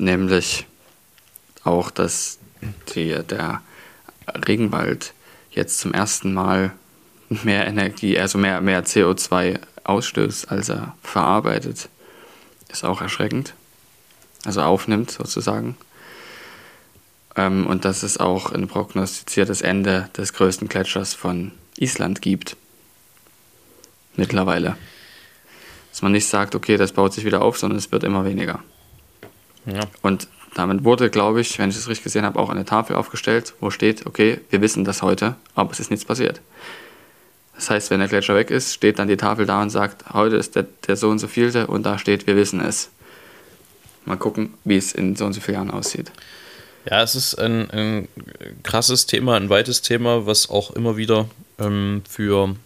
Nämlich 0.00 0.66
auch, 1.62 1.90
dass 1.90 2.38
die, 2.94 3.14
der 3.22 3.62
Regenwald 4.46 5.12
jetzt 5.50 5.78
zum 5.78 5.92
ersten 5.92 6.32
Mal 6.32 6.72
mehr 7.28 7.66
Energie, 7.66 8.18
also 8.18 8.38
mehr, 8.38 8.60
mehr 8.60 8.84
CO2 8.84 9.60
ausstößt, 9.84 10.50
als 10.50 10.70
er 10.70 10.96
verarbeitet. 11.02 11.88
Ist 12.70 12.84
auch 12.84 13.00
erschreckend. 13.00 13.54
Also 14.44 14.62
aufnimmt 14.62 15.10
sozusagen. 15.10 15.76
Ähm, 17.36 17.66
und 17.66 17.84
dass 17.84 18.02
es 18.02 18.18
auch 18.18 18.52
ein 18.52 18.68
prognostiziertes 18.68 19.60
Ende 19.60 20.08
des 20.16 20.32
größten 20.32 20.68
Gletschers 20.68 21.12
von 21.14 21.52
Island 21.76 22.22
gibt. 22.22 22.56
Mittlerweile. 24.16 24.76
Dass 25.90 26.02
man 26.02 26.12
nicht 26.12 26.26
sagt, 26.26 26.54
okay, 26.54 26.76
das 26.76 26.92
baut 26.92 27.12
sich 27.12 27.24
wieder 27.24 27.42
auf, 27.42 27.58
sondern 27.58 27.78
es 27.78 27.92
wird 27.92 28.04
immer 28.04 28.24
weniger. 28.24 28.62
Ja. 29.70 29.82
Und 30.02 30.28
damit 30.54 30.84
wurde, 30.84 31.10
glaube 31.10 31.40
ich, 31.40 31.58
wenn 31.58 31.70
ich 31.70 31.76
es 31.76 31.88
richtig 31.88 32.04
gesehen 32.04 32.24
habe, 32.24 32.38
auch 32.38 32.50
eine 32.50 32.64
Tafel 32.64 32.96
aufgestellt, 32.96 33.54
wo 33.60 33.70
steht, 33.70 34.06
okay, 34.06 34.40
wir 34.50 34.60
wissen 34.60 34.84
das 34.84 35.02
heute, 35.02 35.36
aber 35.54 35.70
es 35.70 35.80
ist 35.80 35.90
nichts 35.90 36.04
passiert. 36.04 36.40
Das 37.54 37.70
heißt, 37.70 37.90
wenn 37.90 38.00
der 38.00 38.08
Gletscher 38.08 38.34
weg 38.34 38.50
ist, 38.50 38.74
steht 38.74 38.98
dann 38.98 39.08
die 39.08 39.16
Tafel 39.16 39.46
da 39.46 39.62
und 39.62 39.70
sagt, 39.70 40.12
heute 40.12 40.36
ist 40.36 40.56
der, 40.56 40.66
der 40.86 40.96
so 40.96 41.10
und 41.10 41.18
so 41.18 41.28
vielte 41.28 41.66
und 41.66 41.84
da 41.84 41.98
steht, 41.98 42.26
wir 42.26 42.36
wissen 42.36 42.60
es. 42.60 42.90
Mal 44.06 44.16
gucken, 44.16 44.54
wie 44.64 44.76
es 44.76 44.92
in 44.92 45.14
so 45.14 45.26
und 45.26 45.34
so 45.34 45.40
vielen 45.40 45.56
Jahren 45.56 45.70
aussieht. 45.70 46.10
Ja, 46.90 47.02
es 47.02 47.14
ist 47.14 47.34
ein, 47.38 47.70
ein 47.70 48.08
krasses 48.62 49.06
Thema, 49.06 49.36
ein 49.36 49.50
weites 49.50 49.82
Thema, 49.82 50.26
was 50.26 50.48
auch 50.48 50.70
immer 50.70 50.96
wieder 50.96 51.28
ähm, 51.58 52.02
für 52.08 52.56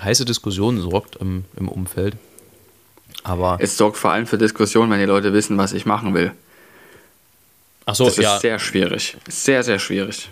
heiße 0.00 0.24
Diskussionen 0.24 0.80
sorgt 0.80 1.16
im, 1.16 1.44
im 1.56 1.68
Umfeld. 1.68 2.16
Aber 3.24 3.58
es 3.60 3.76
sorgt 3.76 3.96
vor 3.96 4.12
allem 4.12 4.26
für 4.26 4.38
Diskussionen, 4.38 4.90
wenn 4.90 5.00
die 5.00 5.06
Leute 5.06 5.32
wissen, 5.32 5.58
was 5.58 5.72
ich 5.72 5.86
machen 5.86 6.14
will. 6.14 6.32
Ach 7.86 7.94
so, 7.94 8.04
das 8.04 8.18
ist 8.18 8.24
ja. 8.24 8.38
sehr 8.38 8.58
schwierig. 8.58 9.16
Sehr, 9.28 9.62
sehr 9.62 9.78
schwierig. 9.78 10.30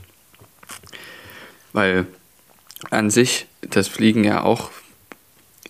Weil 1.72 2.06
an 2.90 3.10
sich 3.10 3.46
das 3.60 3.88
Fliegen 3.88 4.24
ja 4.24 4.42
auch 4.42 4.70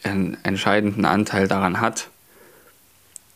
einen 0.02 0.36
entscheidenden 0.44 1.04
Anteil 1.04 1.48
daran 1.48 1.80
hat, 1.80 2.08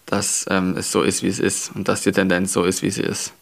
dass 0.06 0.46
ähm, 0.48 0.76
es 0.76 0.92
so 0.92 1.02
ist, 1.02 1.22
wie 1.22 1.28
es 1.28 1.40
ist 1.40 1.74
und 1.74 1.88
dass 1.88 2.02
die 2.02 2.12
Tendenz 2.12 2.52
so 2.52 2.64
ist, 2.64 2.82
wie 2.82 2.90
sie 2.90 3.02
ist. 3.02 3.32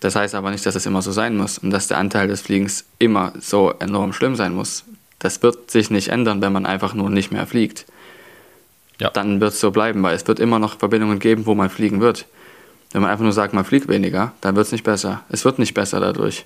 Das 0.00 0.16
heißt 0.16 0.34
aber 0.34 0.50
nicht, 0.50 0.64
dass 0.66 0.74
es 0.74 0.86
immer 0.86 1.02
so 1.02 1.12
sein 1.12 1.36
muss 1.36 1.58
und 1.58 1.70
dass 1.70 1.88
der 1.88 1.98
Anteil 1.98 2.26
des 2.26 2.40
Fliegens 2.40 2.86
immer 2.98 3.32
so 3.38 3.72
enorm 3.78 4.12
schlimm 4.12 4.34
sein 4.34 4.54
muss. 4.54 4.84
Das 5.18 5.42
wird 5.42 5.70
sich 5.70 5.90
nicht 5.90 6.08
ändern, 6.08 6.40
wenn 6.40 6.52
man 6.52 6.66
einfach 6.66 6.94
nur 6.94 7.10
nicht 7.10 7.30
mehr 7.30 7.46
fliegt. 7.46 7.84
Ja. 8.98 9.10
Dann 9.10 9.40
wird 9.40 9.52
es 9.52 9.60
so 9.60 9.70
bleiben, 9.70 10.02
weil 10.02 10.16
es 10.16 10.26
wird 10.26 10.40
immer 10.40 10.58
noch 10.58 10.78
Verbindungen 10.78 11.18
geben, 11.18 11.46
wo 11.46 11.54
man 11.54 11.70
fliegen 11.70 12.00
wird. 12.00 12.26
Wenn 12.92 13.02
man 13.02 13.10
einfach 13.10 13.22
nur 13.22 13.32
sagt, 13.32 13.54
man 13.54 13.64
fliegt 13.64 13.88
weniger, 13.88 14.32
dann 14.40 14.56
wird 14.56 14.66
es 14.66 14.72
nicht 14.72 14.84
besser. 14.84 15.22
Es 15.28 15.44
wird 15.44 15.58
nicht 15.58 15.74
besser 15.74 16.00
dadurch. 16.00 16.44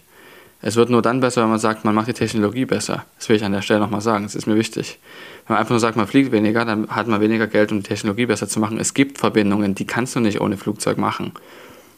Es 0.66 0.76
wird 0.76 0.88
nur 0.88 1.02
dann 1.02 1.20
besser, 1.20 1.42
wenn 1.42 1.50
man 1.50 1.58
sagt, 1.58 1.84
man 1.84 1.94
macht 1.94 2.08
die 2.08 2.14
Technologie 2.14 2.64
besser. 2.64 3.04
Das 3.18 3.28
will 3.28 3.36
ich 3.36 3.44
an 3.44 3.52
der 3.52 3.62
Stelle 3.62 3.80
nochmal 3.80 4.00
sagen, 4.00 4.24
das 4.24 4.34
ist 4.34 4.46
mir 4.46 4.56
wichtig. 4.56 4.98
Wenn 5.46 5.54
man 5.54 5.60
einfach 5.60 5.70
nur 5.70 5.80
sagt, 5.80 5.96
man 5.96 6.06
fliegt 6.06 6.32
weniger, 6.32 6.64
dann 6.64 6.88
hat 6.88 7.06
man 7.06 7.20
weniger 7.20 7.46
Geld, 7.46 7.70
um 7.70 7.78
die 7.78 7.88
Technologie 7.88 8.26
besser 8.26 8.48
zu 8.48 8.60
machen. 8.60 8.78
Es 8.78 8.94
gibt 8.94 9.18
Verbindungen, 9.18 9.74
die 9.74 9.86
kannst 9.86 10.16
du 10.16 10.20
nicht 10.20 10.40
ohne 10.40 10.56
Flugzeug 10.56 10.96
machen. 10.96 11.32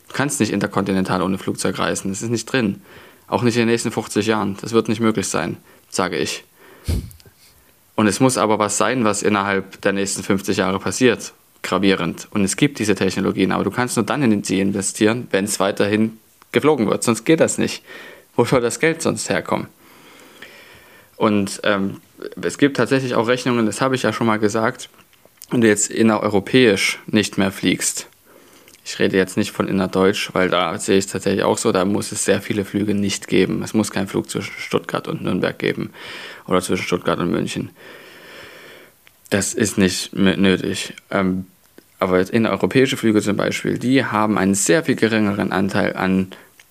Du 0.09 0.14
kannst 0.14 0.40
nicht 0.40 0.53
interkontinental 0.53 1.22
ohne 1.22 1.38
Flugzeug 1.38 1.78
reisen. 1.78 2.11
Das 2.11 2.22
ist 2.22 2.30
nicht 2.30 2.51
drin. 2.51 2.82
Auch 3.28 3.42
nicht 3.42 3.57
in 3.57 3.62
den 3.62 3.68
nächsten 3.68 3.90
50 3.90 4.26
Jahren. 4.26 4.57
Das 4.61 4.72
wird 4.72 4.88
nicht 4.88 5.01
möglich 5.01 5.28
sein, 5.28 5.59
sage 5.88 6.16
ich. 6.16 6.44
Und 7.94 8.07
es 8.07 8.20
muss 8.20 8.36
aber 8.36 8.59
was 8.59 8.76
sein, 8.76 9.05
was 9.05 9.22
innerhalb 9.22 9.80
der 9.82 9.92
nächsten 9.92 10.22
50 10.22 10.57
Jahre 10.59 10.78
passiert. 10.78 11.32
Gravierend. 11.66 12.28
Und 12.30 12.44
es 12.44 12.56
gibt 12.56 12.78
diese 12.78 12.94
Technologien, 12.94 13.50
aber 13.50 13.64
du 13.64 13.72
kannst 13.72 13.96
nur 13.96 14.06
dann 14.06 14.22
in 14.22 14.44
sie 14.44 14.60
investieren, 14.60 15.26
wenn 15.32 15.46
es 15.46 15.58
weiterhin 15.58 16.18
geflogen 16.52 16.88
wird. 16.88 17.02
Sonst 17.02 17.24
geht 17.24 17.40
das 17.40 17.58
nicht. 17.58 17.82
Wo 18.36 18.44
soll 18.44 18.60
das 18.60 18.78
Geld 18.78 19.02
sonst 19.02 19.28
herkommen? 19.28 19.66
Und 21.16 21.60
ähm, 21.64 22.00
es 22.40 22.58
gibt 22.58 22.76
tatsächlich 22.76 23.16
auch 23.16 23.26
Rechnungen, 23.26 23.66
das 23.66 23.80
habe 23.80 23.96
ich 23.96 24.02
ja 24.04 24.12
schon 24.12 24.28
mal 24.28 24.38
gesagt, 24.38 24.88
wenn 25.50 25.60
du 25.60 25.66
jetzt 25.66 25.90
innereuropäisch 25.90 27.00
nicht 27.06 27.36
mehr 27.36 27.50
fliegst. 27.50 28.06
Ich 28.84 29.00
rede 29.00 29.16
jetzt 29.16 29.36
nicht 29.36 29.50
von 29.50 29.66
innerdeutsch, 29.66 30.30
weil 30.34 30.48
da 30.48 30.78
sehe 30.78 30.98
ich 30.98 31.06
es 31.06 31.10
tatsächlich 31.10 31.42
auch 31.42 31.58
so, 31.58 31.72
da 31.72 31.84
muss 31.84 32.12
es 32.12 32.24
sehr 32.24 32.40
viele 32.40 32.64
Flüge 32.64 32.94
nicht 32.94 33.26
geben. 33.26 33.64
Es 33.64 33.74
muss 33.74 33.90
keinen 33.90 34.06
Flug 34.06 34.30
zwischen 34.30 34.54
Stuttgart 34.56 35.08
und 35.08 35.22
Nürnberg 35.22 35.58
geben 35.58 35.90
oder 36.46 36.62
zwischen 36.62 36.84
Stuttgart 36.84 37.18
und 37.18 37.32
München. 37.32 37.70
Das 39.30 39.52
ist 39.52 39.78
nicht 39.78 40.14
nötig. 40.14 40.94
Ähm, 41.10 41.46
aber 41.99 42.20
innereuropäische 42.32 42.97
Flüge 42.97 43.22
zum 43.22 43.36
Beispiel, 43.36 43.78
die 43.78 44.05
haben 44.05 44.38
einen 44.38 44.55
sehr 44.55 44.84
viel 44.84 44.97
geringeren 44.97 45.53
Anteil 45.53 45.97
an, 45.97 46.28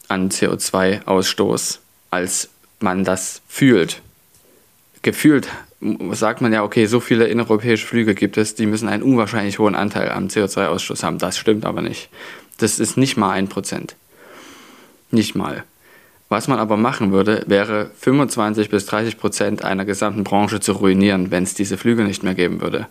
an 0.07 0.30
CO2-Ausstoß, 0.30 1.80
als 2.11 2.49
man 2.80 3.03
das 3.03 3.41
fühlt 3.47 4.01
gefühlt 5.05 5.47
sagt 6.11 6.41
man 6.41 6.51
ja, 6.51 6.63
okay, 6.63 6.88
so 6.88 6.99
viele 6.99 7.28
innereuropäische 7.28 7.86
Flüge 7.86 8.15
gibt 8.15 8.38
es, 8.38 8.55
die 8.55 8.65
müssen 8.65 8.89
einen 8.89 9.03
unwahrscheinlich 9.03 9.59
hohen 9.59 9.76
Anteil 9.76 10.09
am 10.09 10.28
CO2-Ausstoß 10.28 11.03
haben. 11.03 11.19
Das 11.19 11.38
stimmt 11.38 11.65
aber 11.65 11.82
nicht. 11.82 12.09
Das 12.57 12.80
ist 12.80 12.97
nicht 12.97 13.15
mal 13.15 13.32
ein 13.32 13.47
Prozent. 13.47 13.95
Nicht 15.11 15.36
mal. 15.36 15.63
Was 16.28 16.47
man 16.47 16.57
aber 16.57 16.76
machen 16.76 17.11
würde, 17.11 17.43
wäre 17.45 17.91
25 17.99 18.69
bis 18.69 18.88
30 18.88 19.19
Prozent 19.19 19.63
einer 19.63 19.86
gesamten 19.86 20.23
Branche 20.23 20.59
zu 20.59 20.71
ruinieren, 20.71 21.30
wenn 21.30 21.43
es 21.43 21.53
diese 21.53 21.78
Flüge 21.78 22.03
nicht 22.03 22.23
mehr 22.23 22.34
geben 22.34 22.61
würde. 22.61 22.88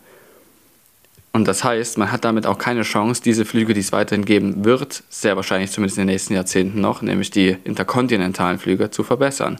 Und 1.35 1.49
das 1.49 1.65
heißt, 1.65 1.97
man 1.97 2.13
hat 2.13 2.23
damit 2.23 2.45
auch 2.45 2.57
keine 2.57 2.83
Chance, 2.83 3.21
diese 3.21 3.43
Flüge, 3.43 3.73
die 3.73 3.81
es 3.81 3.91
weiterhin 3.91 4.23
geben 4.23 4.63
wird, 4.63 5.03
sehr 5.09 5.35
wahrscheinlich 5.35 5.69
zumindest 5.69 5.97
in 5.97 6.03
den 6.03 6.13
nächsten 6.13 6.33
Jahrzehnten 6.33 6.79
noch, 6.79 7.01
nämlich 7.01 7.29
die 7.29 7.57
interkontinentalen 7.65 8.57
Flüge, 8.57 8.89
zu 8.89 9.03
verbessern. 9.03 9.59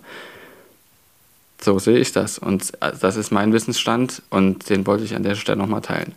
So 1.59 1.77
sehe 1.77 1.97
ich 1.97 2.13
das. 2.13 2.39
Und 2.39 2.71
äh, 2.79 2.93
das 2.97 3.17
ist 3.17 3.29
mein 3.31 3.51
Wissensstand 3.51 4.21
und 4.29 4.69
den 4.69 4.87
wollte 4.87 5.03
ich 5.03 5.17
an 5.17 5.23
der 5.23 5.35
Stelle 5.35 5.57
nochmal 5.57 5.81
teilen. 5.81 6.13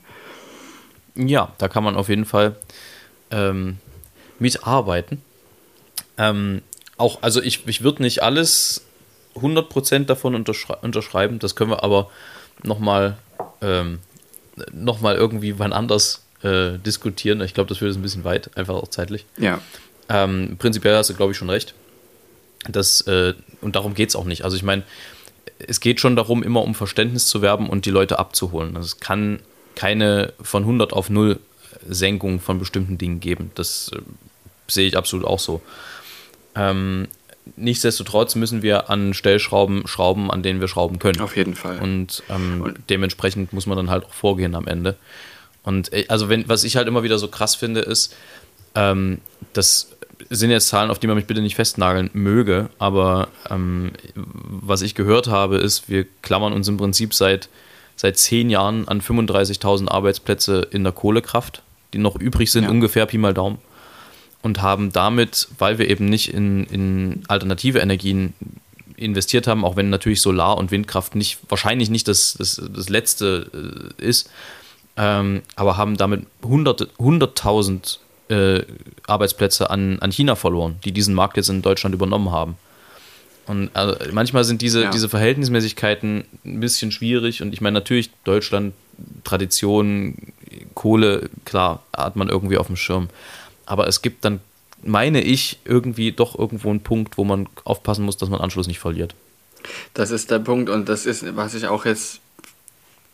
Ja, 1.17 1.51
da 1.59 1.67
kann 1.67 1.83
man 1.83 1.97
auf 1.97 2.09
jeden 2.09 2.25
Fall 2.25 2.55
ähm, 3.33 3.79
mitarbeiten. 4.39 5.23
Ähm, 6.19 6.63
auch, 6.99 7.21
also 7.23 7.43
ich, 7.43 7.67
ich 7.67 7.83
würde 7.83 8.05
nicht 8.05 8.23
alles 8.23 8.83
100% 9.35 10.05
davon 10.05 10.37
unterschrei 10.37 10.77
unterschreiben, 10.83 11.41
das 11.41 11.57
können 11.57 11.73
wir 11.73 11.83
aber 11.83 12.13
nochmal 12.63 13.19
ähm, 13.61 13.99
noch 14.73 15.03
irgendwie 15.03 15.59
wann 15.59 15.73
anders 15.73 16.23
äh, 16.43 16.79
diskutieren. 16.79 17.41
Ich 17.41 17.55
glaube, 17.55 17.69
das 17.69 17.81
wird 17.81 17.95
ein 17.95 18.03
bisschen 18.03 18.25
weit, 18.25 18.57
einfach 18.57 18.75
auch 18.75 18.89
zeitlich. 18.89 19.27
Ja. 19.39 19.61
Ähm, 20.09 20.57
prinzipiell 20.59 20.97
hast 20.97 21.11
du, 21.11 21.15
glaube 21.15 21.33
ich, 21.33 21.39
schon 21.39 21.51
recht. 21.51 21.75
Das, 22.69 23.03
äh, 23.03 23.35
und 23.61 23.77
darum 23.77 23.95
geht 23.95 24.11
es 24.11 24.17
auch 24.17 24.25
nicht. 24.25 24.45
Also 24.45 24.57
ich 24.57 24.63
meine, 24.63 24.83
es 25.59 25.81
geht 25.81 26.01
schon 26.01 26.17
darum, 26.17 26.43
immer 26.43 26.63
um 26.63 26.75
Verständnis 26.75 27.27
zu 27.27 27.43
werben 27.43 27.69
und 27.69 27.87
die 27.87 27.91
Leute 27.91 28.19
abzuholen. 28.19 28.77
Also 28.77 28.87
es 28.87 29.01
kann 29.01 29.41
keine 29.75 30.33
von 30.41 30.63
100 30.63 30.93
auf 30.93 31.11
0 31.11 31.39
Senkung 31.89 32.41
von 32.41 32.59
bestimmten 32.59 32.99
Dingen 32.99 33.21
geben. 33.21 33.51
Das 33.55 33.91
äh, 33.95 34.01
sehe 34.67 34.87
ich 34.87 34.97
absolut 34.97 35.27
auch 35.27 35.39
so. 35.39 35.63
Ähm, 36.55 37.09
nichtsdestotrotz 37.57 38.35
müssen 38.35 38.63
wir 38.63 38.91
an 38.91 39.15
Stellschrauben 39.15 39.87
schrauben, 39.87 40.31
an 40.31 40.43
denen 40.43 40.61
wir 40.61 40.69
schrauben 40.69 40.99
können. 40.99 41.21
Auf 41.21 41.37
jeden 41.37 41.55
Fall. 41.55 41.79
Und, 41.81 42.23
ähm, 42.29 42.63
und 42.63 42.79
dementsprechend 42.91 43.53
muss 43.53 43.67
man 43.67 43.77
dann 43.77 43.91
halt 43.91 44.05
auch 44.05 44.13
vorgehen 44.13 44.55
am 44.55 44.67
Ende. 44.67 44.97
Und 45.63 45.93
äh, 45.93 46.07
also 46.09 46.29
wenn, 46.29 46.49
was 46.49 46.65
ich 46.65 46.77
halt 46.77 46.89
immer 46.89 47.03
wieder 47.03 47.19
so 47.19 47.29
krass 47.29 47.55
finde, 47.55 47.81
ist, 47.81 48.15
ähm, 48.75 49.19
dass 49.53 49.91
sind 50.31 50.51
jetzt 50.51 50.69
Zahlen, 50.69 50.91
auf 50.91 50.99
die 50.99 51.07
man 51.07 51.17
mich 51.17 51.27
bitte 51.27 51.41
nicht 51.41 51.55
festnageln 51.55 52.11
möge, 52.13 52.69
aber 52.79 53.29
ähm, 53.51 53.93
was 54.15 54.83
ich 54.83 54.95
gehört 54.95 55.29
habe, 55.29 55.59
ist, 55.59 55.89
wir 55.89 56.07
klammern 56.23 56.53
uns 56.53 56.69
im 56.69 56.77
Prinzip 56.77 57.15
seit, 57.15 57.49
seit 57.97 58.19
zehn 58.19 58.51
Jahren 58.51 58.89
an 58.89 59.01
35.000 59.01 59.89
Arbeitsplätze 59.89 60.67
in 60.71 60.85
der 60.85 60.93
Kohlekraft, 60.93 61.63
die 61.93 61.99
noch 61.99 62.17
übrig 62.17 62.51
sind, 62.51 62.65
ja. 62.65 62.71
ungefähr 62.71 63.07
Pi 63.07 63.19
mal 63.19 63.35
Daumen. 63.35 63.59
Und 64.43 64.62
haben 64.62 64.93
damit, 64.93 65.49
weil 65.59 65.78
wir 65.78 65.91
eben 65.91 66.05
nicht 66.05 66.32
in, 66.32 66.64
in 66.66 67.22
alternative 67.26 67.80
Energien 67.80 68.34
investiert 68.97 69.47
haben, 69.47 69.64
auch 69.64 69.76
wenn 69.76 69.91
natürlich 69.91 70.20
Solar- 70.20 70.59
und 70.59 70.70
Windkraft 70.70 71.14
nicht, 71.14 71.39
wahrscheinlich 71.49 71.91
nicht 71.91 72.09
das, 72.09 72.34
das, 72.39 72.61
das 72.72 72.89
letzte 72.89 73.93
äh, 73.99 74.05
ist, 74.05 74.30
ähm, 74.97 75.43
aber 75.57 75.76
haben 75.76 75.97
damit 75.97 76.26
100.000 76.43 76.89
100 76.99 78.01
äh, 78.28 78.62
Arbeitsplätze 79.07 79.70
an, 79.70 79.99
an 80.01 80.11
China 80.12 80.34
verloren, 80.34 80.76
die 80.84 80.93
diesen 80.93 81.14
Markt 81.14 81.36
jetzt 81.36 81.49
in 81.49 81.62
Deutschland 81.62 81.95
übernommen 81.95 82.30
haben. 82.30 82.57
Und 83.47 83.70
also 83.74 83.97
manchmal 84.12 84.45
sind 84.45 84.61
diese, 84.61 84.84
ja. 84.84 84.91
diese 84.91 85.09
Verhältnismäßigkeiten 85.09 86.24
ein 86.45 86.61
bisschen 86.61 86.91
schwierig. 86.91 87.41
Und 87.41 87.55
ich 87.55 87.62
meine, 87.62 87.74
natürlich, 87.74 88.11
Deutschland, 88.24 88.74
Tradition, 89.24 90.16
Kohle, 90.74 91.30
klar, 91.47 91.82
hat 91.97 92.16
man 92.16 92.28
irgendwie 92.28 92.59
auf 92.59 92.66
dem 92.66 92.76
Schirm. 92.76 93.09
Aber 93.69 93.87
es 93.87 94.01
gibt 94.01 94.25
dann, 94.25 94.41
meine 94.83 95.21
ich, 95.21 95.59
irgendwie 95.66 96.11
doch 96.11 96.39
irgendwo 96.39 96.71
einen 96.71 96.81
Punkt, 96.81 97.19
wo 97.19 97.25
man 97.25 97.49
aufpassen 97.64 98.05
muss, 98.05 98.16
dass 98.16 98.31
man 98.31 98.41
Anschluss 98.41 98.66
nicht 98.66 98.79
verliert. 98.79 99.14
Das 99.93 100.11
ist 100.11 100.31
der 100.31 100.39
Punkt 100.39 100.71
und 100.71 100.89
das 100.89 101.05
ist, 101.05 101.37
was 101.37 101.53
ich 101.55 101.66
auch 101.66 101.85
jetzt 101.85 102.21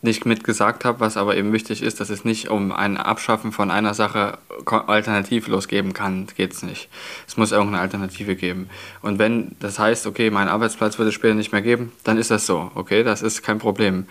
nicht 0.01 0.25
mitgesagt 0.25 0.85
habe, 0.85 1.01
was 1.01 1.17
aber 1.17 1.35
eben 1.35 1.51
wichtig 1.51 1.81
ist, 1.81 1.99
dass 1.99 2.09
es 2.09 2.23
nicht 2.23 2.49
um 2.49 2.71
ein 2.71 2.95
Abschaffen 2.95 3.51
von 3.51 3.69
einer 3.69 3.93
Sache 3.93 4.37
alternativlos 4.65 5.67
geben 5.67 5.91
kann, 5.91 6.27
geht 6.37 6.53
es 6.53 6.63
nicht. 6.63 6.87
Es 7.27 7.35
muss 7.35 7.51
irgendeine 7.51 7.81
Alternative 7.81 8.37
geben. 8.37 8.69
Und 9.01 9.19
wenn 9.19 9.57
das 9.59 9.77
heißt, 9.77 10.07
okay, 10.07 10.29
mein 10.29 10.47
Arbeitsplatz 10.47 10.97
wird 10.97 11.09
es 11.09 11.15
später 11.15 11.33
nicht 11.33 11.51
mehr 11.51 11.63
geben, 11.63 11.91
dann 12.05 12.17
ist 12.17 12.31
das 12.31 12.45
so, 12.45 12.71
okay, 12.75 13.03
das 13.03 13.23
ist 13.23 13.41
kein 13.41 13.57
Problem. 13.57 14.05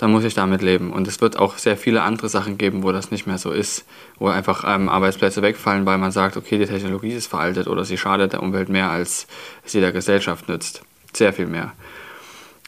Dann 0.00 0.12
muss 0.12 0.24
ich 0.24 0.32
damit 0.32 0.62
leben. 0.62 0.94
Und 0.94 1.06
es 1.06 1.20
wird 1.20 1.38
auch 1.38 1.58
sehr 1.58 1.76
viele 1.76 2.00
andere 2.00 2.30
Sachen 2.30 2.56
geben, 2.56 2.82
wo 2.82 2.90
das 2.90 3.10
nicht 3.10 3.26
mehr 3.26 3.36
so 3.36 3.50
ist, 3.50 3.84
wo 4.18 4.28
einfach 4.28 4.64
ähm, 4.66 4.88
Arbeitsplätze 4.88 5.42
wegfallen, 5.42 5.84
weil 5.84 5.98
man 5.98 6.10
sagt, 6.10 6.38
okay, 6.38 6.56
die 6.56 6.64
Technologie 6.64 7.12
ist 7.12 7.26
veraltet 7.26 7.66
oder 7.66 7.84
sie 7.84 7.98
schadet 7.98 8.32
der 8.32 8.42
Umwelt 8.42 8.70
mehr, 8.70 8.90
als 8.90 9.26
sie 9.62 9.80
der 9.80 9.92
Gesellschaft 9.92 10.48
nützt. 10.48 10.80
Sehr 11.12 11.34
viel 11.34 11.44
mehr. 11.44 11.72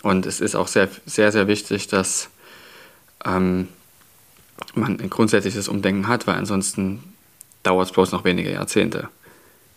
Und 0.03 0.27
es 0.27 0.43
ist 0.43 0.55
auch 0.55 0.69
sehr, 0.69 0.91
sehr, 1.07 1.33
sehr 1.33 1.49
wichtig, 1.49 1.87
dass 1.87 2.29
ähm, 3.25 3.69
man 4.75 5.01
ein 5.01 5.09
grundsätzliches 5.09 5.69
Umdenken 5.69 6.09
hat, 6.09 6.27
weil 6.27 6.37
ansonsten 6.37 7.03
dauert 7.63 7.87
es 7.87 7.93
bloß 7.93 8.13
noch 8.13 8.25
wenige 8.25 8.53
Jahrzehnte, 8.53 9.09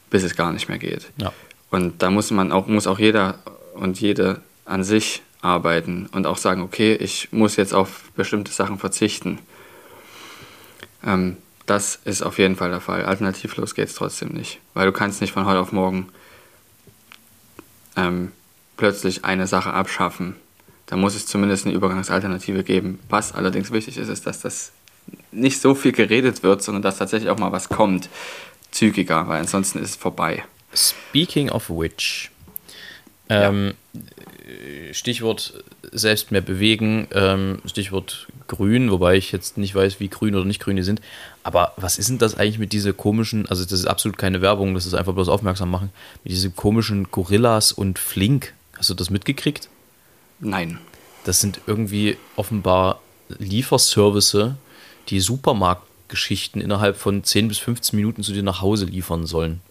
bis 0.09 0.23
es 0.23 0.35
gar 0.35 0.51
nicht 0.51 0.67
mehr 0.67 0.77
geht. 0.77 1.09
Ja. 1.21 1.31
Und 1.71 2.03
da 2.03 2.09
muss 2.09 2.31
man 2.31 2.51
auch, 2.51 2.67
muss 2.67 2.85
auch 2.85 2.99
jeder 2.99 3.39
und 3.75 4.01
jede 4.01 4.41
an 4.65 4.83
sich 4.83 5.21
arbeiten 5.45 6.07
und 6.11 6.27
auch 6.27 6.37
sagen, 6.37 6.61
okay, 6.61 6.93
ich 6.95 7.31
muss 7.31 7.55
jetzt 7.55 7.73
auf 7.73 8.11
bestimmte 8.15 8.51
Sachen 8.51 8.77
verzichten. 8.77 9.39
Ähm, 11.05 11.37
das 11.65 11.99
ist 12.03 12.21
auf 12.21 12.37
jeden 12.37 12.55
Fall 12.55 12.69
der 12.69 12.81
Fall. 12.81 13.05
Alternativlos 13.05 13.75
geht 13.75 13.87
es 13.87 13.95
trotzdem 13.95 14.29
nicht, 14.29 14.59
weil 14.73 14.85
du 14.85 14.91
kannst 14.91 15.21
nicht 15.21 15.33
von 15.33 15.45
heute 15.45 15.59
auf 15.59 15.71
morgen 15.71 16.09
ähm, 17.95 18.31
plötzlich 18.77 19.25
eine 19.25 19.47
Sache 19.47 19.73
abschaffen 19.73 20.35
da 20.85 20.95
muss 20.95 21.15
es 21.15 21.25
zumindest 21.25 21.65
eine 21.65 21.75
Übergangsalternative 21.75 22.63
geben. 22.63 22.99
Was 23.09 23.33
allerdings 23.33 23.71
wichtig 23.71 23.97
ist, 23.97 24.09
ist, 24.09 24.25
dass 24.27 24.41
das 24.41 24.71
nicht 25.31 25.59
so 25.59 25.75
viel 25.75 25.91
geredet 25.91 26.43
wird, 26.43 26.61
sondern 26.63 26.81
dass 26.81 26.97
tatsächlich 26.97 27.29
auch 27.29 27.39
mal 27.39 27.51
was 27.51 27.69
kommt 27.69 28.09
zügiger, 28.71 29.27
weil 29.27 29.39
ansonsten 29.39 29.79
ist 29.79 29.89
es 29.91 29.95
vorbei. 29.95 30.43
Speaking 30.73 31.49
of 31.49 31.69
which, 31.69 32.29
ähm, 33.29 33.73
ja. 33.93 34.01
Stichwort 34.91 35.63
selbst 35.91 36.31
mehr 36.31 36.41
bewegen, 36.41 37.07
ähm, 37.11 37.59
Stichwort 37.65 38.27
grün, 38.47 38.91
wobei 38.91 39.15
ich 39.15 39.31
jetzt 39.31 39.57
nicht 39.57 39.73
weiß, 39.73 39.99
wie 39.99 40.07
grün 40.07 40.35
oder 40.35 40.45
nicht 40.45 40.61
grün 40.61 40.75
die 40.75 40.83
sind. 40.83 41.01
Aber 41.43 41.73
was 41.77 41.97
ist 41.97 42.09
denn 42.09 42.19
das 42.19 42.35
eigentlich 42.35 42.59
mit 42.59 42.71
dieser 42.71 42.93
komischen, 42.93 43.47
also 43.49 43.63
das 43.63 43.73
ist 43.73 43.87
absolut 43.87 44.17
keine 44.17 44.41
Werbung, 44.41 44.75
das 44.75 44.85
ist 44.85 44.93
einfach 44.93 45.13
bloß 45.13 45.29
aufmerksam 45.29 45.71
machen, 45.71 45.89
mit 46.23 46.31
diesen 46.31 46.55
komischen 46.55 47.09
Gorillas 47.11 47.71
und 47.71 47.97
Flink? 47.97 48.53
Hast 48.77 48.89
du 48.89 48.93
das 48.93 49.09
mitgekriegt? 49.09 49.69
Nein. 50.39 50.79
Das 51.23 51.41
sind 51.41 51.61
irgendwie 51.65 52.17
offenbar 52.35 53.01
Lieferservice, 53.29 54.53
die 55.09 55.19
Supermarktgeschichten 55.19 56.61
innerhalb 56.61 56.97
von 56.97 57.23
10 57.23 57.47
bis 57.47 57.57
15 57.57 57.97
Minuten 57.97 58.21
zu 58.21 58.31
dir 58.31 58.43
nach 58.43 58.61
Hause 58.61 58.85
liefern 58.85 59.25
sollen. 59.25 59.61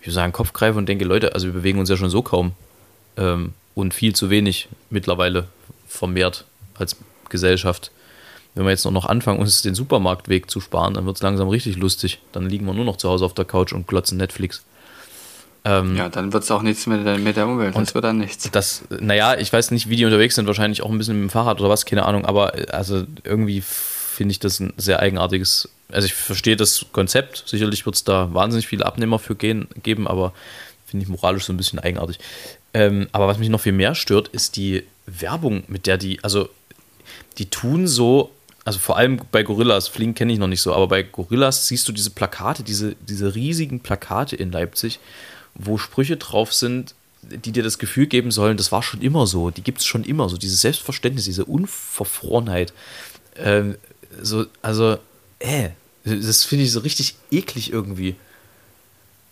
Ich 0.00 0.06
würde 0.06 0.14
sagen, 0.14 0.32
Kopf 0.32 0.54
greife 0.54 0.78
und 0.78 0.88
denke, 0.88 1.04
Leute, 1.04 1.34
also 1.34 1.46
wir 1.46 1.52
bewegen 1.52 1.78
uns 1.78 1.90
ja 1.90 1.96
schon 1.96 2.08
so 2.08 2.22
kaum. 2.22 2.52
Ähm, 3.18 3.52
und 3.74 3.94
viel 3.94 4.14
zu 4.14 4.30
wenig 4.30 4.68
mittlerweile 4.90 5.48
vermehrt 5.86 6.44
als 6.74 6.96
Gesellschaft. 7.28 7.90
Wenn 8.54 8.64
wir 8.64 8.70
jetzt 8.70 8.84
noch 8.84 9.04
anfangen, 9.04 9.38
uns 9.38 9.62
den 9.62 9.74
Supermarktweg 9.74 10.50
zu 10.50 10.60
sparen, 10.60 10.94
dann 10.94 11.06
wird 11.06 11.16
es 11.16 11.22
langsam 11.22 11.48
richtig 11.48 11.76
lustig. 11.76 12.20
Dann 12.32 12.48
liegen 12.48 12.66
wir 12.66 12.74
nur 12.74 12.84
noch 12.84 12.96
zu 12.96 13.08
Hause 13.08 13.24
auf 13.24 13.34
der 13.34 13.44
Couch 13.44 13.72
und 13.72 13.86
glotzen 13.86 14.18
Netflix. 14.18 14.64
Ähm, 15.64 15.96
ja, 15.96 16.08
dann 16.08 16.32
wird 16.32 16.44
es 16.44 16.50
auch 16.50 16.62
nichts 16.62 16.86
mit 16.86 17.04
der, 17.04 17.18
mit 17.18 17.36
der 17.36 17.46
Umwelt. 17.46 17.76
Das 17.76 17.94
wird 17.94 18.04
dann 18.04 18.18
nichts. 18.18 18.50
Das, 18.50 18.82
naja, 18.88 19.36
ich 19.36 19.52
weiß 19.52 19.70
nicht, 19.70 19.88
wie 19.88 19.96
die 19.96 20.04
unterwegs 20.04 20.34
sind. 20.34 20.46
Wahrscheinlich 20.46 20.82
auch 20.82 20.90
ein 20.90 20.98
bisschen 20.98 21.20
mit 21.20 21.28
dem 21.28 21.30
Fahrrad 21.30 21.60
oder 21.60 21.68
was, 21.68 21.84
keine 21.84 22.04
Ahnung. 22.04 22.24
Aber 22.24 22.54
also 22.72 23.04
irgendwie 23.22 23.60
finde 23.60 24.32
ich 24.32 24.40
das 24.40 24.60
ein 24.60 24.72
sehr 24.76 25.00
eigenartiges. 25.00 25.68
Also 25.90 26.06
ich 26.06 26.14
verstehe 26.14 26.56
das 26.56 26.86
Konzept. 26.92 27.44
Sicherlich 27.46 27.86
wird 27.86 27.96
es 27.96 28.04
da 28.04 28.32
wahnsinnig 28.34 28.66
viele 28.66 28.86
Abnehmer 28.86 29.18
für 29.18 29.34
gehen, 29.34 29.68
geben, 29.82 30.08
aber 30.08 30.32
finde 30.86 31.04
ich 31.04 31.08
moralisch 31.08 31.44
so 31.44 31.52
ein 31.52 31.56
bisschen 31.56 31.78
eigenartig. 31.78 32.18
Ähm, 32.78 33.08
aber 33.10 33.26
was 33.26 33.38
mich 33.38 33.48
noch 33.48 33.60
viel 33.60 33.72
mehr 33.72 33.96
stört, 33.96 34.28
ist 34.28 34.54
die 34.54 34.84
Werbung, 35.04 35.64
mit 35.66 35.88
der 35.88 35.98
die, 35.98 36.22
also 36.22 36.48
die 37.38 37.50
tun 37.50 37.88
so, 37.88 38.30
also 38.64 38.78
vor 38.78 38.96
allem 38.96 39.20
bei 39.32 39.42
Gorillas, 39.42 39.88
Flink 39.88 40.16
kenne 40.16 40.32
ich 40.32 40.38
noch 40.38 40.46
nicht 40.46 40.62
so, 40.62 40.72
aber 40.72 40.86
bei 40.86 41.02
Gorillas 41.02 41.66
siehst 41.66 41.88
du 41.88 41.92
diese 41.92 42.10
Plakate, 42.10 42.62
diese, 42.62 42.94
diese 43.00 43.34
riesigen 43.34 43.80
Plakate 43.80 44.36
in 44.36 44.52
Leipzig, 44.52 45.00
wo 45.56 45.76
Sprüche 45.76 46.18
drauf 46.18 46.54
sind, 46.54 46.94
die 47.22 47.50
dir 47.50 47.64
das 47.64 47.80
Gefühl 47.80 48.06
geben 48.06 48.30
sollen, 48.30 48.56
das 48.56 48.70
war 48.70 48.84
schon 48.84 49.00
immer 49.00 49.26
so, 49.26 49.50
die 49.50 49.62
gibt 49.62 49.78
es 49.78 49.84
schon 49.84 50.04
immer 50.04 50.28
so, 50.28 50.36
dieses 50.36 50.60
Selbstverständnis, 50.60 51.24
diese 51.24 51.46
Unverfrorenheit. 51.46 52.72
Ähm, 53.34 53.74
so, 54.22 54.46
also, 54.62 54.98
äh, 55.40 55.70
das 56.04 56.44
finde 56.44 56.64
ich 56.64 56.70
so 56.70 56.78
richtig 56.78 57.16
eklig 57.32 57.72
irgendwie. 57.72 58.14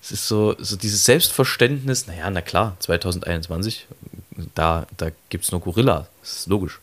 Es 0.07 0.13
ist 0.13 0.29
so, 0.29 0.55
so 0.61 0.77
dieses 0.77 1.05
Selbstverständnis, 1.05 2.07
naja, 2.07 2.31
na 2.31 2.41
klar, 2.41 2.77
2021, 2.79 3.89
da, 4.55 4.87
da 4.97 5.11
gibt 5.31 5.43
es 5.43 5.51
nur 5.51 5.61
Gorilla, 5.61 6.07
das 6.21 6.39
ist 6.39 6.47
logisch. 6.47 6.79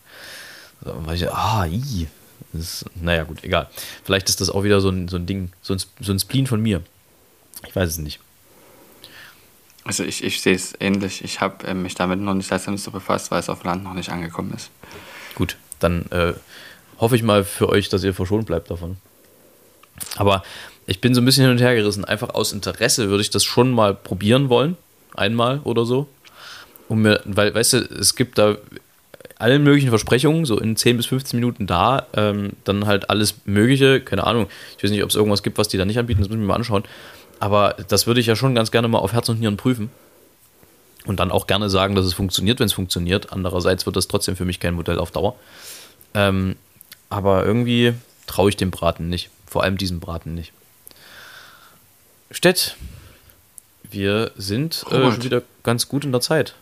Da 0.82 0.94
ich, 1.10 1.32
ah, 1.32 1.64
i. 1.64 2.06
Ist, 2.52 2.84
naja, 3.00 3.22
gut, 3.22 3.42
egal. 3.42 3.70
Vielleicht 4.04 4.28
ist 4.28 4.42
das 4.42 4.50
auch 4.50 4.62
wieder 4.62 4.82
so 4.82 4.90
ein, 4.90 5.08
so 5.08 5.16
ein 5.16 5.24
Ding, 5.24 5.50
so 5.62 5.72
ein, 5.72 5.80
so 6.00 6.12
ein 6.12 6.18
Spleen 6.18 6.46
von 6.46 6.60
mir. 6.60 6.82
Ich 7.66 7.74
weiß 7.74 7.88
es 7.88 7.96
nicht. 7.96 8.20
Also 9.84 10.04
ich, 10.04 10.22
ich 10.22 10.42
sehe 10.42 10.54
es 10.54 10.74
ähnlich. 10.78 11.24
Ich 11.24 11.40
habe 11.40 11.66
äh, 11.66 11.72
mich 11.72 11.94
damit 11.94 12.20
noch 12.20 12.34
nicht, 12.34 12.50
nicht 12.50 12.84
so 12.84 12.90
befasst, 12.90 13.30
weil 13.30 13.40
es 13.40 13.48
auf 13.48 13.64
Land 13.64 13.84
noch 13.84 13.94
nicht 13.94 14.10
angekommen 14.10 14.52
ist. 14.54 14.68
Gut, 15.34 15.56
dann 15.78 16.04
äh, 16.10 16.34
hoffe 16.98 17.16
ich 17.16 17.22
mal 17.22 17.42
für 17.42 17.70
euch, 17.70 17.88
dass 17.88 18.04
ihr 18.04 18.12
verschont 18.12 18.44
bleibt 18.44 18.70
davon. 18.70 18.98
Aber 20.16 20.42
ich 20.86 21.00
bin 21.00 21.14
so 21.14 21.20
ein 21.20 21.24
bisschen 21.24 21.44
hin 21.44 21.52
und 21.52 21.60
her 21.60 21.74
gerissen. 21.74 22.04
Einfach 22.04 22.30
aus 22.30 22.52
Interesse 22.52 23.08
würde 23.08 23.22
ich 23.22 23.30
das 23.30 23.44
schon 23.44 23.70
mal 23.72 23.94
probieren 23.94 24.48
wollen. 24.48 24.76
Einmal 25.14 25.60
oder 25.64 25.84
so. 25.84 26.08
Um 26.88 27.02
mir, 27.02 27.20
weil, 27.24 27.54
weißt 27.54 27.72
du, 27.74 27.78
es 27.78 28.14
gibt 28.14 28.38
da 28.38 28.56
alle 29.38 29.58
möglichen 29.58 29.88
Versprechungen, 29.88 30.44
so 30.44 30.58
in 30.58 30.76
10 30.76 30.96
bis 30.96 31.06
15 31.06 31.38
Minuten 31.38 31.66
da, 31.66 32.06
ähm, 32.14 32.52
dann 32.64 32.86
halt 32.86 33.10
alles 33.10 33.34
Mögliche, 33.46 34.00
keine 34.00 34.24
Ahnung. 34.26 34.46
Ich 34.76 34.84
weiß 34.84 34.90
nicht, 34.90 35.02
ob 35.02 35.10
es 35.10 35.16
irgendwas 35.16 35.42
gibt, 35.42 35.58
was 35.58 35.68
die 35.68 35.76
da 35.76 35.84
nicht 35.84 35.98
anbieten, 35.98 36.20
das 36.20 36.28
muss 36.28 36.36
ich 36.36 36.40
mir 36.40 36.46
mal 36.46 36.54
anschauen. 36.54 36.84
Aber 37.40 37.76
das 37.88 38.06
würde 38.06 38.20
ich 38.20 38.26
ja 38.26 38.36
schon 38.36 38.54
ganz 38.54 38.70
gerne 38.70 38.88
mal 38.88 38.98
auf 38.98 39.12
Herz 39.12 39.28
und 39.28 39.40
Nieren 39.40 39.56
prüfen. 39.56 39.90
Und 41.04 41.20
dann 41.20 41.30
auch 41.30 41.46
gerne 41.46 41.68
sagen, 41.68 41.94
dass 41.94 42.06
es 42.06 42.14
funktioniert, 42.14 42.60
wenn 42.60 42.66
es 42.66 42.72
funktioniert. 42.72 43.32
Andererseits 43.32 43.84
wird 43.84 43.96
das 43.96 44.08
trotzdem 44.08 44.36
für 44.36 44.46
mich 44.46 44.60
kein 44.60 44.74
Modell 44.74 44.98
auf 44.98 45.10
Dauer. 45.10 45.34
Ähm, 46.14 46.56
aber 47.10 47.44
irgendwie 47.44 47.92
traue 48.26 48.48
ich 48.48 48.56
dem 48.56 48.70
Braten 48.70 49.08
nicht. 49.10 49.28
Vor 49.54 49.62
allem 49.62 49.78
diesem 49.78 50.00
Braten 50.00 50.34
nicht. 50.34 50.52
Stett, 52.32 52.74
wir 53.88 54.32
sind 54.36 54.84
äh, 54.90 55.12
schon 55.12 55.22
wieder 55.22 55.42
ganz 55.62 55.86
gut 55.86 56.04
in 56.04 56.10
der 56.10 56.20
Zeit. 56.20 56.56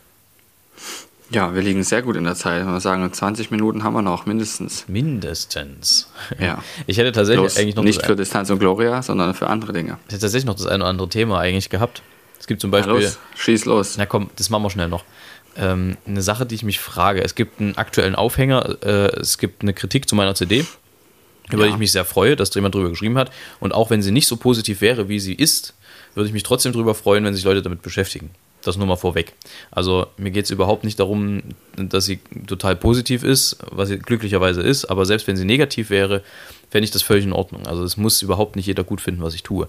Ja, 1.30 1.54
wir 1.54 1.62
liegen 1.62 1.82
sehr 1.84 2.02
gut 2.02 2.16
in 2.16 2.24
der 2.24 2.34
Zeit. 2.34 2.60
Wenn 2.60 2.70
wir 2.70 2.80
sagen, 2.80 3.10
20 3.10 3.50
Minuten 3.50 3.82
haben 3.82 3.94
wir 3.94 4.02
noch, 4.02 4.26
mindestens. 4.26 4.84
Mindestens. 4.88 6.10
Ja. 6.38 6.62
Ich 6.86 6.98
hätte 6.98 7.12
tatsächlich 7.12 7.40
Bloß 7.40 7.56
eigentlich 7.56 7.76
noch. 7.76 7.82
Nicht 7.82 8.04
für 8.04 8.14
Distanz 8.14 8.50
und 8.50 8.58
Gloria, 8.58 9.00
sondern 9.02 9.32
für 9.32 9.46
andere 9.46 9.72
Dinge. 9.72 9.96
Ich 10.08 10.12
hätte 10.12 10.20
tatsächlich 10.20 10.44
noch 10.44 10.56
das 10.56 10.66
eine 10.66 10.84
oder 10.84 10.90
andere 10.90 11.08
Thema 11.08 11.38
eigentlich 11.40 11.70
gehabt. 11.70 12.02
Es 12.38 12.46
gibt 12.46 12.60
zum 12.60 12.70
Beispiel. 12.70 12.96
Ja, 12.96 13.00
los, 13.00 13.18
schieß 13.36 13.64
los. 13.64 13.94
Na 13.96 14.04
komm, 14.04 14.28
das 14.36 14.50
machen 14.50 14.64
wir 14.64 14.70
schnell 14.70 14.88
noch. 14.88 15.04
Ähm, 15.56 15.96
eine 16.06 16.20
Sache, 16.20 16.44
die 16.44 16.56
ich 16.56 16.62
mich 16.62 16.78
frage. 16.78 17.24
Es 17.24 17.34
gibt 17.36 17.58
einen 17.58 17.78
aktuellen 17.78 18.16
Aufhänger, 18.16 18.82
äh, 18.84 19.18
es 19.18 19.38
gibt 19.38 19.62
eine 19.62 19.72
Kritik 19.72 20.10
zu 20.10 20.14
meiner 20.14 20.34
CD 20.34 20.66
über 21.50 21.62
ja. 21.62 21.68
die 21.68 21.74
ich 21.74 21.78
mich 21.78 21.92
sehr 21.92 22.04
freue, 22.04 22.36
dass 22.36 22.54
jemand 22.54 22.74
drüber 22.74 22.90
geschrieben 22.90 23.18
hat. 23.18 23.30
Und 23.60 23.72
auch 23.72 23.90
wenn 23.90 24.02
sie 24.02 24.10
nicht 24.10 24.26
so 24.26 24.36
positiv 24.36 24.80
wäre, 24.80 25.08
wie 25.08 25.20
sie 25.20 25.34
ist, 25.34 25.74
würde 26.14 26.28
ich 26.28 26.32
mich 26.32 26.42
trotzdem 26.42 26.72
darüber 26.72 26.94
freuen, 26.94 27.24
wenn 27.24 27.34
sich 27.34 27.44
Leute 27.44 27.62
damit 27.62 27.82
beschäftigen. 27.82 28.30
Das 28.64 28.76
nur 28.76 28.86
mal 28.86 28.96
vorweg. 28.96 29.32
Also 29.72 30.06
mir 30.16 30.30
geht 30.30 30.44
es 30.44 30.50
überhaupt 30.50 30.84
nicht 30.84 31.00
darum, 31.00 31.42
dass 31.76 32.04
sie 32.04 32.20
total 32.46 32.76
positiv 32.76 33.24
ist, 33.24 33.56
was 33.70 33.88
sie 33.88 33.98
glücklicherweise 33.98 34.62
ist, 34.62 34.84
aber 34.84 35.04
selbst 35.04 35.26
wenn 35.26 35.36
sie 35.36 35.44
negativ 35.44 35.90
wäre, 35.90 36.22
fände 36.70 36.84
ich 36.84 36.92
das 36.92 37.02
völlig 37.02 37.24
in 37.24 37.32
Ordnung. 37.32 37.66
Also 37.66 37.82
es 37.82 37.96
muss 37.96 38.22
überhaupt 38.22 38.54
nicht 38.54 38.66
jeder 38.66 38.84
gut 38.84 39.00
finden, 39.00 39.22
was 39.22 39.34
ich 39.34 39.42
tue. 39.42 39.68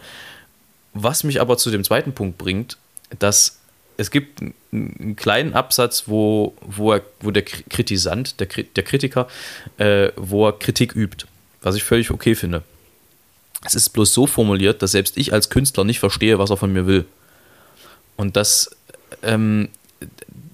Was 0.93 1.24
mich 1.24 1.41
aber 1.41 1.57
zu 1.57 1.71
dem 1.71 1.84
zweiten 1.84 2.13
Punkt 2.13 2.38
bringt, 2.38 2.78
dass 3.17 3.59
es 3.97 4.11
gibt 4.11 4.41
einen 4.71 5.15
kleinen 5.15 5.53
Absatz, 5.53 6.03
wo, 6.07 6.55
wo, 6.61 6.93
er, 6.93 7.01
wo 7.19 7.32
der 7.32 7.43
Kritisant, 7.43 8.39
der, 8.39 8.47
der 8.47 8.84
Kritiker, 8.84 9.28
äh, 9.78 10.11
wo 10.15 10.47
er 10.47 10.53
Kritik 10.53 10.95
übt 10.95 11.26
was 11.64 11.76
ich 11.76 11.84
völlig 11.84 12.11
okay 12.11 12.36
finde. 12.36 12.61
Es 13.66 13.76
ist 13.76 13.89
bloß 13.89 14.14
so 14.14 14.28
formuliert, 14.28 14.82
dass 14.82 14.91
selbst 14.91 15.18
ich 15.18 15.34
als 15.34 15.49
Künstler 15.49 15.86
nicht 15.86 15.99
verstehe, 15.99 16.38
was 16.38 16.49
er 16.49 16.57
von 16.57 16.74
mir 16.74 16.86
will. 16.86 17.05
Und 18.18 18.36
das, 18.36 18.76
ähm, 19.22 19.70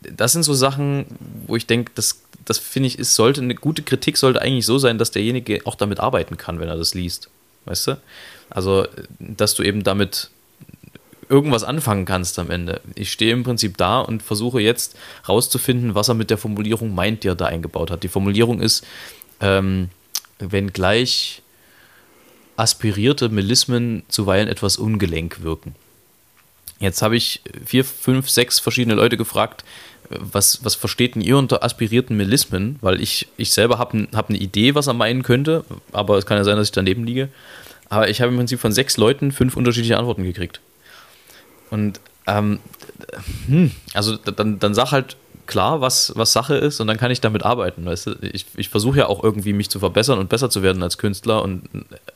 das 0.01 0.33
sind 0.33 0.43
so 0.43 0.53
Sachen, 0.53 1.05
wo 1.47 1.55
ich 1.55 1.65
denke, 1.65 1.91
das, 1.95 2.21
das 2.45 2.59
finde 2.59 2.87
ich, 2.87 2.99
ist, 2.99 3.15
sollte 3.15 3.41
eine 3.41 3.55
gute 3.55 3.81
Kritik 3.81 4.17
sollte 4.17 4.41
eigentlich 4.41 4.65
so 4.65 4.77
sein, 4.77 4.97
dass 4.97 5.11
derjenige 5.11 5.61
auch 5.65 5.75
damit 5.75 5.99
arbeiten 5.99 6.37
kann, 6.37 6.59
wenn 6.59 6.69
er 6.69 6.77
das 6.77 6.93
liest. 6.93 7.29
Weißt 7.65 7.87
du? 7.87 7.97
Also, 8.49 8.87
dass 9.19 9.55
du 9.55 9.63
eben 9.63 9.83
damit 9.83 10.29
irgendwas 11.29 11.63
anfangen 11.63 12.05
kannst 12.05 12.39
am 12.39 12.49
Ende. 12.49 12.81
Ich 12.95 13.11
stehe 13.11 13.33
im 13.33 13.43
Prinzip 13.43 13.77
da 13.77 13.99
und 13.99 14.23
versuche 14.23 14.61
jetzt 14.61 14.95
rauszufinden, 15.27 15.93
was 15.93 16.07
er 16.07 16.15
mit 16.15 16.31
der 16.31 16.39
Formulierung 16.39 16.95
meint, 16.95 17.23
die 17.23 17.27
er 17.27 17.35
da 17.35 17.45
eingebaut 17.45 17.91
hat. 17.91 18.03
Die 18.03 18.07
Formulierung 18.07 18.61
ist, 18.61 18.83
ähm, 19.39 19.89
wenngleich 20.39 21.41
aspirierte 22.55 23.29
Melismen 23.29 24.03
zuweilen 24.09 24.47
etwas 24.47 24.77
ungelenk 24.77 25.43
wirken. 25.43 25.75
Jetzt 26.79 27.01
habe 27.01 27.15
ich 27.17 27.41
vier, 27.65 27.83
fünf, 27.83 28.29
sechs 28.29 28.59
verschiedene 28.59 28.95
Leute 28.95 29.17
gefragt, 29.17 29.63
was, 30.09 30.63
was 30.63 30.75
versteht 30.75 31.15
denn 31.15 31.21
ihr 31.21 31.37
unter 31.37 31.63
aspirierten 31.63 32.17
Melismen? 32.17 32.77
Weil 32.81 33.01
ich, 33.01 33.27
ich 33.37 33.51
selber 33.51 33.77
habe 33.77 34.07
hab 34.13 34.29
eine 34.29 34.39
Idee, 34.39 34.75
was 34.75 34.87
er 34.87 34.93
meinen 34.93 35.23
könnte, 35.23 35.65
aber 35.91 36.17
es 36.17 36.25
kann 36.25 36.37
ja 36.37 36.43
sein, 36.43 36.57
dass 36.57 36.69
ich 36.69 36.71
daneben 36.73 37.05
liege. 37.05 37.29
Aber 37.89 38.09
ich 38.09 38.21
habe 38.21 38.31
im 38.31 38.37
Prinzip 38.37 38.59
von 38.59 38.71
sechs 38.71 38.97
Leuten 38.97 39.31
fünf 39.31 39.57
unterschiedliche 39.57 39.97
Antworten 39.97 40.23
gekriegt. 40.23 40.61
Und 41.69 41.99
ähm, 42.27 42.59
hm, 43.47 43.71
also 43.93 44.15
dann, 44.17 44.59
dann 44.59 44.73
sag 44.73 44.91
halt 44.91 45.17
klar, 45.49 45.81
was, 45.81 46.13
was 46.15 46.31
Sache 46.31 46.55
ist 46.55 46.79
und 46.79 46.87
dann 46.87 46.97
kann 46.97 47.11
ich 47.11 47.21
damit 47.21 47.43
arbeiten. 47.43 47.83
Weißt 47.83 48.07
du? 48.07 48.15
Ich, 48.21 48.45
ich 48.55 48.69
versuche 48.69 48.99
ja 48.99 49.07
auch 49.07 49.23
irgendwie 49.23 49.51
mich 49.51 49.69
zu 49.69 49.79
verbessern 49.79 50.19
und 50.19 50.29
besser 50.29 50.49
zu 50.49 50.61
werden 50.61 50.83
als 50.83 50.97
Künstler 50.97 51.41
und 51.41 51.67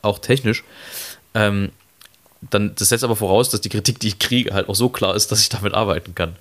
auch 0.04 0.20
technisch. 0.20 0.64
Ähm, 1.34 1.72
dann, 2.50 2.76
das 2.76 2.90
setzt 2.90 3.04
aber 3.04 3.16
voraus, 3.16 3.50
dass 3.50 3.62
die 3.62 3.70
Kritik, 3.70 4.00
die 4.00 4.10
ich 4.10 4.20
kriege, 4.20 4.54
halt 4.54 4.70
auch 4.70 4.76
so 4.76 4.90
klar 4.90 5.16
ist, 5.16 5.32
dass 5.32 5.42
ich 5.42 5.50
damit 5.50 5.74
arbeiten 5.74 6.14
kann. 6.14 6.36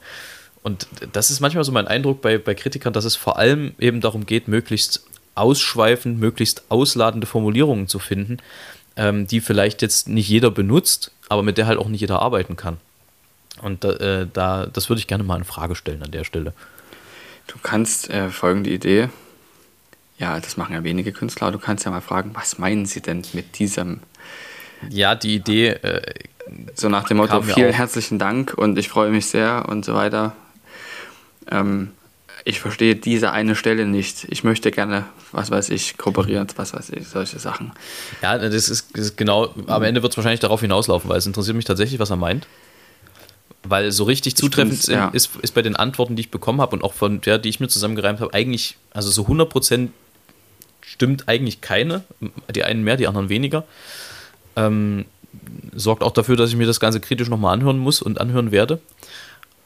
Und 0.63 0.87
das 1.13 1.31
ist 1.31 1.41
manchmal 1.41 1.65
so 1.65 1.73
mein 1.73 1.89
Eindruck 1.89 2.21
bei, 2.21 2.39
bei 2.39 2.55
Kritikern, 2.55 2.93
dass 2.93 3.05
es 3.05 3.17
vor 3.17 3.39
allem 3.39 3.75
eben 3.79 4.01
darum 4.01 4.27
geht, 4.27 4.47
möglichst 4.47 5.03
ausschweifend, 5.35 6.21
möglichst 6.21 6.65
ausladende 6.69 7.27
Formulierungen 7.27 7.89
zu 7.89 7.99
finden, 7.99 8.37
ähm, 8.97 9.27
die 9.27 9.41
vielleicht 9.41 9.81
jetzt 9.81 10.09
nicht 10.09 10.29
jeder 10.29 10.51
benutzt, 10.51 11.11
aber 11.31 11.43
mit 11.43 11.57
der 11.57 11.67
halt 11.67 11.79
auch 11.79 11.89
nicht 11.89 12.03
jeder 12.03 12.21
arbeiten 12.21 12.57
kann. 12.57 12.77
Und 13.63 13.85
äh, 13.85 14.27
da, 14.31 14.67
das 14.67 14.91
würde 14.91 15.01
ich 15.01 15.07
gerne 15.07 15.25
mal 15.25 15.39
in 15.39 15.45
Frage 15.45 15.75
stellen 15.75 16.03
an 16.03 16.11
der 16.11 16.25
Stelle. 16.25 16.53
Du 17.47 17.57
kannst 17.63 18.09
äh, 18.11 18.31
folgende 18.31 18.71
Idee, 18.71 19.09
ja, 20.19 20.39
das 20.39 20.57
machen 20.57 20.75
ja 20.75 20.85
wenige 20.85 21.13
Künstler, 21.13 21.51
du 21.51 21.59
kannst 21.59 21.85
ja 21.85 21.91
mal 21.91 22.01
fragen, 22.01 22.31
was 22.35 22.59
meinen 22.59 22.87
sie 22.87 23.01
denn 23.01 23.23
mit 23.33 23.59
diesem 23.59 24.01
Ja, 24.89 25.15
die 25.15 25.35
Idee. 25.35 25.71
Äh, 25.71 26.03
so 26.75 26.89
nach 26.89 27.09
dem 27.09 27.17
Motto, 27.17 27.43
vielen 27.43 27.73
herzlichen 27.73 28.19
Dank 28.19 28.55
und 28.55 28.79
ich 28.79 28.89
freue 28.89 29.11
mich 29.11 29.27
sehr 29.27 29.67
und 29.69 29.85
so 29.85 29.95
weiter. 29.95 30.37
Ähm, 31.51 31.91
ich 32.45 32.61
verstehe 32.61 32.97
diese 32.97 33.33
eine 33.33 33.55
Stelle 33.55 33.87
nicht. 33.87 34.27
Ich 34.29 34.45
möchte 34.45 34.71
gerne, 34.71 35.07
was 35.31 35.51
weiß 35.51 35.71
ich, 35.71 35.97
kooperieren, 35.97 36.47
was 36.57 36.75
weiß 36.75 36.91
ich, 36.91 37.09
solche 37.09 37.39
Sachen. 37.39 37.73
Ja, 38.23 38.39
das 38.39 38.69
ist, 38.69 38.97
das 38.97 39.07
ist 39.07 39.17
genau, 39.17 39.55
am 39.67 39.83
Ende 39.83 40.03
wird 40.03 40.13
es 40.13 40.17
wahrscheinlich 40.17 40.41
darauf 40.41 40.61
hinauslaufen, 40.61 41.09
weil 41.09 41.19
es 41.19 41.27
interessiert 41.27 41.57
mich 41.57 41.65
tatsächlich, 41.65 42.01
was 42.01 42.11
er 42.11 42.17
meint. 42.17 42.47
Weil 43.65 43.93
so 43.93 44.05
richtig 44.05 44.35
zutreffend 44.37 44.89
ja. 44.89 45.09
ist, 45.09 45.37
ist 45.41 45.53
bei 45.53 45.63
den 45.63 45.77
Antworten, 45.77 46.17
die 46.17 46.23
ich 46.23 46.31
bekommen 46.31 46.61
habe 46.61 46.75
und 46.75 46.83
auch 46.83 46.95
von 46.95 47.21
der, 47.21 47.39
die 47.39 47.49
ich 47.49 47.61
mir 47.61 47.69
zusammengereimt 47.69 48.21
habe, 48.21 48.35
eigentlich, 48.35 48.77
also 48.93 49.11
so 49.11 49.23
100% 49.27 49.91
stimmt 50.81 51.29
eigentlich 51.29 51.61
keine. 51.61 52.03
Die 52.55 52.65
einen 52.65 52.83
mehr, 52.83 52.97
die 52.97 53.07
anderen 53.07 53.29
weniger. 53.29 53.65
Ähm, 54.57 55.07
sorgt 55.75 56.03
auch 56.03 56.13
dafür, 56.13 56.37
dass 56.37 56.51
ich 56.51 56.57
mir 56.57 56.67
das 56.67 56.81
Ganze 56.81 57.01
kritisch 57.01 57.29
nochmal 57.29 57.55
anhören 57.55 57.79
muss 57.79 58.03
und 58.03 58.21
anhören 58.21 58.53
werde. 58.53 58.81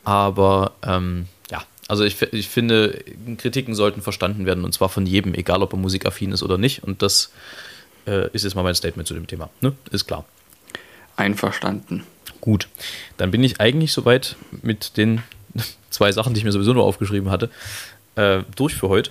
Aber 0.05 0.73
ähm, 0.83 1.27
ja, 1.51 1.65
also 1.89 2.05
ich, 2.05 2.21
ich 2.33 2.49
finde, 2.49 3.03
Kritiken 3.39 3.75
sollten 3.75 4.03
verstanden 4.03 4.47
werden 4.47 4.65
und 4.65 4.73
zwar 4.73 4.89
von 4.89 5.07
jedem, 5.07 5.35
egal 5.35 5.63
ob 5.63 5.73
er 5.73 5.79
musikaffin 5.79 6.33
ist 6.33 6.43
oder 6.43 6.59
nicht. 6.59 6.85
Und 6.85 7.03
das 7.03 7.33
äh, 8.07 8.31
ist 8.33 8.45
jetzt 8.45 8.55
mal 8.55 8.63
mein 8.63 8.75
Statement 8.75 9.09
zu 9.09 9.15
dem 9.15 9.27
Thema. 9.27 9.51
Ne? 9.61 9.73
Ist 9.91 10.07
klar. 10.07 10.25
Einverstanden. 11.17 12.05
Gut, 12.41 12.69
dann 13.17 13.31
bin 13.31 13.43
ich 13.43 13.61
eigentlich 13.61 13.93
soweit 13.93 14.37
mit 14.63 14.97
den 14.97 15.23
zwei 15.91 16.13
Sachen, 16.13 16.35
die 16.35 16.39
ich 16.39 16.45
mir 16.45 16.53
sowieso 16.53 16.75
nur 16.75 16.85
aufgeschrieben 16.85 17.31
hatte, 17.31 17.51
äh, 18.15 18.43
durch 18.55 18.75
für 18.75 18.89
heute. 18.89 19.11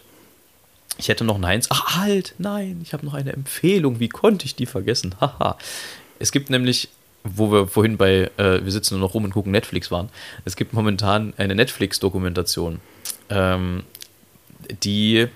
Ich 0.98 1.10
hätte 1.10 1.26
noch 1.26 1.42
eins. 1.42 1.68
Ach, 1.72 1.98
halt, 1.98 2.36
nein, 2.38 2.80
ich 2.82 2.94
habe 2.94 3.06
noch 3.06 3.14
eine 3.14 3.34
Empfehlung. 3.34 4.00
Wie 4.00 4.08
konnte 4.08 4.46
ich 4.46 4.56
die 4.56 4.66
vergessen? 4.66 5.16
Haha. 5.22 5.58
es 6.20 6.32
gibt 6.32 6.50
nämlich, 6.50 6.90
wo 7.24 7.52
wir 7.52 7.68
vorhin 7.68 7.98
bei 7.98 8.32
äh, 8.38 8.64
Wir 8.64 8.72
sitzen 8.72 8.98
nur 8.98 9.08
noch 9.08 9.14
rum 9.14 9.26
und 9.26 9.32
gucken 9.32 9.52
Netflix 9.52 9.92
waren, 9.92 10.10
es 10.46 10.56
gibt 10.56 10.74
momentan 10.74 11.34
eine 11.38 11.56
Netflix-Dokumentation, 11.56 12.80
ähm, 13.30 13.84
die 14.84 15.28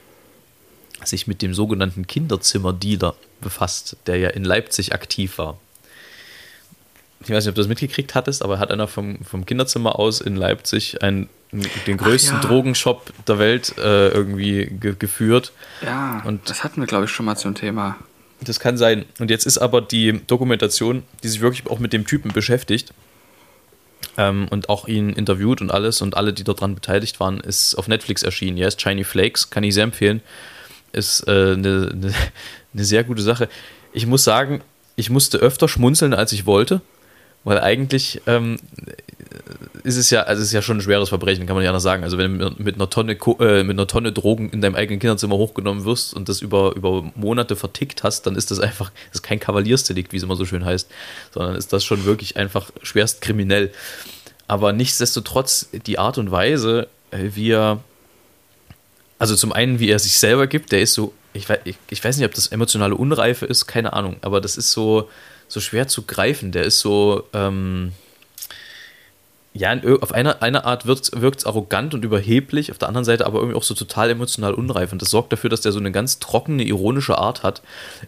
sich 1.03 1.28
mit 1.28 1.41
dem 1.41 1.53
sogenannten 1.53 2.07
Kinderzimmer-Dealer 2.07 3.15
befasst, 3.41 3.97
der 4.05 4.17
ja 4.17 4.30
in 4.30 4.43
Leipzig 4.43 4.93
aktiv 4.93 5.38
war 5.38 5.57
ich 7.22 7.30
weiß 7.30 7.43
nicht, 7.43 7.49
ob 7.49 7.55
du 7.55 7.61
das 7.61 7.67
mitgekriegt 7.67 8.15
hattest, 8.15 8.43
aber 8.43 8.59
hat 8.59 8.72
einer 8.72 8.88
vom, 8.88 9.20
vom 9.24 9.45
Kinderzimmer 9.45 9.99
aus 9.99 10.22
in 10.22 10.36
Leipzig 10.36 11.03
einen, 11.03 11.30
den 11.51 11.97
größten 11.97 12.36
ja. 12.36 12.41
Drogenshop 12.41 13.11
der 13.28 13.39
Welt 13.39 13.78
äh, 13.78 14.09
irgendwie 14.09 14.67
ge 14.67 14.95
geführt. 14.97 15.51
Ja, 15.84 16.22
und 16.26 16.49
das 16.49 16.63
hatten 16.63 16.82
wir, 16.82 16.88
glaube 16.88 17.05
ich, 17.05 17.11
schon 17.11 17.26
mal 17.26 17.36
zum 17.36 17.55
Thema. 17.55 17.97
Das 18.41 18.59
kann 18.59 18.78
sein. 18.78 19.03
Und 19.20 19.30
jetzt 19.30 19.45
ist 19.45 19.57
aber 19.57 19.82
die 19.82 20.22
Dokumentation, 20.28 21.03
die 21.24 21.28
sich 21.28 21.41
wirklich 21.41 21.70
auch 21.70 21.80
mit 21.80 21.91
dem 21.91 22.05
Typen 22.05 22.32
beschäftigt 22.32 22.93
ähm, 24.17 24.47
und 24.49 24.70
auch 24.70 24.88
ihn 24.88 25.09
interviewt 25.09 25.59
und 25.59 25.72
alles 25.72 26.01
und 26.01 26.15
alle, 26.15 26.32
die 26.32 26.45
daran 26.45 26.76
beteiligt 26.76 27.20
waren, 27.20 27.41
ist 27.41 27.76
auf 27.76 27.89
Netflix 27.89 28.24
erschienen. 28.24 28.55
Ja, 28.55 28.67
ist 28.67 28.82
Shiny 28.82 29.03
Flakes, 29.03 29.49
kann 29.49 29.63
ich 29.63 29.74
sehr 29.74 29.84
empfehlen. 29.84 30.22
Ist 30.93 31.28
eine 31.28 31.51
äh, 31.51 31.55
ne, 31.57 31.91
ne, 31.93 32.13
ne 32.74 32.86
sehr 32.86 33.03
gute 33.03 33.22
Sache. 33.22 33.49
Ich 33.91 34.05
muss 34.05 34.24
sagen, 34.24 34.61
ich 34.95 35.09
musste 35.09 35.38
öfter 35.39 35.67
schmunzeln, 35.67 36.13
als 36.13 36.32
ich 36.32 36.45
wollte. 36.45 36.82
Weil 37.44 37.60
eigentlich 37.60 38.22
ähm, 38.28 38.58
ist 39.84 39.98
es 39.98 40.10
ja, 40.10 40.24
also 40.24 40.42
es 40.42 40.50
ist 40.50 40.54
ja 40.54 40.62
schon 40.62 40.78
ein 40.78 40.82
schweres 40.82 41.10
Verbrechen, 41.10 41.46
kann 41.46 41.56
man 41.56 41.64
ja 41.64 41.72
noch 41.72 41.80
sagen. 41.80 42.04
Also 42.04 42.18
wenn 42.18 42.40
du 42.40 42.52
mit 42.58 42.76
einer 42.76 42.90
Tonne, 42.90 43.14
äh, 43.14 43.64
mit 43.64 43.78
einer 43.78 43.88
Tonne 43.88 44.12
Drogen 44.12 44.50
in 44.50 44.62
deinem 44.62 44.76
eigenen 44.76 45.00
Kinderzimmer 45.00 45.38
hochgenommen 45.38 45.86
wirst 45.86 46.14
und 46.14 46.30
das 46.30 46.42
über, 46.42 46.76
über 46.76 47.12
Monate 47.16 47.56
vertickt 47.56 48.04
hast, 48.04 48.24
dann 48.24 48.36
ist 48.36 48.52
das 48.52 48.60
einfach, 48.60 48.92
das 49.10 49.16
ist 49.16 49.24
kein 49.24 49.40
Kavaliersdelikt, 49.40 50.12
wie 50.12 50.18
es 50.18 50.24
immer 50.24 50.36
so 50.36 50.46
schön 50.46 50.66
heißt, 50.66 50.90
sondern 51.34 51.56
ist 51.56 51.72
das 51.74 51.86
schon 51.86 52.06
wirklich 52.06 52.38
einfach 52.38 52.72
schwerst 52.82 53.22
kriminell. 53.22 53.72
Aber 54.48 54.74
nichtsdestotrotz 54.74 55.70
die 55.86 56.00
Art 56.00 56.18
und 56.18 56.32
Weise, 56.32 56.88
äh, 57.12 57.30
wie 57.36 57.52
er, 57.52 57.80
also 59.18 59.36
zum 59.36 59.54
einen, 59.54 59.80
wie 59.80 59.90
er 59.90 60.00
sich 60.00 60.18
selber 60.18 60.48
gibt, 60.48 60.72
der 60.72 60.82
ist 60.82 60.94
so, 60.94 61.14
ich 61.34 61.48
weiß, 61.48 61.60
ich, 61.66 61.78
ich 61.90 62.04
weiß 62.04 62.18
nicht, 62.18 62.26
ob 62.26 62.34
das 62.34 62.48
emotionale 62.48 62.96
Unreife 62.96 63.46
ist, 63.46 63.68
keine 63.68 63.94
Ahnung, 63.94 64.18
aber 64.22 64.42
das 64.42 64.58
ist 64.58 64.72
so, 64.72 65.10
so 65.50 65.60
schwer 65.60 65.88
zu 65.88 66.04
greifen. 66.04 66.54
Der 66.54 66.64
ist 66.64 66.80
so, 66.80 67.28
ähm, 67.34 67.91
ja, 69.54 69.76
auf 70.02 70.14
einer, 70.14 70.41
einer 70.43 70.66
Art 70.66 70.86
wirkt 70.86 71.39
es 71.39 71.45
arrogant 71.45 71.93
und 71.95 72.06
überheblich, 72.06 72.72
auf 72.72 72.78
der 72.78 72.88
anderen 72.88 73.04
Seite 73.04 73.26
aber 73.26 73.39
irgendwie 73.39 73.58
auch 73.58 73.64
so 73.64 73.74
total 73.74 74.12
emotional 74.12 74.54
unreif. 74.54 74.91
Und 74.91 75.02
das 75.02 75.10
sorgt 75.10 75.34
dafür, 75.34 75.50
dass 75.50 75.62
der 75.62 75.72
so 75.72 75.80
eine 75.80 75.91
ganz 75.91 76.20
trockene, 76.20 76.64
ironische 76.64 77.18
Art 77.18 77.41
hat, 77.43 77.64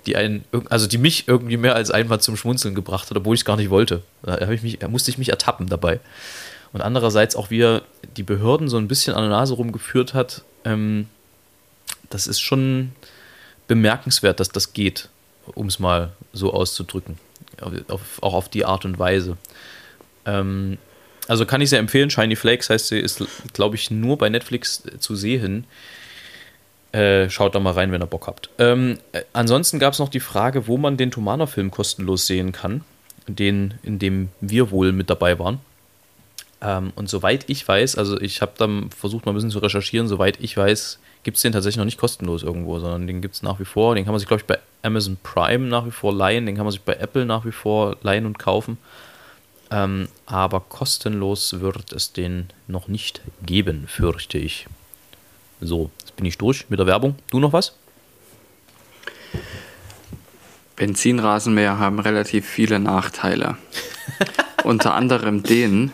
die 0.06 0.16
einen, 0.16 0.46
also 0.70 0.88
die 0.88 1.00
mich 1.00 1.28
irgendwie 1.28 1.58
mehr 1.58 1.76
als 1.76 1.90
einmal 1.90 2.22
zum 2.22 2.38
Schmunzeln 2.38 2.76
gebracht 2.76 3.10
hat, 3.10 3.18
obwohl 3.18 3.34
ich 3.34 3.42
es 3.42 3.46
gar 3.46 3.58
nicht 3.58 3.72
wollte. 3.72 4.04
Da 4.22 4.50
ich 4.50 4.62
mich, 4.62 4.88
musste 4.88 5.10
ich 5.10 5.18
mich 5.18 5.30
ertappen 5.30 5.68
dabei. 5.68 6.00
Und 6.74 6.82
andererseits 6.82 7.36
auch, 7.36 7.50
wie 7.50 7.62
er 7.62 7.82
die 8.16 8.24
Behörden 8.24 8.70
so 8.70 8.78
ein 8.78 8.88
bisschen 8.88 9.16
an 9.16 9.24
der 9.24 9.32
Nase 9.32 9.56
rumgeführt 9.56 10.14
hat, 10.14 10.44
ähm, 10.64 11.08
das 12.12 12.28
ist 12.28 12.40
schon 12.40 12.92
bemerkenswert, 13.68 14.40
dass 14.40 14.50
das 14.50 14.74
geht, 14.74 15.10
um 15.56 15.68
es 15.68 15.80
mal 15.80 16.12
so 16.34 16.54
auszudrücken 16.54 17.18
auf, 17.62 18.02
auch 18.22 18.34
auf 18.34 18.50
die 18.50 18.66
Art 18.66 18.86
und 18.86 19.00
Weise. 19.00 19.38
Ähm, 20.26 20.78
also 21.28 21.46
kann 21.46 21.62
ich 21.62 21.70
sehr 21.70 21.80
empfehlen. 21.80 22.10
Shiny 22.10 22.36
Flakes 22.36 22.70
heißt 22.70 22.88
sie, 22.88 23.00
ist, 23.00 23.24
glaube 23.54 23.76
ich, 23.76 23.92
nur 23.92 24.18
bei 24.18 24.30
Netflix 24.30 24.84
zu 25.00 25.16
sehen. 25.16 25.66
Äh, 26.92 27.30
schaut 27.30 27.56
da 27.56 27.60
mal 27.60 27.72
rein, 27.74 27.92
wenn 27.92 28.02
ihr 28.02 28.08
Bock 28.08 28.28
habt. 28.28 28.50
Ähm, 28.58 28.98
äh, 29.14 29.22
ansonsten 29.32 29.80
gab 29.80 29.94
es 29.94 30.00
noch 30.00 30.10
die 30.10 30.20
Frage, 30.20 30.68
wo 30.68 30.78
man 30.78 30.98
den 30.98 31.10
Tomana-Film 31.10 31.72
kostenlos 31.72 32.28
sehen 32.28 32.52
kann, 32.52 32.84
den, 33.28 33.76
in 33.82 33.98
dem 33.98 34.30
wir 34.42 34.72
wohl 34.72 34.92
mit 34.92 35.10
dabei 35.10 35.40
waren. 35.40 35.60
Ähm, 36.62 36.92
und 36.96 37.10
soweit 37.10 37.50
ich 37.50 37.66
weiß, 37.66 37.98
also 37.98 38.20
ich 38.20 38.42
habe 38.42 38.54
dann 38.58 38.90
versucht 38.92 39.26
mal 39.26 39.32
ein 39.32 39.36
bisschen 39.36 39.52
zu 39.52 39.60
recherchieren, 39.60 40.10
soweit 40.10 40.38
ich 40.42 40.58
weiß, 40.58 41.00
gibt 41.24 41.38
es 41.38 41.44
den 41.44 41.52
tatsächlich 41.52 41.78
noch 41.78 41.86
nicht 41.86 42.00
kostenlos 42.00 42.44
irgendwo, 42.44 42.80
sondern 42.80 43.08
den 43.08 43.22
gibt 43.22 43.36
es 43.36 43.44
nach 43.44 43.60
wie 43.60 43.66
vor. 43.66 43.96
Den 43.96 44.06
kann 44.06 44.14
man 44.14 44.20
sich, 44.20 44.28
glaube 44.28 44.42
ich, 44.42 44.48
bei 44.48 44.60
Amazon 44.82 45.18
Prime 45.22 45.68
nach 45.68 45.86
wie 45.86 45.92
vor 45.92 46.14
leihen, 46.14 46.46
den 46.46 46.56
kann 46.56 46.66
man 46.66 46.72
sich 46.72 46.82
bei 46.82 46.94
Apple 46.94 47.26
nach 47.26 47.46
wie 47.46 47.52
vor 47.52 47.98
leihen 48.02 48.26
und 48.26 48.40
kaufen. 48.40 48.78
Ähm, 49.70 50.08
aber 50.26 50.60
kostenlos 50.60 51.60
wird 51.60 51.94
es 51.94 52.12
den 52.14 52.50
noch 52.68 52.88
nicht 52.88 53.22
geben, 53.46 53.88
fürchte 53.88 54.38
ich. 54.38 54.68
So, 55.62 55.92
jetzt 56.00 56.16
bin 56.16 56.26
ich 56.26 56.38
durch 56.38 56.70
mit 56.70 56.80
der 56.80 56.88
Werbung. 56.88 57.16
Du 57.30 57.40
noch 57.40 57.54
was? 57.54 57.74
Benzinrasenmäher 60.76 61.78
haben 61.78 62.00
relativ 62.00 62.48
viele 62.48 62.80
Nachteile. 62.80 63.58
Unter 64.64 64.96
anderem 64.96 65.44
den, 65.44 65.92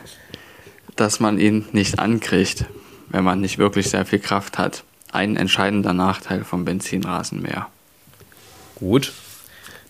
dass 0.95 1.19
man 1.19 1.37
ihn 1.37 1.67
nicht 1.73 1.99
ankriegt, 1.99 2.65
wenn 3.09 3.25
man 3.25 3.41
nicht 3.41 3.57
wirklich 3.57 3.89
sehr 3.89 4.05
viel 4.05 4.19
Kraft 4.19 4.57
hat 4.57 4.83
ein 5.17 5.35
entscheidender 5.35 5.93
Nachteil 5.93 6.43
vom 6.43 6.63
Benzinrasenmäher. 6.63 7.67
Gut. 8.75 9.11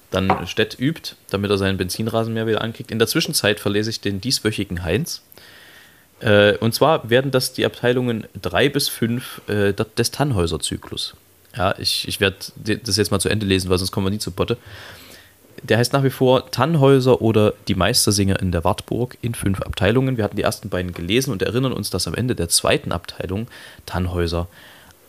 Dann 0.10 0.48
Stett 0.48 0.80
übt, 0.80 1.16
damit 1.30 1.52
er 1.52 1.58
seinen 1.58 1.78
Benzinrasenmäher 1.78 2.48
wieder 2.48 2.62
ankriegt. 2.62 2.92
In 2.92 3.00
der 3.00 3.10
Zwischenzeit 3.10 3.60
verlese 3.60 3.90
ich 3.90 4.00
den 4.00 4.22
dieswöchigen 4.22 4.84
Heinz. 4.84 5.22
Äh, 6.22 6.56
und 6.58 6.74
zwar 6.74 7.10
werden 7.10 7.30
das 7.30 7.52
die 7.52 7.66
Abteilungen 7.66 8.26
3 8.42 8.70
bis 8.70 8.88
5 8.88 9.42
äh, 9.48 9.74
des 9.74 10.12
Tannhäuser-Zyklus. 10.12 11.16
Ja, 11.58 11.76
ich, 11.78 12.08
ich 12.08 12.22
werde 12.22 12.38
das 12.84 12.96
jetzt 12.96 13.12
mal 13.12 13.20
zu 13.20 13.28
Ende 13.28 13.46
lesen, 13.46 13.70
weil 13.70 13.78
sonst 13.78 13.92
kommen 13.92 14.06
wir 14.06 14.12
nie 14.12 14.20
zu 14.20 14.32
Potte. 14.32 14.58
Der 15.64 15.78
heißt 15.78 15.92
nach 15.92 16.04
wie 16.04 16.10
vor 16.10 16.52
Tannhäuser 16.52 17.22
oder 17.22 17.54
Die 17.68 17.76
Meistersinger 17.76 18.40
in 18.40 18.52
der 18.52 18.64
Wartburg 18.64 19.18
in 19.22 19.34
fünf 19.34 19.62
Abteilungen. 19.62 20.16
Wir 20.16 20.24
hatten 20.24 20.38
die 20.38 20.44
ersten 20.44 20.70
beiden 20.70 20.94
gelesen 20.94 21.32
und 21.32 21.42
erinnern 21.42 21.74
uns, 21.74 21.90
dass 21.90 22.08
am 22.08 22.14
Ende 22.14 22.36
der 22.36 22.48
zweiten 22.48 22.92
Abteilung 22.92 23.48
Tannhäuser 23.86 24.48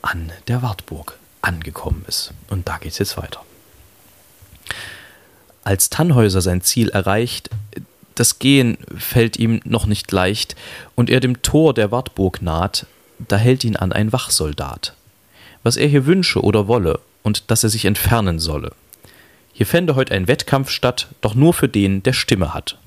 an 0.02 0.32
der 0.46 0.62
Wartburg 0.62 1.18
angekommen 1.42 2.04
ist. 2.08 2.32
Und 2.48 2.68
da 2.68 2.78
geht 2.78 2.92
es 2.92 2.98
jetzt 2.98 3.16
weiter. 3.16 3.44
Als 5.64 5.90
Tannhäuser 5.90 6.40
sein 6.40 6.62
Ziel 6.62 6.88
erreicht, 6.88 7.50
das 8.14 8.38
Gehen 8.38 8.78
fällt 8.96 9.36
ihm 9.36 9.60
noch 9.64 9.86
nicht 9.86 10.10
leicht, 10.10 10.56
und 10.94 11.10
er 11.10 11.20
dem 11.20 11.42
Tor 11.42 11.74
der 11.74 11.90
Wartburg 11.90 12.42
naht, 12.42 12.86
da 13.18 13.36
hält 13.36 13.64
ihn 13.64 13.76
an 13.76 13.92
ein 13.92 14.12
Wachsoldat. 14.12 14.94
Was 15.62 15.76
er 15.76 15.88
hier 15.88 16.06
wünsche 16.06 16.40
oder 16.40 16.68
wolle, 16.68 17.00
und 17.22 17.50
dass 17.50 17.64
er 17.64 17.70
sich 17.70 17.84
entfernen 17.84 18.38
solle. 18.38 18.72
Hier 19.52 19.66
fände 19.66 19.94
heut 19.94 20.10
ein 20.10 20.28
Wettkampf 20.28 20.70
statt, 20.70 21.08
doch 21.20 21.34
nur 21.34 21.52
für 21.52 21.68
den, 21.68 22.02
der 22.02 22.12
Stimme 22.12 22.54
hat. 22.54 22.78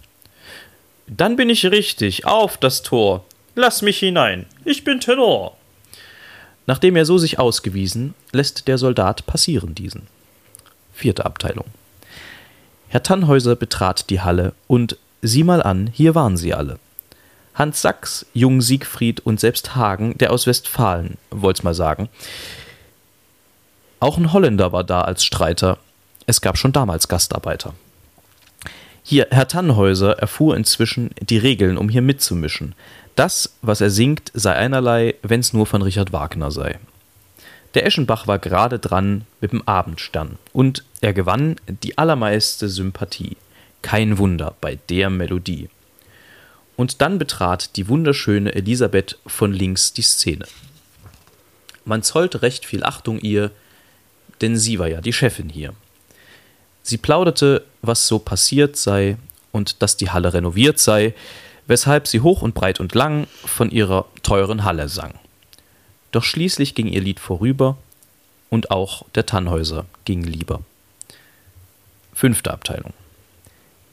Dann 1.08 1.36
bin 1.36 1.50
ich 1.50 1.66
richtig, 1.66 2.26
auf 2.26 2.58
das 2.58 2.82
Tor. 2.82 3.26
Lass 3.56 3.82
mich 3.82 4.00
hinein, 4.00 4.46
ich 4.66 4.84
bin 4.84 5.00
Tenor. 5.00 5.58
Nachdem 6.68 6.96
er 6.96 7.06
so 7.06 7.18
sich 7.18 7.40
ausgewiesen, 7.40 8.14
lässt 8.32 8.68
der 8.68 8.78
Soldat 8.78 9.26
passieren 9.26 9.76
diesen. 9.76 10.08
Vierte 10.94 11.26
Abteilung. 11.26 11.66
Herr 12.90 13.04
Tannhäuser 13.04 13.56
betrat 13.56 14.10
die 14.10 14.22
Halle 14.22 14.54
und 14.68 14.98
sieh 15.22 15.44
mal 15.44 15.64
an, 15.64 15.88
hier 15.88 16.14
waren 16.14 16.38
sie 16.38 16.54
alle. 16.54 16.78
Hans 17.54 17.82
Sachs, 17.82 18.26
Jung 18.34 18.62
Siegfried 18.62 19.20
und 19.22 19.40
selbst 19.40 19.76
Hagen, 19.76 20.18
der 20.18 20.32
aus 20.32 20.48
Westfalen, 20.48 21.18
wollt's 21.30 21.64
mal 21.64 21.74
sagen. 21.74 22.10
Auch 24.00 24.18
ein 24.18 24.34
Holländer 24.34 24.72
war 24.72 24.84
da 24.84 25.02
als 25.02 25.24
Streiter. 25.24 25.78
Es 26.26 26.42
gab 26.42 26.58
schon 26.58 26.72
damals 26.72 27.08
Gastarbeiter. 27.08 27.74
Hier, 29.04 29.28
Herr 29.32 29.48
Tannhäuser 29.48 30.20
erfuhr 30.20 30.56
inzwischen 30.56 31.12
die 31.20 31.38
Regeln, 31.38 31.78
um 31.78 31.90
hier 31.90 32.02
mitzumischen. 32.02 32.76
Das, 33.16 33.56
was 33.62 33.82
er 33.82 33.90
singt, 33.90 34.32
sei 34.34 34.54
einerlei, 34.54 35.16
wenn's 35.22 35.54
nur 35.54 35.66
von 35.66 35.82
Richard 35.82 36.14
Wagner 36.14 36.52
sei. 36.52 36.80
Der 37.74 37.86
Eschenbach 37.86 38.28
war 38.28 38.40
gerade 38.40 38.80
dran 38.80 39.26
mit 39.40 39.54
dem 39.54 39.66
Abendstern 39.68 40.38
und 40.54 40.84
er 41.00 41.14
gewann 41.14 41.56
die 41.68 41.98
allermeiste 41.98 42.68
Sympathie. 42.68 43.38
Kein 43.82 44.18
Wunder 44.18 44.56
bei 44.62 44.78
der 44.90 45.10
Melodie. 45.10 45.70
Und 46.76 47.02
dann 47.02 47.18
betrat 47.18 47.76
die 47.76 47.88
wunderschöne 47.88 48.54
Elisabeth 48.54 49.18
von 49.26 49.54
links 49.54 49.94
die 49.94 50.02
Szene. 50.02 50.46
Man 51.86 52.04
zollte 52.04 52.42
recht 52.42 52.66
viel 52.66 52.84
Achtung 52.84 53.20
ihr, 53.20 53.52
denn 54.42 54.58
sie 54.58 54.80
war 54.80 54.88
ja 54.88 55.02
die 55.02 55.14
Chefin 55.14 55.50
hier. 55.50 55.74
Sie 56.84 56.98
plauderte, 56.98 57.66
was 57.82 58.08
so 58.08 58.20
passiert 58.20 58.76
sei 58.76 59.18
und 59.52 59.82
dass 59.82 59.98
die 59.98 60.10
Halle 60.10 60.34
renoviert 60.34 60.80
sei, 60.80 61.14
weshalb 61.72 62.06
sie 62.06 62.20
hoch 62.20 62.42
und 62.42 62.54
breit 62.54 62.82
und 62.82 62.94
lang 62.96 63.28
von 63.46 63.72
ihrer 63.72 64.06
teuren 64.24 64.66
Halle 64.66 64.90
sang. 64.90 65.14
Doch 66.12 66.26
schließlich 66.26 66.76
ging 66.76 66.88
ihr 66.88 67.00
Lied 67.00 67.22
vorüber 67.22 67.78
und 68.50 68.72
auch 68.72 69.06
der 69.16 69.26
Tannhäuser 69.26 69.86
ging 70.04 70.22
lieber. 70.22 70.60
Fünfte 72.14 72.52
Abteilung. 72.52 72.92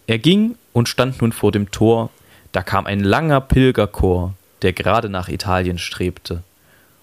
Er 0.08 0.18
ging 0.18 0.56
und 0.72 0.88
stand 0.88 1.22
nun 1.22 1.30
vor 1.30 1.52
dem 1.52 1.70
Tor, 1.70 2.10
da 2.50 2.64
kam 2.64 2.84
ein 2.84 2.98
langer 2.98 3.40
Pilgerchor, 3.40 4.34
der 4.62 4.72
gerade 4.72 5.08
nach 5.08 5.28
Italien 5.28 5.78
strebte 5.78 6.42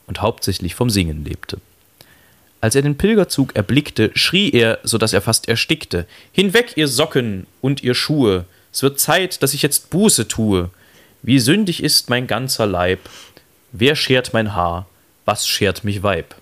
und 0.07 0.21
hauptsächlich 0.21 0.75
vom 0.75 0.89
Singen 0.89 1.23
lebte. 1.23 1.61
Als 2.59 2.75
er 2.75 2.81
den 2.81 2.97
Pilgerzug 2.97 3.55
erblickte, 3.55 4.11
schrie 4.13 4.49
er, 4.49 4.79
so 4.83 4.97
dass 4.97 5.13
er 5.13 5.21
fast 5.21 5.47
erstickte: 5.47 6.05
Hinweg, 6.33 6.73
ihr 6.75 6.89
Socken 6.89 7.47
und 7.61 7.81
ihr 7.81 7.95
Schuhe! 7.95 8.43
Es 8.75 8.83
wird 8.83 8.99
Zeit, 8.99 9.41
dass 9.41 9.53
ich 9.53 9.61
jetzt 9.61 9.89
Buße 9.89 10.27
tue. 10.27 10.69
Wie 11.21 11.39
sündig 11.39 11.81
ist 11.81 12.09
mein 12.09 12.27
ganzer 12.27 12.65
Leib! 12.65 12.99
Wer 13.71 13.95
schert 13.95 14.33
mein 14.33 14.53
Haar? 14.53 14.85
Was 15.23 15.47
schert 15.47 15.85
mich 15.85 16.03
Weib? 16.03 16.35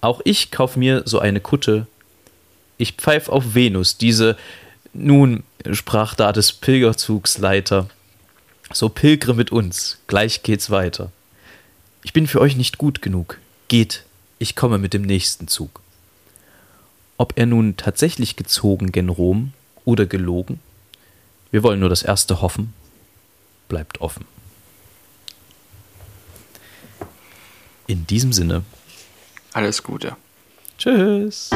Auch 0.00 0.20
ich 0.24 0.52
kauf 0.52 0.76
mir 0.76 1.02
so 1.04 1.18
eine 1.18 1.40
Kutte. 1.40 1.88
Ich 2.78 2.92
pfeif 2.92 3.28
auf 3.28 3.56
Venus, 3.56 3.96
diese. 3.96 4.36
Nun, 4.92 5.42
sprach 5.72 6.14
da 6.14 6.30
des 6.30 6.52
Pilgerzugsleiter, 6.52 7.88
so 8.72 8.88
pilgre 8.88 9.34
mit 9.34 9.50
uns, 9.50 9.98
gleich 10.06 10.44
geht's 10.44 10.70
weiter. 10.70 11.10
Ich 12.04 12.12
bin 12.12 12.28
für 12.28 12.40
euch 12.40 12.54
nicht 12.54 12.78
gut 12.78 13.02
genug. 13.02 13.38
Geht, 13.66 14.04
ich 14.38 14.54
komme 14.54 14.78
mit 14.78 14.94
dem 14.94 15.02
nächsten 15.02 15.48
Zug. 15.48 15.80
Ob 17.16 17.32
er 17.34 17.46
nun 17.46 17.76
tatsächlich 17.76 18.36
gezogen 18.36 18.92
gen 18.92 19.08
Rom 19.08 19.52
oder 19.84 20.06
gelogen, 20.06 20.60
wir 21.52 21.62
wollen 21.62 21.78
nur 21.78 21.88
das 21.88 22.02
erste 22.02 22.40
hoffen, 22.40 22.74
bleibt 23.68 24.00
offen. 24.00 24.24
In 27.86 28.06
diesem 28.06 28.32
Sinne. 28.32 28.64
Alles 29.52 29.82
Gute. 29.82 30.16
Tschüss. 30.78 31.50